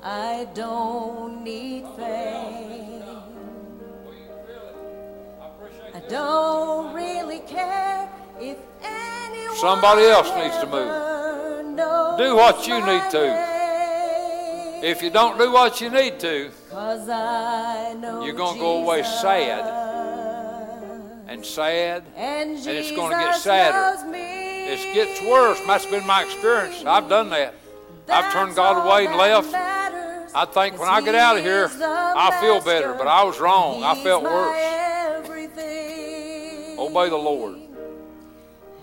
I 0.00 0.46
don't 0.54 1.42
need 1.42 1.84
fame. 1.96 2.67
Don't 6.08 6.94
really 6.94 7.40
care 7.40 8.08
if 8.40 8.58
anyone 8.82 9.56
Somebody 9.56 10.02
else 10.04 10.30
needs 10.36 10.58
to 10.58 10.66
move. 10.66 12.18
Do 12.18 12.36
what 12.36 12.66
you 12.66 12.84
need 12.84 13.10
to. 13.10 13.58
If 14.82 15.02
you 15.02 15.10
don't 15.10 15.38
do 15.38 15.52
what 15.52 15.80
you 15.80 15.90
need 15.90 16.20
to 16.20 16.50
I 16.72 17.96
know 17.98 18.24
You're 18.24 18.34
gonna 18.34 18.58
go 18.58 18.82
away 18.82 19.02
sad. 19.02 19.86
And 21.26 21.44
sad, 21.44 22.04
And, 22.16 22.56
and 22.56 22.66
it's 22.66 22.90
going 22.92 23.10
to 23.10 23.18
get 23.18 23.36
sadder. 23.36 24.02
It 24.14 24.94
gets 24.94 25.20
worse. 25.20 25.60
That's 25.66 25.84
been 25.84 26.06
my 26.06 26.22
experience. 26.22 26.82
I've 26.86 27.08
done 27.08 27.28
that. 27.30 27.54
I've 28.08 28.32
turned 28.32 28.54
God 28.56 28.86
away 28.86 29.06
and 29.06 29.14
left. 29.14 29.54
I 30.34 30.46
think 30.46 30.78
when 30.78 30.88
I 30.88 31.02
get 31.02 31.14
out 31.14 31.36
of 31.36 31.44
here, 31.44 31.70
I'll 31.82 32.40
feel 32.40 32.64
better, 32.64 32.94
but 32.94 33.06
I 33.06 33.24
was 33.24 33.38
wrong. 33.38 33.84
I 33.84 34.02
felt 34.02 34.22
worse. 34.22 34.77
Obey 36.88 37.10
the 37.10 37.16
Lord. 37.16 37.56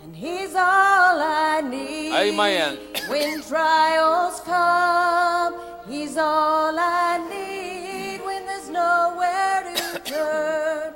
And 0.04 0.16
He's 0.16 0.54
all 0.54 1.18
I 1.20 1.62
need. 1.62 2.14
Amen. 2.14 2.78
When 3.08 3.42
trials 3.42 4.42
come, 4.42 5.56
He's 5.90 6.16
all 6.16 6.78
I 6.78 7.18
need. 7.28 8.24
When 8.24 8.46
there's 8.46 8.70
nowhere 8.70 9.74
to 9.76 10.00
turn, 10.02 10.94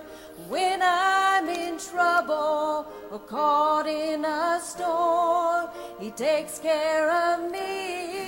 when 0.49 0.81
I'm 0.83 1.49
in 1.49 1.79
trouble 1.79 2.85
or 3.09 3.19
caught 3.25 3.87
in 3.87 4.23
a 4.23 4.59
storm, 4.61 5.69
He 5.99 6.11
takes 6.11 6.59
care 6.59 7.09
of 7.09 7.51
me. 7.51 8.19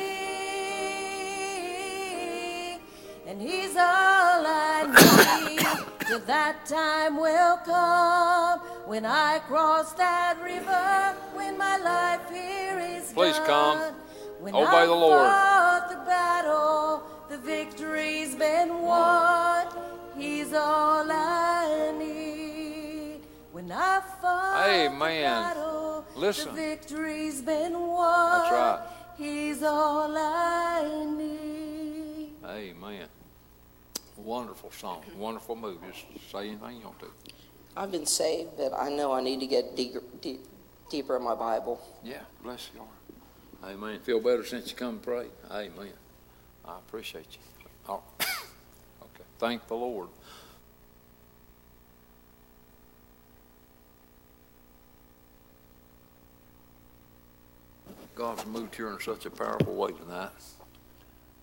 And 3.28 3.40
He's 3.40 3.76
all 3.76 4.44
I 4.44 4.88
need. 4.88 5.68
Till 6.08 6.20
that 6.22 6.66
time 6.66 7.18
will 7.18 7.58
come 7.58 8.71
when 8.86 9.06
I 9.06 9.40
cross 9.40 9.94
that 9.94 10.38
river, 10.44 11.16
when 11.36 11.58
my 11.58 11.78
life 11.78 12.30
here 12.30 12.80
is 12.80 13.12
Please 13.14 13.36
done. 13.38 13.46
come. 13.46 13.96
When 14.40 14.56
oh, 14.56 14.64
Obey 14.68 14.78
I 14.78 14.86
the 14.86 14.92
Lord. 14.94 15.28
fought 15.28 15.88
the 15.90 15.98
battle, 15.98 17.04
the 17.30 17.38
victory's 17.38 18.36
been 18.36 18.82
won. 18.82 19.68
He's 20.18 20.54
all 20.54 21.06
I 21.10 21.94
need. 21.98 23.22
When 23.52 23.72
I 23.72 24.02
fought 24.22 24.68
Amen. 24.68 24.90
the 24.92 25.00
battle, 25.00 26.06
Listen. 26.16 26.56
the 26.56 26.62
victory's 26.62 27.42
been 27.42 27.74
won. 27.80 28.40
That's 28.40 28.52
right. 28.52 28.80
He's 29.18 29.62
all 29.62 30.12
I 30.18 31.06
need. 31.18 32.30
Amen. 32.44 33.08
Wonderful 34.18 34.72
song. 34.72 35.04
Wonderful 35.18 35.56
move. 35.56 35.78
Just 35.88 36.32
say 36.32 36.50
anything 36.50 36.78
you 36.78 36.86
want 36.86 37.00
to. 37.00 37.12
I've 37.76 37.92
been 37.92 38.06
saved, 38.06 38.52
but 38.58 38.74
I 38.74 38.90
know 38.90 39.14
I 39.14 39.22
need 39.22 39.40
to 39.40 39.48
get 39.48 39.76
deeper, 39.76 40.04
deep, 40.22 40.42
deeper 40.90 41.16
in 41.16 41.24
my 41.24 41.36
Bible. 41.36 41.82
Yeah, 42.04 42.22
bless 42.44 42.70
your 42.74 42.84
heart. 42.84 43.74
Amen. 43.74 44.00
Feel 44.00 44.20
better 44.20 44.46
since 44.46 44.70
you 44.72 44.76
come 44.76 44.96
and 44.96 45.04
pray. 45.04 45.28
Amen. 45.50 45.94
I 46.66 46.78
appreciate 46.78 47.28
you. 47.32 47.68
Oh, 47.88 48.02
okay. 48.20 49.24
Thank 49.40 49.68
the 49.68 49.76
Lord. 49.76 50.10
God's 58.16 58.46
moved 58.46 58.76
here 58.76 58.92
in 58.92 59.00
such 59.00 59.26
a 59.26 59.30
powerful 59.30 59.74
way 59.74 59.92
tonight. 59.92 60.30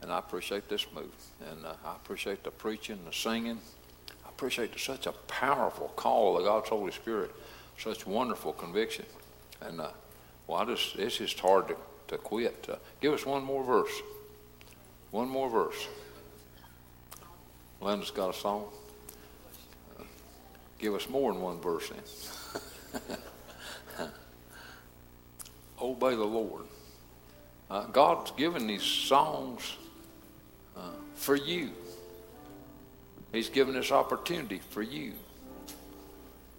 And 0.01 0.13
I 0.13 0.19
appreciate 0.19 0.69
this 0.69 0.87
move. 0.95 1.11
And 1.51 1.65
uh, 1.65 1.75
I 1.85 1.97
appreciate 1.97 2.45
the 2.45 2.51
preaching, 2.51 2.99
the 3.05 3.13
singing. 3.13 3.59
Appreciate 4.39 4.79
such 4.79 5.09
a 5.09 5.13
powerful 5.27 5.89
call 5.97 6.39
of 6.39 6.45
God's 6.45 6.69
Holy 6.69 6.93
Spirit, 6.93 7.33
such 7.77 8.07
wonderful 8.07 8.53
conviction. 8.53 9.05
And, 9.61 9.81
uh, 9.81 9.89
well, 10.47 10.61
I 10.61 10.65
just, 10.65 10.95
it's 10.95 11.19
just 11.19 11.41
hard 11.41 11.67
to, 11.67 11.77
to 12.07 12.19
quit. 12.19 12.69
Uh, 12.71 12.77
give 13.01 13.13
us 13.13 13.27
one 13.27 13.43
more 13.43 13.65
verse. 13.65 13.91
One 15.11 15.29
more 15.29 15.51
verse. 15.51 15.89
Linda's 17.81 18.13
got 18.13 18.31
a 18.33 18.39
song. 18.39 18.69
Uh, 19.99 20.05
give 20.79 20.95
us 20.95 21.09
more 21.09 21.33
than 21.33 21.43
one 21.43 21.61
verse 21.61 21.91
then. 21.91 23.19
Obey 25.83 26.15
the 26.15 26.23
Lord. 26.23 26.63
Uh, 27.69 27.87
God's 27.87 28.31
given 28.31 28.69
these 28.69 28.85
songs 28.85 29.75
uh, 30.77 30.93
for 31.17 31.35
you. 31.35 31.71
He's 33.33 33.49
given 33.49 33.75
this 33.75 33.93
opportunity 33.93 34.61
for 34.71 34.83
you. 34.83 35.13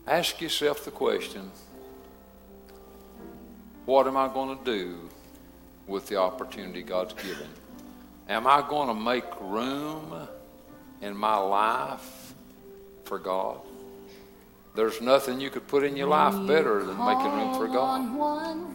Ask 0.07 0.41
yourself 0.41 0.85
the 0.85 0.91
question 0.91 1.51
what 3.85 4.05
am 4.05 4.17
I 4.17 4.27
going 4.27 4.57
to 4.57 4.63
do 4.63 5.09
with 5.87 6.07
the 6.07 6.17
opportunity 6.17 6.83
God's 6.83 7.13
given? 7.15 7.47
Am 8.27 8.45
I 8.45 8.63
going 8.67 8.87
to 8.87 8.93
make 8.93 9.23
room 9.41 10.27
in 11.01 11.17
my 11.17 11.37
life 11.37 12.33
for 13.05 13.17
God? 13.17 13.57
There's 14.75 15.01
nothing 15.01 15.41
you 15.41 15.49
could 15.49 15.67
put 15.67 15.83
in 15.83 15.97
your 15.97 16.07
life 16.07 16.35
better 16.45 16.83
than 16.83 16.97
making 16.97 17.31
room 17.31 17.55
for 17.55 17.67
God. 17.67 18.68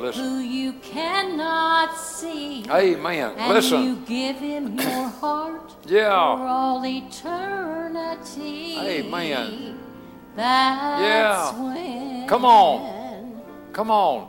Listen. 0.00 0.24
who 0.24 0.38
you 0.38 0.72
cannot 0.82 1.96
see. 1.96 2.64
Amen. 2.70 3.34
And 3.36 3.52
Listen. 3.54 3.82
you 3.84 3.96
give 4.06 4.36
him 4.36 4.78
your 4.78 5.08
heart 5.08 5.72
yeah. 5.86 6.36
for 6.36 6.46
all 6.46 6.84
eternity. 6.86 8.76
Amen. 8.78 9.78
That's 10.36 11.02
Yeah. 11.02 11.52
when 11.62 12.26
Come 12.28 12.44
on. 12.44 13.42
Come 13.72 13.90
on. 13.90 14.28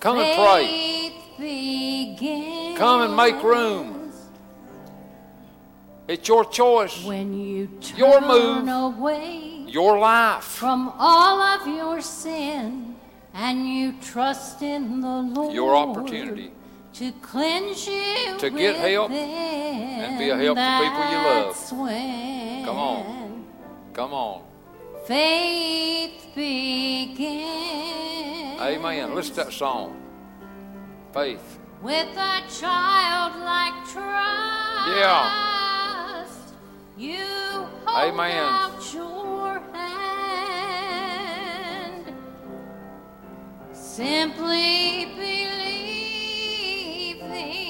Come 0.00 0.18
and 0.18 0.36
pray. 0.36 1.12
begins. 1.38 2.78
Come 2.78 3.02
and 3.02 3.16
make 3.16 3.42
room. 3.42 3.98
It's 6.08 6.26
your 6.28 6.44
choice, 6.44 7.04
When 7.04 7.32
you 7.38 7.68
turn 7.80 7.96
Your 7.98 8.20
move. 8.20 8.68
away 8.68 9.64
your 9.68 9.98
life. 9.98 10.42
from 10.44 10.92
all 10.98 11.40
of 11.40 11.66
your 11.68 12.00
sin 12.02 12.96
and 13.34 13.68
you 13.68 13.94
trust 14.00 14.62
in 14.62 15.00
the 15.00 15.22
Lord. 15.22 15.54
Your 15.54 15.76
opportunity. 15.76 16.52
To 16.94 17.10
cleanse 17.22 17.86
you 17.86 18.36
To 18.38 18.50
get 18.50 18.76
help 18.76 19.10
and 19.10 20.18
be 20.18 20.28
a 20.28 20.36
help 20.36 20.58
to 20.58 20.78
people 20.82 21.10
you 21.10 21.16
love. 21.16 21.56
Come 22.66 22.76
on. 22.76 23.44
Come 23.94 24.12
on. 24.12 24.42
Faith 25.06 26.28
begins. 26.34 27.30
Amen. 28.60 29.14
Listen 29.14 29.34
to 29.36 29.44
that 29.44 29.52
song. 29.52 29.96
Faith. 31.14 31.58
With 31.80 32.16
a 32.16 32.42
childlike 32.60 33.84
trust. 33.88 34.88
Yeah. 34.98 35.52
You 36.96 37.24
hold 37.86 38.12
Amen. 38.12 38.80
Simply 43.92 45.04
believing. 45.04 45.20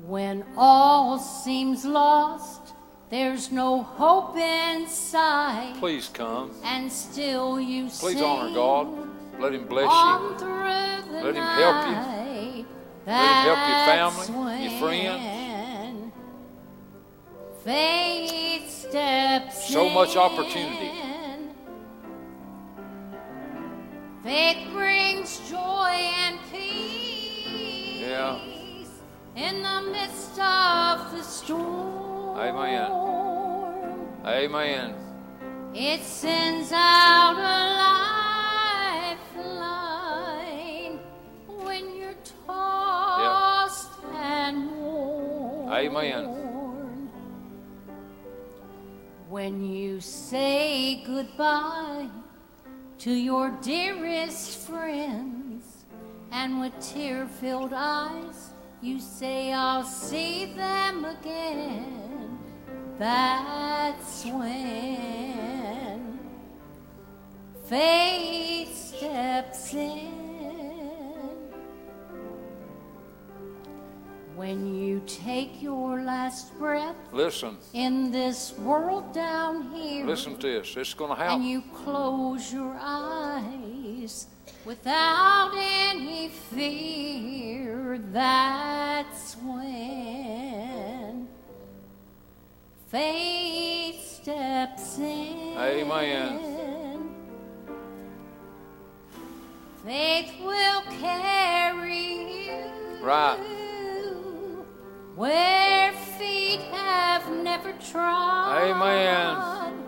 When 0.00 0.44
all 0.56 1.18
seems 1.20 1.84
lost, 1.84 2.74
there's 3.10 3.52
no 3.52 3.82
hope 3.82 4.36
in 4.36 4.88
sight, 4.88 5.74
Please 5.78 6.08
come. 6.08 6.50
and 6.64 6.90
still 6.90 7.60
you 7.60 7.84
Please 7.84 8.18
sing 8.18 8.24
honor 8.24 8.54
God. 8.54 9.08
Let 9.38 9.54
Him 9.54 9.66
bless 9.66 9.84
you. 9.84 10.46
Let 11.22 11.34
Him 11.34 11.42
help 11.42 11.86
you. 11.86 12.66
Let 13.06 13.16
Him 13.22 13.38
help 13.46 13.60
your 13.68 13.82
family, 13.86 14.64
your 14.64 14.78
friends. 14.80 16.12
Faith 17.64 18.70
steps 18.70 19.68
So 19.72 19.88
much 19.88 20.16
opportunity. 20.16 20.90
Faith 24.24 24.68
brings 24.72 25.38
joy 25.50 25.90
and 26.24 26.38
peace 26.52 28.00
Yeah. 28.00 28.38
in 29.36 29.62
the 29.62 29.80
midst 29.90 30.38
of 30.38 31.10
the 31.16 31.22
storm. 31.22 32.38
Amen. 32.38 32.90
Amen. 34.24 34.94
It 35.74 36.02
sends 36.02 36.70
out 36.72 37.34
a 37.36 37.40
lifeline 37.42 38.21
Amen. 45.72 47.08
When 49.30 49.64
you 49.64 50.00
say 50.00 51.02
goodbye 51.06 52.08
to 52.98 53.10
your 53.10 53.50
dearest 53.62 54.58
friends, 54.66 55.86
and 56.30 56.60
with 56.60 56.72
tear 56.80 57.26
filled 57.26 57.72
eyes, 57.74 58.50
you 58.82 59.00
say, 59.00 59.54
I'll 59.54 59.84
see 59.84 60.52
them 60.54 61.06
again. 61.06 62.38
That's 62.98 64.26
when 64.26 66.18
faith 67.64 68.76
steps 68.76 69.72
in. 69.72 70.21
When 74.36 74.74
you 74.74 75.02
take 75.06 75.60
your 75.62 76.02
last 76.02 76.58
breath 76.58 76.96
Listen. 77.12 77.58
in 77.74 78.10
this 78.10 78.54
world 78.58 79.12
down 79.12 79.70
here, 79.72 80.06
Listen 80.06 80.36
to 80.38 80.46
this. 80.46 80.74
It's 80.76 80.94
going 80.94 81.14
to 81.14 81.20
and 81.20 81.30
happen. 81.30 81.42
you 81.46 81.62
close 81.84 82.52
your 82.52 82.76
eyes 82.80 84.26
without 84.64 85.52
any 85.54 86.28
fear, 86.28 87.98
that's 88.10 89.36
when 89.36 91.28
faith 92.88 94.00
steps 94.22 94.98
in. 94.98 95.56
Amen. 95.58 97.10
Faith 99.84 100.32
will 100.42 100.82
carry 101.00 102.46
you 102.46 102.64
Right. 103.02 103.38
Where 105.16 105.92
feet 106.18 106.60
have 106.72 107.28
never 107.30 107.72
trod. 107.74 108.62
Amen. 108.62 109.78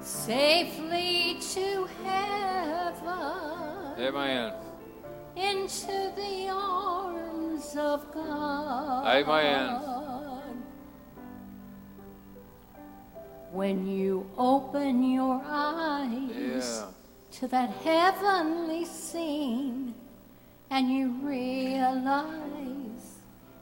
Safely 0.00 1.38
to 1.54 1.88
heaven, 2.04 3.94
Amen. 3.98 4.52
into 5.36 6.12
the 6.16 6.48
arms 6.50 7.76
of 7.76 8.12
God. 8.12 9.06
Amen. 9.06 9.80
When 13.52 13.86
you 13.86 14.28
open 14.36 15.02
your 15.12 15.40
eyes 15.46 16.30
Yeah. 16.84 16.86
to 17.38 17.48
that 17.48 17.70
heavenly 17.70 18.84
scene 18.84 19.94
and 20.70 20.90
you 20.90 21.08
realize 21.22 22.85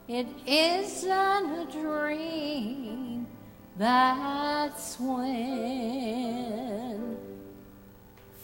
it 0.08 0.26
isn't 0.46 1.12
a 1.12 1.66
dream, 1.72 3.26
that's 3.76 4.98
when 5.00 7.16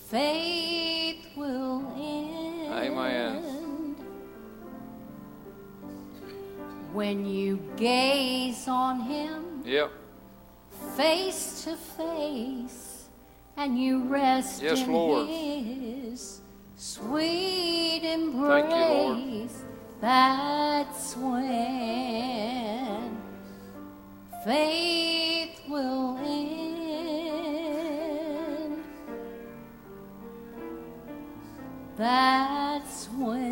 faith 0.08 1.26
will 1.36 1.84
end. 1.96 2.72
Amen. 2.72 3.96
When 6.92 7.24
you 7.24 7.60
gaze 7.76 8.66
on 8.66 9.00
Him 9.02 9.62
Yep. 9.64 9.92
face 10.96 11.62
to 11.64 11.76
face 11.76 13.04
and 13.56 13.78
you 13.78 14.02
rest 14.04 14.62
Yes, 14.62 14.80
in 14.80 14.92
Lord. 14.92 15.28
his 15.28 16.40
sweet 16.76 18.02
embrace 18.02 18.62
Thank 18.62 18.74
you, 18.74 18.94
Lord. 18.94 19.18
That's 20.00 21.16
when 21.16 21.70
faith 24.44 25.60
will 25.68 26.16
end 26.18 26.70
that's 32.00 33.08
when 33.08 33.50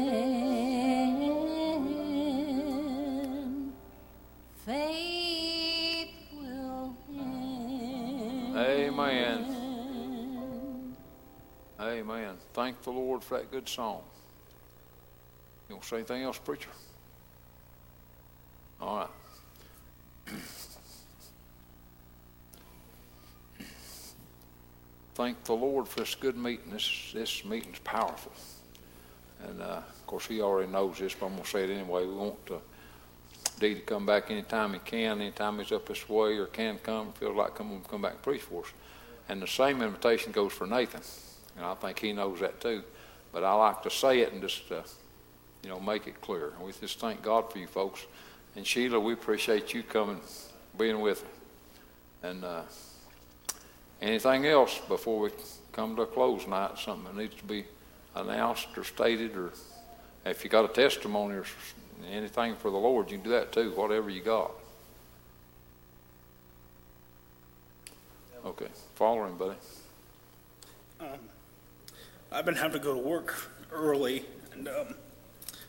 faith 4.65 6.09
will 6.33 6.97
end. 7.13 8.57
Amen. 8.57 9.45
Amen. 11.79 12.37
Thank 12.55 12.83
the 12.83 12.91
Lord 12.91 13.23
for 13.23 13.37
that 13.37 13.51
good 13.51 13.69
song. 13.69 14.01
You 15.69 15.75
want 15.75 15.83
to 15.83 15.89
say 15.89 15.97
anything 15.97 16.23
else, 16.23 16.39
preacher? 16.39 16.71
All 18.81 18.97
right. 18.97 19.09
Thank 25.15 25.43
the 25.45 25.55
Lord 25.55 25.89
for 25.89 26.01
this 26.01 26.15
good 26.15 26.37
meeting. 26.37 26.71
This 26.71 27.11
this 27.13 27.45
meeting's 27.45 27.81
powerful, 27.81 28.31
and 29.43 29.61
uh, 29.61 29.83
of 29.89 30.07
course 30.07 30.27
he 30.27 30.41
already 30.41 30.71
knows 30.71 30.99
this, 30.99 31.13
but 31.13 31.27
I'm 31.27 31.33
gonna 31.33 31.45
say 31.45 31.65
it 31.65 31.71
anyway. 31.71 32.07
We 32.07 32.15
want 32.15 32.47
to 32.47 32.61
Dee 33.59 33.75
to 33.75 33.81
come 33.81 34.07
back 34.07 34.31
anytime 34.31 34.73
he 34.73 34.79
can, 34.79 35.21
anytime 35.21 35.59
he's 35.59 35.73
up 35.73 35.87
this 35.87 36.09
way 36.09 36.39
or 36.39 36.47
can 36.47 36.79
come, 36.79 37.13
feels 37.13 37.37
like 37.37 37.55
come 37.55 37.81
come 37.89 38.03
back 38.03 38.13
and 38.13 38.23
preach 38.23 38.43
for 38.43 38.63
us. 38.63 38.69
And 39.29 39.43
the 39.43 39.49
same 39.49 39.83
invitation 39.83 40.33
goes 40.33 40.53
for 40.53 40.67
Nathan. 40.67 41.01
and 41.57 41.67
I 41.67 41.75
think 41.75 41.99
he 41.99 42.13
knows 42.13 42.41
that 42.41 42.61
too. 42.61 42.85
But 43.33 43.45
I 43.45 43.53
like 43.55 43.83
to 43.83 43.91
say 43.91 44.21
it 44.21 44.33
and 44.33 44.41
just, 44.41 44.71
uh, 44.71 44.83
you 45.63 45.69
know, 45.69 45.81
make 45.81 46.07
it 46.07 46.21
clear. 46.21 46.53
We 46.61 46.73
just 46.73 47.01
thank 47.01 47.23
God 47.23 47.51
for 47.53 47.59
you 47.59 47.67
folks. 47.67 48.07
And 48.57 48.67
Sheila, 48.67 48.99
we 48.99 49.13
appreciate 49.13 49.75
you 49.75 49.83
coming, 49.83 50.21
being 50.77 51.01
with 51.01 51.23
us. 51.23 51.29
And 52.23 52.45
uh, 52.45 52.63
anything 54.03 54.47
else 54.47 54.81
before 54.89 55.21
we 55.21 55.31
come 55.73 55.95
to 55.97 56.03
a 56.03 56.07
close 56.07 56.47
night, 56.47 56.79
something 56.79 57.05
that 57.05 57.17
needs 57.17 57.35
to 57.37 57.45
be 57.45 57.65
announced 58.15 58.67
or 58.77 58.85
stated, 58.85 59.37
or 59.37 59.53
if 60.25 60.43
you 60.43 60.51
got 60.51 60.65
a 60.65 60.73
testimony 60.73 61.37
or 61.37 61.45
anything 62.11 62.57
for 62.57 62.71
the 62.71 62.77
Lord, 62.77 63.11
you 63.11 63.19
can 63.19 63.25
do 63.25 63.31
that 63.31 63.53
too, 63.53 63.71
whatever 63.73 64.11
you 64.11 64.21
got. 64.21 64.51
Okay, 68.45 68.69
following, 68.95 69.37
buddy. 69.37 69.57
I've 72.31 72.45
been 72.45 72.57
having 72.57 72.81
to 72.81 72.85
go 72.85 72.95
to 72.95 73.01
work 73.01 73.51
early, 73.71 74.25
and 74.53 74.69
um, 74.69 74.95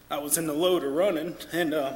I 0.10 0.18
was 0.18 0.38
in 0.38 0.48
the 0.48 0.54
loader 0.54 0.90
running, 0.92 1.36
and 1.52 1.74
um, 1.74 1.94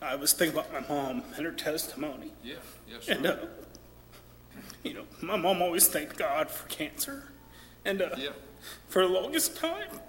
I 0.00 0.14
was 0.16 0.32
thinking 0.32 0.58
about 0.58 0.72
my 0.72 0.80
mom 0.88 1.22
and 1.36 1.44
her 1.44 1.52
testimony. 1.52 2.32
Yeah, 2.42 2.54
yes, 2.88 3.08
And, 3.08 3.26
uh, 3.26 3.36
you 4.82 4.94
know, 4.94 5.04
my 5.20 5.36
mom 5.36 5.60
always 5.60 5.86
thanked 5.88 6.16
God 6.16 6.50
for 6.50 6.66
cancer. 6.68 7.24
And 7.84 8.00
uh, 8.00 8.10
Yeah. 8.16 8.30
for 8.88 9.02
the 9.06 9.12
longest 9.12 9.56
time, 9.56 10.00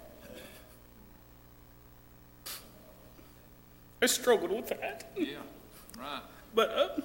I 4.02 4.06
struggled 4.06 4.52
with 4.52 4.70
that. 4.70 5.12
Yeah, 5.18 5.38
right. 6.00 6.22
But 6.56 6.70
uh, 6.70 7.02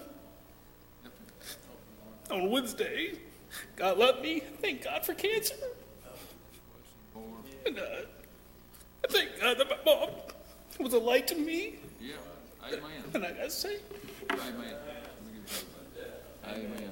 on 2.33 2.51
Wednesday, 2.51 3.15
God 3.75 3.99
loved 3.99 4.23
me. 4.23 4.41
Thank 4.61 4.85
God 4.85 5.05
for 5.05 5.15
cancer. 5.15 5.57
And 7.67 7.79
uh, 7.79 7.83
thank 9.09 9.41
God 9.41 9.59
that 9.59 9.69
my 9.69 9.77
mom 9.85 10.11
was 10.81 10.95
a 10.95 10.99
light 10.99 11.27
to 11.29 11.35
me. 11.35 11.77
Yeah, 12.01 12.15
amen, 12.67 12.81
And 13.15 13.25
I 13.25 13.33
gotta 13.33 13.51
say, 13.51 13.77
amen. 14.31 14.75
Amen. 16.47 16.91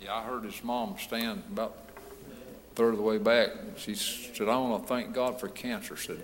Yeah, 0.00 0.14
I 0.14 0.22
heard 0.22 0.44
his 0.44 0.62
mom 0.64 0.96
stand 0.98 1.42
about 1.52 1.76
a 1.96 2.74
third 2.74 2.90
of 2.90 2.96
the 2.96 3.02
way 3.02 3.18
back. 3.18 3.50
She 3.76 3.94
said, 3.94 4.48
I 4.48 4.56
want 4.56 4.82
to 4.82 4.88
thank 4.88 5.12
God 5.12 5.38
for 5.40 5.48
cancer. 5.48 5.96
Said, 5.96 6.22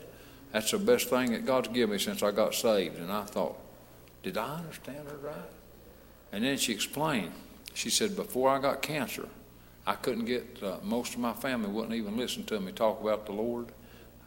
that's 0.53 0.70
the 0.70 0.78
best 0.78 1.09
thing 1.09 1.32
that 1.32 1.44
God's 1.44 1.69
given 1.69 1.90
me 1.90 1.99
since 1.99 2.23
I 2.23 2.31
got 2.31 2.55
saved. 2.55 2.99
And 2.99 3.11
I 3.11 3.24
thought, 3.24 3.57
did 4.23 4.36
I 4.36 4.57
understand 4.57 5.09
her 5.09 5.16
right? 5.16 5.35
And 6.32 6.44
then 6.44 6.57
she 6.59 6.73
explained. 6.73 7.32
She 7.74 7.90
said, 7.90 8.16
before 8.16 8.51
I 8.51 8.59
got 8.59 8.82
cancer, 8.82 9.28
I 9.87 9.95
couldn't 9.95 10.27
get, 10.27 10.63
uh, 10.63 10.77
most 10.83 11.15
of 11.15 11.21
my 11.21 11.33
family 11.33 11.69
wouldn't 11.69 11.95
even 11.95 12.17
listen 12.17 12.45
to 12.45 12.61
me 12.61 12.73
talk 12.73 13.01
about 13.01 13.27
the 13.27 13.33
Lord. 13.33 13.69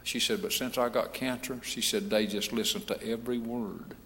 She 0.02 0.20
said, 0.20 0.42
but 0.42 0.52
since 0.52 0.78
I 0.78 0.88
got 0.88 1.12
cancer, 1.12 1.58
she 1.62 1.80
said, 1.80 2.10
they 2.10 2.26
just 2.26 2.52
listen 2.52 2.82
to 2.82 3.02
every 3.02 3.38
word. 3.38 3.96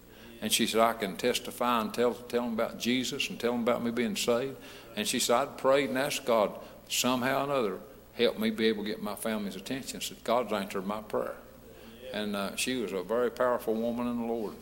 And 0.41 0.51
she 0.51 0.65
said, 0.65 0.81
I 0.81 0.93
can 0.93 1.17
testify 1.17 1.81
and 1.81 1.93
tell, 1.93 2.13
tell 2.13 2.43
them 2.43 2.53
about 2.53 2.79
Jesus 2.79 3.29
and 3.29 3.39
tell 3.39 3.51
them 3.51 3.61
about 3.61 3.83
me 3.83 3.91
being 3.91 4.15
saved. 4.15 4.57
And 4.95 5.07
she 5.07 5.19
said, 5.19 5.35
I'd 5.35 5.57
prayed 5.57 5.89
and 5.89 5.99
asked 5.99 6.25
God 6.25 6.51
somehow 6.89 7.41
or 7.41 7.43
another, 7.43 7.79
help 8.13 8.39
me 8.39 8.49
be 8.49 8.67
able 8.67 8.83
to 8.83 8.89
get 8.89 9.03
my 9.03 9.15
family's 9.15 9.55
attention. 9.55 10.01
Said, 10.01 10.23
God's 10.23 10.51
answered 10.51 10.87
my 10.87 11.01
prayer. 11.01 11.35
And 12.13 12.35
uh, 12.35 12.55
she 12.55 12.81
was 12.81 12.91
a 12.91 13.03
very 13.03 13.29
powerful 13.29 13.75
woman 13.75 14.07
in 14.07 14.21
the 14.21 14.25
Lord. 14.25 14.53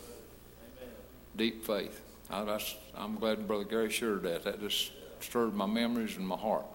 Deep 1.36 1.66
faith. 1.66 2.02
I, 2.30 2.60
I'm 2.95 3.16
glad 3.16 3.48
Brother 3.48 3.64
Gary 3.64 3.90
shared 3.90 4.24
that. 4.24 4.44
That 4.44 4.60
just 4.60 4.91
stirred 5.22 5.53
my 5.53 5.66
memories 5.66 6.18
and 6.18 6.28
my 6.28 6.36
heart. 6.36 6.66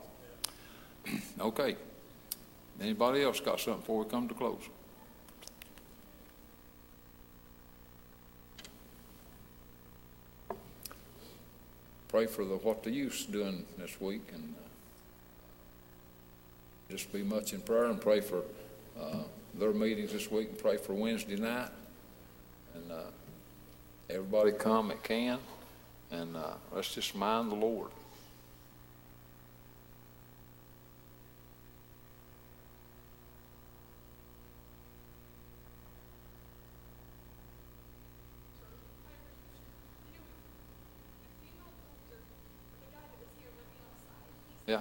Okay. 1.41 1.77
Anybody 2.81 3.23
else 3.23 3.41
got 3.41 3.61
something 3.61 3.81
before 3.81 4.05
we 4.05 4.11
come 4.11 4.29
to 4.29 4.35
close? 4.35 4.63
Pray 12.09 12.27
for 12.27 12.45
the 12.45 12.57
what 12.57 12.83
the 12.83 12.91
youth's 12.91 13.25
doing 13.25 13.65
this 13.77 14.01
week 14.01 14.23
and 14.33 14.55
uh, 14.57 14.69
just 16.91 17.13
be 17.13 17.23
much 17.23 17.53
in 17.53 17.61
prayer 17.61 17.87
and 17.87 18.01
pray 18.01 18.21
for 18.21 18.43
uh, 19.01 19.25
their 19.55 19.73
meetings 19.73 20.13
this 20.13 20.31
week 20.31 20.51
and 20.51 20.59
pray 20.59 20.77
for 20.77 20.93
Wednesday 20.93 21.37
night. 21.37 21.71
And 22.75 22.93
uh, 22.93 22.97
everybody 24.11 24.53
come 24.53 24.89
that 24.89 25.03
can 25.03 25.39
and 26.11 26.37
uh, 26.37 26.53
let's 26.73 26.95
just 26.95 27.15
mind 27.15 27.51
the 27.51 27.57
Lord. 27.57 27.91
Yeah. 44.67 44.81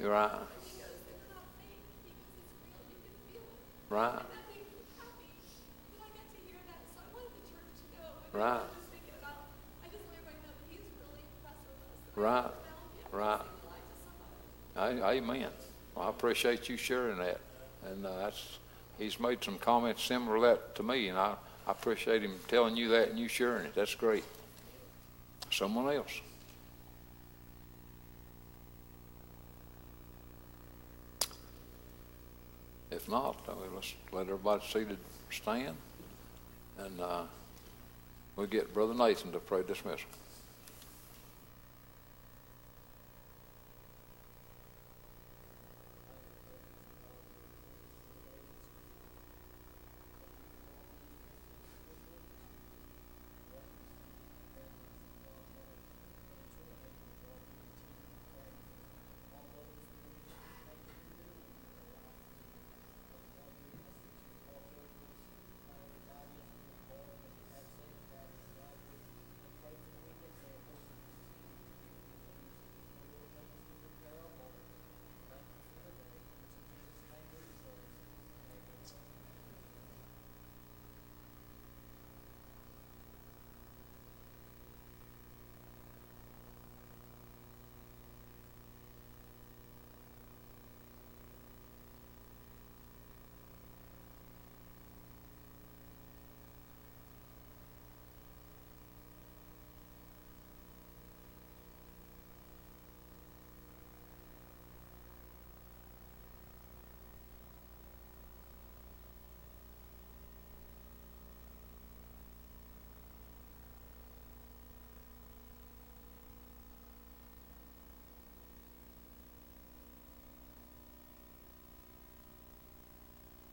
You're 0.00 0.10
right. 0.10 0.30
Right. 3.88 4.22
Right. 8.32 8.60
Right. 12.16 12.50
Right. 13.12 13.40
I- 14.74 14.98
Amen. 15.12 15.48
Well, 15.94 16.06
I 16.06 16.08
appreciate 16.08 16.70
you 16.70 16.78
sharing 16.78 17.18
that. 17.18 17.38
And 17.86 18.06
uh, 18.06 18.16
that's, 18.16 18.58
he's 18.98 19.20
made 19.20 19.44
some 19.44 19.58
comments 19.58 20.02
similar 20.02 20.36
to 20.36 20.42
that 20.42 20.74
to 20.76 20.82
me, 20.82 21.08
and 21.08 21.18
I, 21.18 21.34
I 21.66 21.70
appreciate 21.70 22.22
him 22.22 22.34
telling 22.48 22.76
you 22.78 22.88
that 22.88 23.10
and 23.10 23.18
you 23.18 23.28
sharing 23.28 23.66
it. 23.66 23.74
That's 23.74 23.94
great. 23.94 24.24
Someone 25.50 25.94
else. 25.94 26.18
If 32.90 33.06
not, 33.06 33.36
I 33.48 33.52
mean, 33.52 33.74
let's 33.74 33.92
let 34.12 34.22
everybody 34.22 34.64
seated 34.66 34.98
stand. 35.30 35.76
And 36.78 37.00
uh, 37.00 37.24
we'll 38.36 38.46
get 38.46 38.72
Brother 38.72 38.94
Nathan 38.94 39.30
to 39.32 39.40
pray 39.40 39.62
dismissal. 39.62 40.08